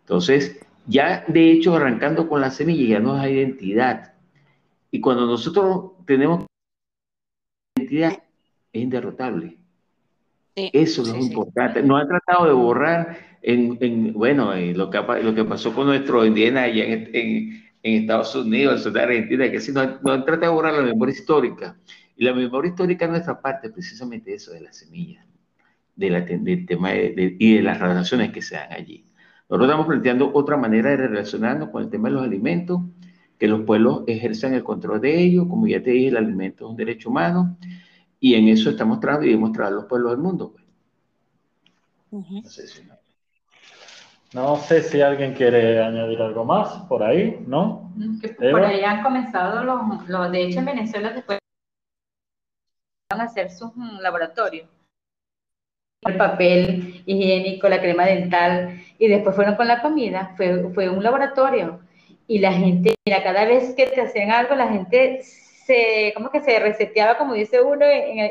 Entonces, 0.00 0.60
ya 0.86 1.24
de 1.28 1.52
hecho, 1.52 1.76
arrancando 1.76 2.28
con 2.28 2.40
la 2.40 2.50
semilla, 2.50 2.98
ya 2.98 3.00
nos 3.00 3.16
da 3.16 3.30
identidad. 3.30 4.14
Y 4.90 5.00
cuando 5.00 5.26
nosotros 5.26 5.92
tenemos 6.06 6.44
identidad, 7.76 8.22
es 8.72 8.82
inderrotable. 8.82 9.58
Eso 10.54 11.02
es 11.02 11.08
lo 11.08 11.16
importante. 11.16 11.82
Nos 11.82 12.02
han 12.02 12.08
tratado 12.08 12.46
de 12.46 12.52
borrar 12.52 13.18
en, 13.40 14.12
bueno, 14.12 14.52
lo, 14.54 14.90
que, 14.90 14.98
lo 15.22 15.34
que 15.34 15.44
pasó 15.44 15.74
con 15.74 15.86
nuestro 15.86 16.26
indígena 16.26 16.64
allá 16.64 16.84
en, 16.84 17.62
Estados 17.82 18.36
Unidos, 18.36 18.86
en 18.86 18.96
Argentina, 18.96 19.50
que 19.50 19.60
sí, 19.60 19.72
nos, 19.72 19.84
han 20.04 20.24
tratado 20.24 20.40
de 20.40 20.48
borrar 20.48 20.74
la 20.74 20.82
memoria 20.82 21.14
histórica. 21.14 21.76
Y 22.16 22.24
la 22.24 22.34
memoria 22.34 22.68
histórica 22.68 23.06
de 23.06 23.12
nuestra 23.12 23.40
parte 23.40 23.68
es 23.68 23.72
precisamente 23.72 24.34
eso 24.34 24.52
de 24.52 24.60
la 24.60 24.72
semilla 24.72 25.24
de 25.94 26.10
la, 26.10 26.20
del 26.20 26.66
tema 26.66 26.94
y 26.94 27.56
de 27.56 27.62
las 27.62 27.80
relaciones 27.80 28.32
que 28.32 28.42
se 28.42 28.56
dan 28.56 28.72
allí. 28.72 29.04
Nosotros 29.48 29.68
estamos 29.68 29.86
planteando 29.86 30.30
otra 30.32 30.56
manera 30.56 30.90
de 30.90 30.96
relacionarnos 30.96 31.68
con 31.68 31.82
el 31.82 31.90
tema 31.90 32.08
de 32.08 32.14
los 32.14 32.24
alimentos, 32.24 32.80
que 33.38 33.46
los 33.46 33.62
pueblos 33.62 34.04
ejerzan 34.06 34.54
el 34.54 34.64
control 34.64 35.00
de 35.00 35.20
ellos, 35.20 35.46
como 35.48 35.66
ya 35.66 35.82
te 35.82 35.90
dije, 35.90 36.08
el 36.08 36.16
alimento 36.16 36.64
es 36.64 36.70
un 36.70 36.76
derecho 36.76 37.10
humano, 37.10 37.58
y 38.18 38.34
en 38.34 38.48
eso 38.48 38.70
estamos 38.70 39.00
tratando 39.00 39.26
y 39.26 39.32
demostrar 39.32 39.68
a 39.68 39.72
los 39.72 39.84
pueblos 39.84 40.12
del 40.12 40.20
mundo. 40.20 40.54
Pues. 40.54 40.64
no, 42.10 42.44
sé 42.44 42.66
si 42.66 42.82
no. 44.32 44.56
sé 44.56 44.82
si 44.82 45.00
alguien 45.02 45.34
quiere 45.34 45.82
añadir 45.82 46.22
algo 46.22 46.44
más 46.44 46.84
por 46.88 47.02
ahí, 47.02 47.44
¿no? 47.46 47.92
por 48.50 48.64
ahí 48.64 48.82
han 48.82 49.02
comenzado 49.02 49.64
los, 49.64 50.08
los, 50.08 50.32
de 50.32 50.44
hecho 50.44 50.60
en 50.60 50.64
Venezuela 50.64 51.12
después 51.12 51.38
van 53.10 53.20
a 53.20 53.24
hacer 53.24 53.50
sus 53.50 53.76
mm, 53.76 53.98
laboratorios 54.00 54.66
el 56.02 56.16
papel 56.16 57.02
higiénico, 57.06 57.68
la 57.68 57.80
crema 57.80 58.06
dental, 58.06 58.80
y 58.98 59.08
después 59.08 59.36
fueron 59.36 59.54
con 59.54 59.68
la 59.68 59.80
comida, 59.80 60.32
fue, 60.36 60.70
fue 60.74 60.88
un 60.88 61.02
laboratorio. 61.02 61.80
Y 62.26 62.38
la 62.38 62.52
gente, 62.52 62.94
mira, 63.04 63.22
cada 63.22 63.44
vez 63.44 63.74
que 63.74 63.86
te 63.86 64.00
hacían 64.00 64.30
algo, 64.30 64.54
la 64.54 64.68
gente 64.68 65.20
se, 65.22 66.12
como 66.14 66.30
que 66.30 66.40
se 66.40 66.58
reseteaba, 66.58 67.18
como 67.18 67.34
dice 67.34 67.60
uno, 67.60 67.84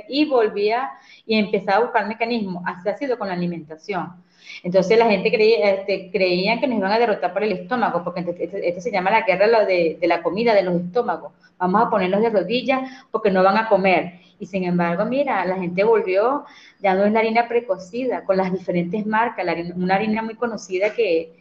y 0.07 0.25
volvía 0.25 0.91
y 1.25 1.37
empezaba 1.37 1.77
a 1.77 1.81
buscar 1.81 2.07
mecanismos. 2.07 2.63
Así 2.65 2.89
ha 2.89 2.97
sido 2.97 3.17
con 3.17 3.27
la 3.27 3.33
alimentación. 3.33 4.21
Entonces 4.63 4.97
la 4.97 5.09
gente 5.09 5.31
creía, 5.31 5.71
este, 5.71 6.09
creía 6.11 6.59
que 6.59 6.67
nos 6.67 6.77
iban 6.77 6.91
a 6.91 6.99
derrotar 6.99 7.33
por 7.33 7.43
el 7.43 7.51
estómago, 7.51 8.03
porque 8.03 8.25
esto, 8.63 8.81
se 8.81 8.91
llama 8.91 9.11
la 9.11 9.21
guerra 9.21 9.65
de, 9.65 9.97
la 10.01 10.21
comida, 10.21 10.53
de 10.53 10.63
los 10.63 10.81
estómagos. 10.81 11.33
Vamos 11.57 11.81
a 11.81 11.89
ponerlos 11.89 12.21
de 12.21 12.29
rodillas 12.29 12.81
porque 13.11 13.31
no 13.31 13.43
van 13.43 13.57
a 13.57 13.67
comer. 13.69 14.19
Y 14.39 14.45
sin 14.45 14.63
embargo, 14.63 15.05
mira, 15.05 15.45
la 15.45 15.55
gente 15.57 15.83
volvió, 15.83 16.45
ya 16.81 16.95
no 16.95 17.05
es 17.05 17.11
la 17.11 17.19
harina 17.19 17.47
precocida, 17.47 18.23
con 18.23 18.37
las 18.37 18.51
diferentes 18.51 19.05
marcas, 19.05 19.45
una 19.75 19.95
harina 19.95 20.21
muy 20.23 20.35
conocida 20.35 20.93
que, 20.93 21.33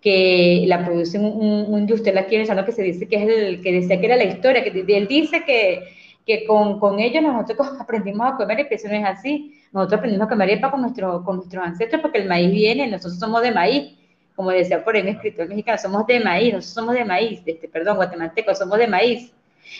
que 0.00 0.64
la 0.66 0.84
produce 0.84 1.18
un, 1.18 1.66
un, 1.68 1.78
industrial 1.78 2.18
aquí 2.18 2.36
en 2.36 2.64
que 2.64 2.72
se 2.72 2.82
dice 2.82 3.06
que 3.06 3.16
es 3.16 3.28
el 3.28 3.62
que 3.62 3.72
decía 3.72 4.00
que 4.00 4.06
era 4.06 4.16
la 4.16 4.24
historia, 4.24 4.64
que 4.64 4.84
él 4.86 5.06
dice 5.06 5.44
que, 5.44 5.84
que 6.26 6.44
con, 6.46 6.80
con, 6.80 6.98
ellos 6.98 7.22
nosotros 7.22 7.68
aprendimos 7.80 8.26
a 8.26 8.36
comer, 8.36 8.66
y 8.68 8.74
eso 8.74 8.88
no 8.88 8.94
es 8.94 9.04
así. 9.04 9.59
Nosotros 9.72 9.98
aprendimos 9.98 10.26
a 10.26 10.30
comer 10.30 10.50
arepa 10.50 10.70
con, 10.70 10.80
nuestro, 10.80 11.22
con 11.24 11.36
nuestros 11.36 11.64
ancestros 11.64 12.02
porque 12.02 12.18
el 12.18 12.28
maíz 12.28 12.50
viene, 12.50 12.86
nosotros 12.88 13.18
somos 13.18 13.42
de 13.42 13.52
maíz, 13.52 13.94
como 14.34 14.50
decía 14.50 14.82
por 14.84 14.96
ahí 14.96 15.02
un 15.02 15.08
escritor 15.08 15.48
mexicano, 15.48 15.78
somos 15.78 16.06
de 16.06 16.20
maíz, 16.20 16.54
nosotros 16.54 16.74
somos 16.74 16.94
de 16.94 17.04
maíz, 17.04 17.42
este, 17.44 17.68
perdón, 17.68 17.96
guatemaltecos, 17.96 18.58
somos 18.58 18.78
de 18.78 18.88
maíz. 18.88 19.32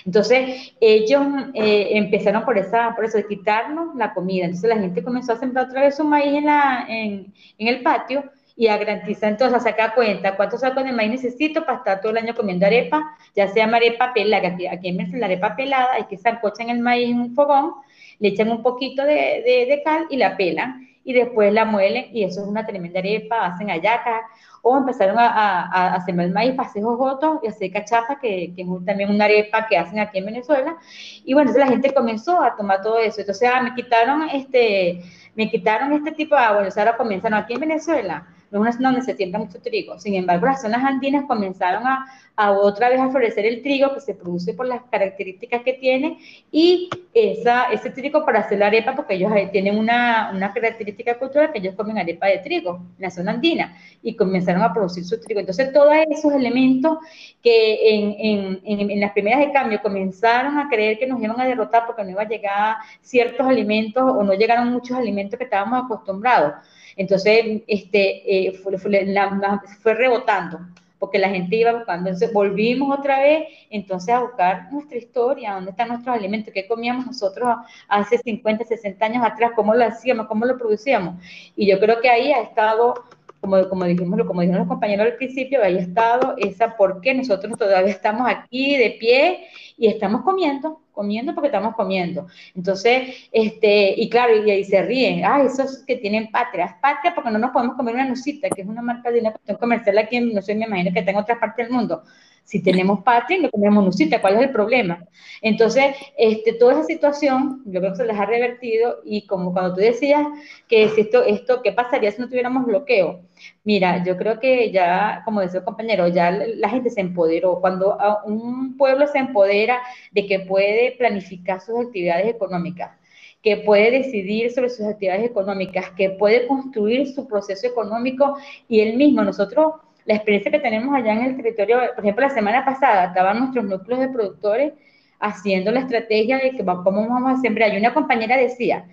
Entonces, 0.06 0.74
ellos 0.80 1.22
eh, 1.54 1.88
empezaron 1.92 2.44
por, 2.44 2.56
esa, 2.56 2.94
por 2.94 3.04
eso, 3.04 3.18
de 3.18 3.26
quitarnos 3.26 3.94
la 3.96 4.14
comida. 4.14 4.44
Entonces, 4.44 4.68
la 4.68 4.78
gente 4.78 5.02
comenzó 5.02 5.32
a 5.32 5.36
sembrar 5.36 5.66
otra 5.66 5.82
vez 5.82 5.96
su 5.96 6.04
maíz 6.04 6.34
en, 6.34 6.46
la, 6.46 6.84
en, 6.88 7.32
en 7.58 7.68
el 7.68 7.82
patio 7.82 8.24
y 8.60 8.68
a 8.68 8.76
garantizar, 8.76 9.30
entonces, 9.30 9.56
a 9.56 9.60
sacar 9.60 9.94
cuenta 9.94 10.36
cuántos 10.36 10.60
sacos 10.60 10.84
de 10.84 10.92
maíz 10.92 11.10
necesito 11.10 11.64
para 11.64 11.78
estar 11.78 12.00
todo 12.02 12.12
el 12.12 12.18
año 12.18 12.34
comiendo 12.34 12.66
arepa, 12.66 13.16
ya 13.34 13.48
sea 13.48 13.64
arepa 13.64 14.12
pelada, 14.12 14.48
aquí, 14.48 14.66
aquí 14.66 14.88
en 14.88 15.18
la 15.18 15.26
arepa 15.26 15.56
pelada, 15.56 15.94
hay 15.94 16.04
que 16.04 16.18
en 16.58 16.68
el 16.68 16.80
maíz 16.80 17.08
en 17.08 17.20
un 17.20 17.34
fogón, 17.34 17.72
le 18.20 18.28
echan 18.28 18.50
un 18.50 18.62
poquito 18.62 19.04
de, 19.04 19.42
de, 19.44 19.66
de 19.68 19.82
cal 19.84 20.06
y 20.10 20.16
la 20.16 20.36
pelan 20.36 20.86
y 21.02 21.12
después 21.12 21.52
la 21.52 21.64
muelen 21.64 22.06
y 22.12 22.22
eso 22.22 22.42
es 22.42 22.46
una 22.46 22.64
tremenda 22.64 23.00
arepa, 23.00 23.46
hacen 23.46 23.70
ayacas 23.70 24.22
o 24.62 24.76
empezaron 24.76 25.18
a, 25.18 25.26
a, 25.26 25.94
a 25.94 26.00
sembrar 26.02 26.28
el 26.28 26.34
maíz 26.34 26.54
para 26.54 26.68
hacer 26.68 26.82
jojotos 26.82 27.40
y 27.42 27.48
hacer 27.48 27.72
cachapa, 27.72 28.18
que, 28.20 28.52
que, 28.54 28.62
es 28.62 28.68
también 28.84 29.10
una 29.10 29.24
arepa 29.24 29.66
que 29.66 29.78
hacen 29.78 29.98
aquí 29.98 30.18
en 30.18 30.26
Venezuela. 30.26 30.76
Y 31.24 31.32
bueno, 31.32 31.50
entonces 31.50 31.66
la 31.66 31.72
gente 31.72 31.94
comenzó 31.94 32.42
a 32.42 32.54
tomar 32.54 32.82
todo 32.82 32.98
eso. 32.98 33.20
Entonces, 33.20 33.48
ah, 33.52 33.62
me 33.62 33.74
quitaron 33.74 34.28
este, 34.28 35.02
me 35.34 35.50
quitaron 35.50 35.92
este 35.94 36.12
tipo 36.12 36.34
de 36.34 36.42
agua, 36.42 36.58
entonces 36.58 36.78
ahora 36.78 36.98
comienzan 36.98 37.32
aquí 37.32 37.54
en 37.54 37.60
Venezuela 37.60 38.26
no 38.50 38.58
es 38.58 38.62
una 38.62 38.72
zona 38.72 38.90
donde 38.90 39.04
se 39.04 39.16
siembra 39.16 39.40
mucho 39.40 39.60
trigo. 39.60 39.98
Sin 39.98 40.14
embargo, 40.14 40.46
las 40.46 40.62
zonas 40.62 40.82
andinas 40.84 41.24
comenzaron 41.26 41.86
a, 41.86 42.06
otra 42.48 42.88
vez 42.88 43.00
a 43.00 43.10
florecer 43.10 43.46
el 43.46 43.62
trigo 43.62 43.92
que 43.92 44.00
se 44.00 44.14
produce 44.14 44.54
por 44.54 44.66
las 44.66 44.82
características 44.90 45.62
que 45.62 45.74
tiene 45.74 46.18
y 46.50 46.88
esa, 47.12 47.64
ese 47.72 47.90
trigo 47.90 48.24
para 48.24 48.40
hacer 48.40 48.58
la 48.58 48.68
arepa, 48.68 48.94
porque 48.94 49.14
ellos 49.14 49.32
tienen 49.52 49.78
una, 49.78 50.52
característica 50.54 51.18
cultural 51.18 51.52
que 51.52 51.58
ellos 51.58 51.74
comen 51.74 51.98
arepa 51.98 52.26
de 52.26 52.38
trigo 52.38 52.80
en 52.96 53.02
la 53.02 53.10
zona 53.10 53.32
andina 53.32 53.76
y 54.02 54.16
comenzaron 54.16 54.62
a 54.62 54.72
producir 54.72 55.04
su 55.04 55.20
trigo. 55.20 55.40
Entonces, 55.40 55.72
todos 55.72 55.92
esos 56.10 56.32
elementos 56.32 56.98
que 57.42 58.20
en, 58.64 59.00
las 59.00 59.12
primeras 59.12 59.40
de 59.40 59.52
cambio 59.52 59.80
comenzaron 59.82 60.58
a 60.58 60.68
creer 60.68 60.98
que 60.98 61.06
nos 61.06 61.22
iban 61.22 61.40
a 61.40 61.46
derrotar 61.46 61.86
porque 61.86 62.04
no 62.04 62.10
iban 62.10 62.26
a 62.26 62.30
llegar 62.30 62.76
ciertos 63.02 63.46
alimentos 63.46 64.02
o 64.02 64.22
no 64.22 64.34
llegaron 64.34 64.72
muchos 64.72 64.96
alimentos 64.96 65.36
que 65.38 65.44
estábamos 65.44 65.84
acostumbrados 65.84 66.54
entonces, 66.96 67.62
este, 67.66 68.48
eh, 68.48 68.52
fue, 68.52 69.94
rebotando, 69.94 70.60
porque 71.00 71.18
la 71.18 71.30
gente 71.30 71.56
iba 71.56 71.72
buscando. 71.72 72.10
Entonces, 72.10 72.32
volvimos 72.32 72.96
otra 72.96 73.18
vez, 73.20 73.48
entonces, 73.70 74.14
a 74.14 74.20
buscar 74.20 74.70
nuestra 74.70 74.98
historia, 74.98 75.54
dónde 75.54 75.70
están 75.70 75.88
nuestros 75.88 76.14
alimentos, 76.14 76.52
qué 76.54 76.68
comíamos 76.68 77.06
nosotros 77.06 77.48
hace 77.88 78.18
50, 78.18 78.64
60 78.64 79.04
años 79.06 79.24
atrás, 79.24 79.52
cómo 79.56 79.74
lo 79.74 79.84
hacíamos, 79.84 80.26
cómo 80.26 80.44
lo 80.44 80.58
producíamos. 80.58 81.14
Y 81.56 81.68
yo 81.68 81.80
creo 81.80 82.00
que 82.00 82.10
ahí 82.10 82.30
ha 82.30 82.42
estado 82.42 82.94
como, 83.40 83.68
como, 83.68 83.84
dijimos, 83.84 84.20
como 84.26 84.40
dijeron 84.40 84.60
los 84.60 84.68
compañeros 84.68 85.06
al 85.06 85.16
principio, 85.16 85.62
había 85.62 85.80
estado 85.80 86.34
esa 86.38 86.76
por 86.76 87.00
qué 87.00 87.14
nosotros 87.14 87.56
todavía 87.58 87.92
estamos 87.92 88.30
aquí 88.30 88.76
de 88.76 88.96
pie 89.00 89.46
y 89.76 89.88
estamos 89.88 90.22
comiendo, 90.22 90.82
comiendo 90.92 91.34
porque 91.34 91.48
estamos 91.48 91.74
comiendo. 91.74 92.26
Entonces, 92.54 93.28
este, 93.32 93.94
y 93.96 94.10
claro, 94.10 94.44
y 94.44 94.50
ahí 94.50 94.64
se 94.64 94.82
ríen, 94.82 95.24
ah, 95.24 95.42
esos 95.42 95.78
que 95.86 95.96
tienen 95.96 96.30
patria, 96.30 96.78
patria 96.80 97.14
porque 97.14 97.30
no 97.30 97.38
nos 97.38 97.50
podemos 97.50 97.76
comer 97.76 97.94
una 97.94 98.08
nucita, 98.08 98.50
que 98.50 98.62
es 98.62 98.68
una 98.68 98.82
marca 98.82 99.10
de 99.10 99.20
una 99.20 99.32
cuestión 99.32 99.56
comercial 99.56 99.98
aquí, 99.98 100.20
no 100.20 100.42
sé, 100.42 100.54
me 100.54 100.66
imagino 100.66 100.92
que 100.92 100.98
está 101.00 101.10
en 101.10 101.16
otras 101.16 101.38
partes 101.38 101.66
del 101.66 101.74
mundo. 101.74 102.02
Si 102.50 102.60
tenemos 102.60 103.04
patria 103.04 103.38
no 103.40 103.48
comemos 103.48 103.84
nucita, 103.84 104.20
¿cuál 104.20 104.34
es 104.34 104.40
el 104.42 104.50
problema? 104.50 105.04
Entonces, 105.40 105.94
este, 106.18 106.54
toda 106.54 106.72
esa 106.72 106.82
situación, 106.82 107.62
yo 107.64 107.78
creo 107.78 107.92
que 107.92 107.98
se 107.98 108.04
les 108.04 108.18
ha 108.18 108.26
revertido 108.26 108.96
y 109.04 109.24
como 109.28 109.52
cuando 109.52 109.74
tú 109.74 109.80
decías 109.80 110.26
que 110.66 110.88
si 110.88 111.02
esto, 111.02 111.22
esto, 111.22 111.62
¿qué 111.62 111.70
pasaría 111.70 112.10
si 112.10 112.20
no 112.20 112.28
tuviéramos 112.28 112.66
bloqueo? 112.66 113.20
Mira, 113.62 114.02
yo 114.02 114.16
creo 114.16 114.40
que 114.40 114.72
ya, 114.72 115.22
como 115.24 115.40
decía 115.40 115.60
el 115.60 115.64
compañero, 115.64 116.08
ya 116.08 116.32
la 116.32 116.68
gente 116.68 116.90
se 116.90 117.00
empoderó. 117.00 117.60
Cuando 117.60 117.96
un 118.24 118.76
pueblo 118.76 119.06
se 119.06 119.18
empodera 119.18 119.80
de 120.10 120.26
que 120.26 120.40
puede 120.40 120.96
planificar 120.98 121.60
sus 121.60 121.78
actividades 121.86 122.26
económicas, 122.26 122.98
que 123.44 123.58
puede 123.58 123.92
decidir 123.92 124.50
sobre 124.50 124.70
sus 124.70 124.86
actividades 124.86 125.24
económicas, 125.24 125.90
que 125.90 126.10
puede 126.10 126.48
construir 126.48 127.06
su 127.14 127.28
proceso 127.28 127.68
económico 127.68 128.36
y 128.66 128.80
él 128.80 128.96
mismo, 128.96 129.22
nosotros 129.22 129.74
la 130.04 130.14
experiencia 130.14 130.50
que 130.50 130.58
tenemos 130.58 130.94
allá 130.94 131.12
en 131.12 131.22
el 131.22 131.36
territorio, 131.36 131.78
por 131.94 132.04
ejemplo, 132.04 132.26
la 132.26 132.34
semana 132.34 132.64
pasada 132.64 133.06
estaban 133.06 133.38
nuestros 133.38 133.64
núcleos 133.64 134.00
de 134.00 134.08
productores 134.08 134.72
haciendo 135.20 135.70
la 135.70 135.80
estrategia 135.80 136.38
de 136.38 136.52
que 136.52 136.64
cómo 136.64 137.08
vamos 137.08 137.38
a 137.38 137.40
sembrar. 137.40 137.72
Y 137.74 137.76
una 137.76 137.92
compañera 137.92 138.36
decía, 138.36 138.86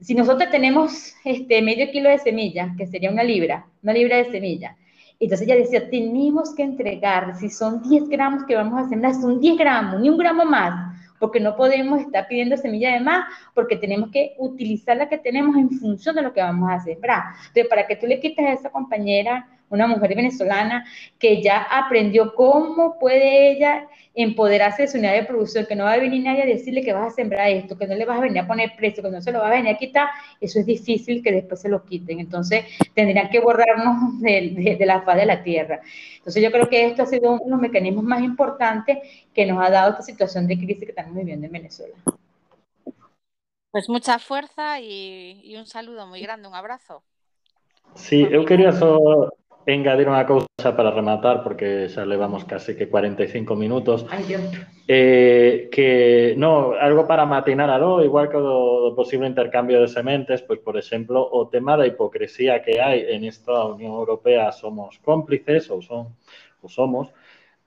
si 0.00 0.14
nosotros 0.14 0.50
tenemos 0.50 1.14
este 1.24 1.62
medio 1.62 1.90
kilo 1.90 2.10
de 2.10 2.18
semilla, 2.18 2.74
que 2.76 2.86
sería 2.86 3.10
una 3.10 3.22
libra, 3.22 3.66
una 3.82 3.92
libra 3.92 4.16
de 4.18 4.30
semilla, 4.30 4.76
entonces 5.18 5.46
ella 5.46 5.56
decía, 5.56 5.88
tenemos 5.88 6.52
que 6.54 6.64
entregar, 6.64 7.36
si 7.36 7.48
son 7.48 7.80
10 7.82 8.08
gramos 8.08 8.44
que 8.44 8.56
vamos 8.56 8.80
a 8.80 8.88
sembrar, 8.88 9.14
son 9.14 9.40
10 9.40 9.56
gramos, 9.56 10.00
ni 10.00 10.08
un 10.08 10.18
gramo 10.18 10.44
más, 10.44 10.92
porque 11.20 11.38
no 11.38 11.54
podemos 11.54 12.00
estar 12.00 12.26
pidiendo 12.26 12.56
semilla 12.56 12.92
de 12.92 12.98
más, 12.98 13.26
porque 13.54 13.76
tenemos 13.76 14.10
que 14.10 14.34
utilizar 14.38 14.96
la 14.96 15.08
que 15.08 15.18
tenemos 15.18 15.56
en 15.56 15.70
función 15.70 16.16
de 16.16 16.22
lo 16.22 16.32
que 16.32 16.42
vamos 16.42 16.68
a 16.68 16.80
sembrar. 16.80 17.22
Entonces, 17.38 17.68
para 17.68 17.86
que 17.86 17.94
tú 17.94 18.08
le 18.08 18.18
quites 18.18 18.44
a 18.44 18.52
esa 18.52 18.70
compañera 18.70 19.46
una 19.74 19.86
mujer 19.86 20.14
venezolana 20.14 20.84
que 21.18 21.42
ya 21.42 21.62
aprendió 21.62 22.34
cómo 22.34 22.98
puede 22.98 23.50
ella 23.50 23.88
empoderarse 24.14 24.82
de 24.82 24.88
su 24.88 24.98
unidad 24.98 25.14
de 25.14 25.24
producción, 25.24 25.64
que 25.66 25.74
no 25.74 25.84
va 25.84 25.94
a 25.94 25.98
venir 25.98 26.22
nadie 26.22 26.42
a 26.42 26.46
decirle 26.46 26.82
que 26.82 26.92
vas 26.92 27.12
a 27.12 27.14
sembrar 27.14 27.48
esto, 27.48 27.78
que 27.78 27.86
no 27.86 27.94
le 27.94 28.04
vas 28.04 28.18
a 28.18 28.22
venir 28.22 28.40
a 28.40 28.46
poner 28.46 28.72
precio, 28.76 29.02
que 29.02 29.10
no 29.10 29.22
se 29.22 29.32
lo 29.32 29.38
va 29.38 29.48
a 29.48 29.50
venir 29.50 29.74
a 29.74 29.78
quitar, 29.78 30.08
eso 30.40 30.58
es 30.60 30.66
difícil 30.66 31.22
que 31.22 31.32
después 31.32 31.60
se 31.60 31.68
lo 31.68 31.84
quiten. 31.84 32.20
Entonces, 32.20 32.64
tendrían 32.94 33.30
que 33.30 33.40
borrarnos 33.40 34.20
de, 34.20 34.76
la 34.80 35.02
faz 35.02 35.16
de 35.16 35.26
la 35.26 35.42
tierra. 35.42 35.80
Entonces, 36.18 36.42
yo 36.42 36.50
creo 36.50 36.68
que 36.68 36.86
esto 36.86 37.02
ha 37.02 37.06
sido 37.06 37.32
uno 37.32 37.44
de 37.44 37.50
los 37.50 37.60
mecanismos 37.60 38.04
más 38.04 38.22
importantes 38.22 38.98
que 39.34 39.46
nos 39.46 39.64
ha 39.64 39.70
dado 39.70 39.90
esta 39.90 40.02
situación 40.02 40.46
de 40.46 40.58
crisis 40.58 40.84
que 40.84 40.90
estamos 40.90 41.14
viviendo 41.14 41.46
en 41.46 41.52
Venezuela. 41.52 41.94
Pues 43.70 43.88
mucha 43.88 44.18
fuerza 44.18 44.80
y, 44.80 45.56
un 45.56 45.66
saludo 45.66 46.06
muy 46.06 46.20
grande, 46.20 46.46
un 46.46 46.54
abrazo. 46.54 47.02
Sí, 47.94 48.28
yo 48.30 48.44
quería 48.44 48.72
solo 48.72 49.32
engadir 49.66 50.10
unha 50.10 50.26
cousa 50.26 50.74
para 50.74 50.90
rematar, 50.90 51.42
porque 51.46 51.86
xa 51.86 52.02
levamos 52.02 52.42
casi 52.44 52.74
que 52.74 52.90
45 52.90 53.54
minutos. 53.54 54.06
Ay, 54.10 54.24
Dios. 54.26 54.42
Eh, 54.88 55.68
que, 55.70 56.34
no, 56.36 56.74
algo 56.74 57.06
para 57.06 57.26
matinar 57.26 57.70
algo, 57.70 58.02
igual 58.02 58.28
que 58.28 58.38
o 58.38 58.94
posible 58.94 59.30
intercambio 59.30 59.78
de 59.78 59.88
sementes, 59.88 60.42
pois, 60.42 60.58
por 60.58 60.74
exemplo, 60.74 61.22
o 61.22 61.46
tema 61.46 61.78
da 61.78 61.86
hipocresía 61.86 62.62
que 62.62 62.82
hai 62.82 63.06
en 63.14 63.22
esta 63.22 63.66
Unión 63.70 63.94
Europea 63.94 64.50
somos 64.50 64.98
cómplices, 64.98 65.70
ou 65.70 65.78
son, 65.82 66.14
ou 66.62 66.68
somos, 66.68 67.14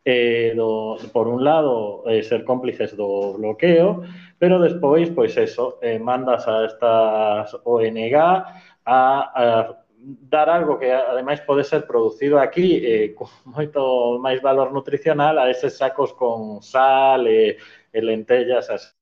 eh, 0.03 0.53
do, 0.55 0.99
por 1.15 1.27
un 1.27 1.43
lado, 1.43 2.03
eh, 2.05 2.21
ser 2.21 2.43
cómplices 2.43 2.93
do 2.93 3.33
bloqueo, 3.39 4.03
pero 4.37 4.59
despois, 4.59 5.09
pois 5.09 5.33
eso, 5.39 5.79
eh, 5.81 5.97
mandas 5.97 6.45
a 6.47 6.67
estas 6.67 7.55
ONG 7.63 8.15
a, 8.19 8.43
a 8.85 9.84
dar 10.05 10.49
algo 10.49 10.77
que 10.77 10.91
ademais 10.91 11.41
pode 11.41 11.63
ser 11.63 11.87
producido 11.87 12.37
aquí 12.39 12.77
eh, 12.85 13.13
con 13.17 13.27
moito 13.49 14.21
máis 14.21 14.37
valor 14.41 14.69
nutricional 14.69 15.41
a 15.41 15.49
eses 15.49 15.77
sacos 15.81 16.13
con 16.13 16.61
sal 16.61 17.25
e, 17.25 17.57
e 17.89 17.99
lentellas 18.01 18.69
as, 18.69 18.93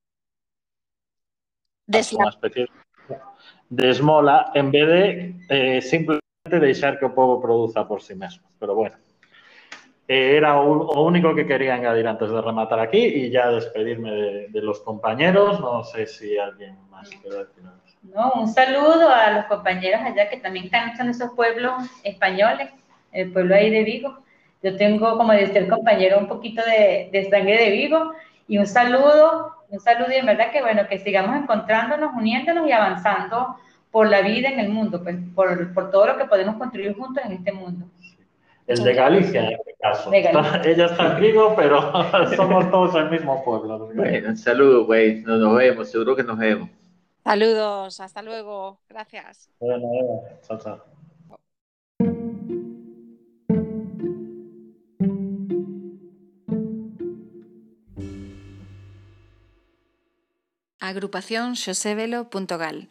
unha 2.16 2.32
especie 2.32 2.72
de 3.68 3.86
esmola 3.90 4.52
en 4.56 4.72
vez 4.72 4.88
de 4.88 5.04
eh, 5.50 5.82
simplemente 5.82 6.60
deixar 6.60 7.00
que 7.00 7.06
o 7.06 7.16
povo 7.16 7.42
produza 7.42 7.84
por 7.88 8.00
si 8.00 8.14
sí 8.14 8.16
mesmo. 8.16 8.48
Pero 8.60 8.76
bueno, 8.76 8.96
eh, 10.08 10.38
era 10.38 10.62
o, 10.62 10.88
o, 10.88 11.06
único 11.06 11.36
que 11.36 11.46
quería 11.46 11.76
añadir 11.76 12.08
antes 12.08 12.30
de 12.30 12.42
rematar 12.42 12.80
aquí 12.80 13.04
y 13.04 13.30
ya 13.30 13.50
despedirme 13.52 14.12
de, 14.12 14.48
de 14.50 14.62
los 14.62 14.80
compañeros. 14.82 15.60
No 15.60 15.84
sé 15.84 16.08
si 16.08 16.38
alguien 16.38 16.78
más 16.90 17.10
quiere 17.10 17.44
decir 17.44 17.64
algo. 17.66 17.83
¿No? 18.04 18.34
Un 18.34 18.48
saludo 18.48 19.10
a 19.10 19.32
los 19.32 19.46
compañeros 19.46 20.02
allá 20.02 20.30
que 20.30 20.38
también 20.38 20.66
están 20.66 20.94
en 21.00 21.10
esos 21.10 21.32
pueblos 21.32 21.74
españoles, 22.04 22.70
el 23.12 23.32
pueblo 23.32 23.56
ahí 23.56 23.70
de 23.70 23.84
Vigo. 23.84 24.18
Yo 24.62 24.76
tengo, 24.78 25.18
como 25.18 25.34
decía 25.34 25.62
el 25.62 25.70
compañero, 25.70 26.20
un 26.20 26.28
poquito 26.28 26.62
de, 26.66 27.10
de 27.12 27.30
sangre 27.30 27.58
de 27.58 27.72
Vigo 27.72 28.14
y 28.48 28.58
un 28.58 28.68
saludo, 28.68 29.56
un 29.70 29.80
saludo 29.80 30.12
y 30.12 30.16
en 30.16 30.26
verdad 30.26 30.52
que 30.52 30.62
bueno, 30.62 30.88
que 30.88 31.00
sigamos 31.00 31.36
encontrándonos, 31.36 32.14
uniéndonos 32.16 32.68
y 32.68 32.72
avanzando 32.72 33.58
por 33.92 34.10
la 34.10 34.22
vida 34.22 34.50
en 34.50 34.60
el 34.60 34.70
mundo, 34.70 35.04
pues, 35.04 35.18
por, 35.36 35.74
por 35.74 35.92
todo 35.92 36.08
lo 36.08 36.18
que 36.18 36.26
podemos 36.26 36.56
construir 36.56 36.96
juntos 36.96 37.24
en 37.26 37.34
este 37.34 37.52
mundo. 37.52 37.86
El 38.66 38.84
de 38.84 38.94
Galicia, 38.94 39.42
en 39.42 39.54
este 39.54 39.76
caso. 39.80 40.12
ella 40.14 40.86
está 40.86 41.14
en 41.14 41.22
Vigo, 41.22 41.54
pero 41.56 41.92
somos 42.36 42.72
todos 42.72 42.96
el 42.96 43.10
mismo 43.10 43.44
pueblo. 43.44 43.90
Bueno, 43.94 44.30
un 44.30 44.38
saludo, 44.38 44.86
güey. 44.86 45.22
Nos, 45.22 45.40
nos 45.40 45.58
vemos, 45.58 45.92
seguro 45.92 46.16
que 46.16 46.24
nos 46.24 46.38
vemos. 46.38 46.70
Saludos, 47.24 48.00
hasta 48.02 48.22
luego. 48.22 48.82
Gracias. 48.90 49.50
Bueno, 49.60 49.88
chao, 50.42 50.58
chao. 50.60 50.84
Agrupación 60.80 61.56
xosevelo.gal 61.56 62.90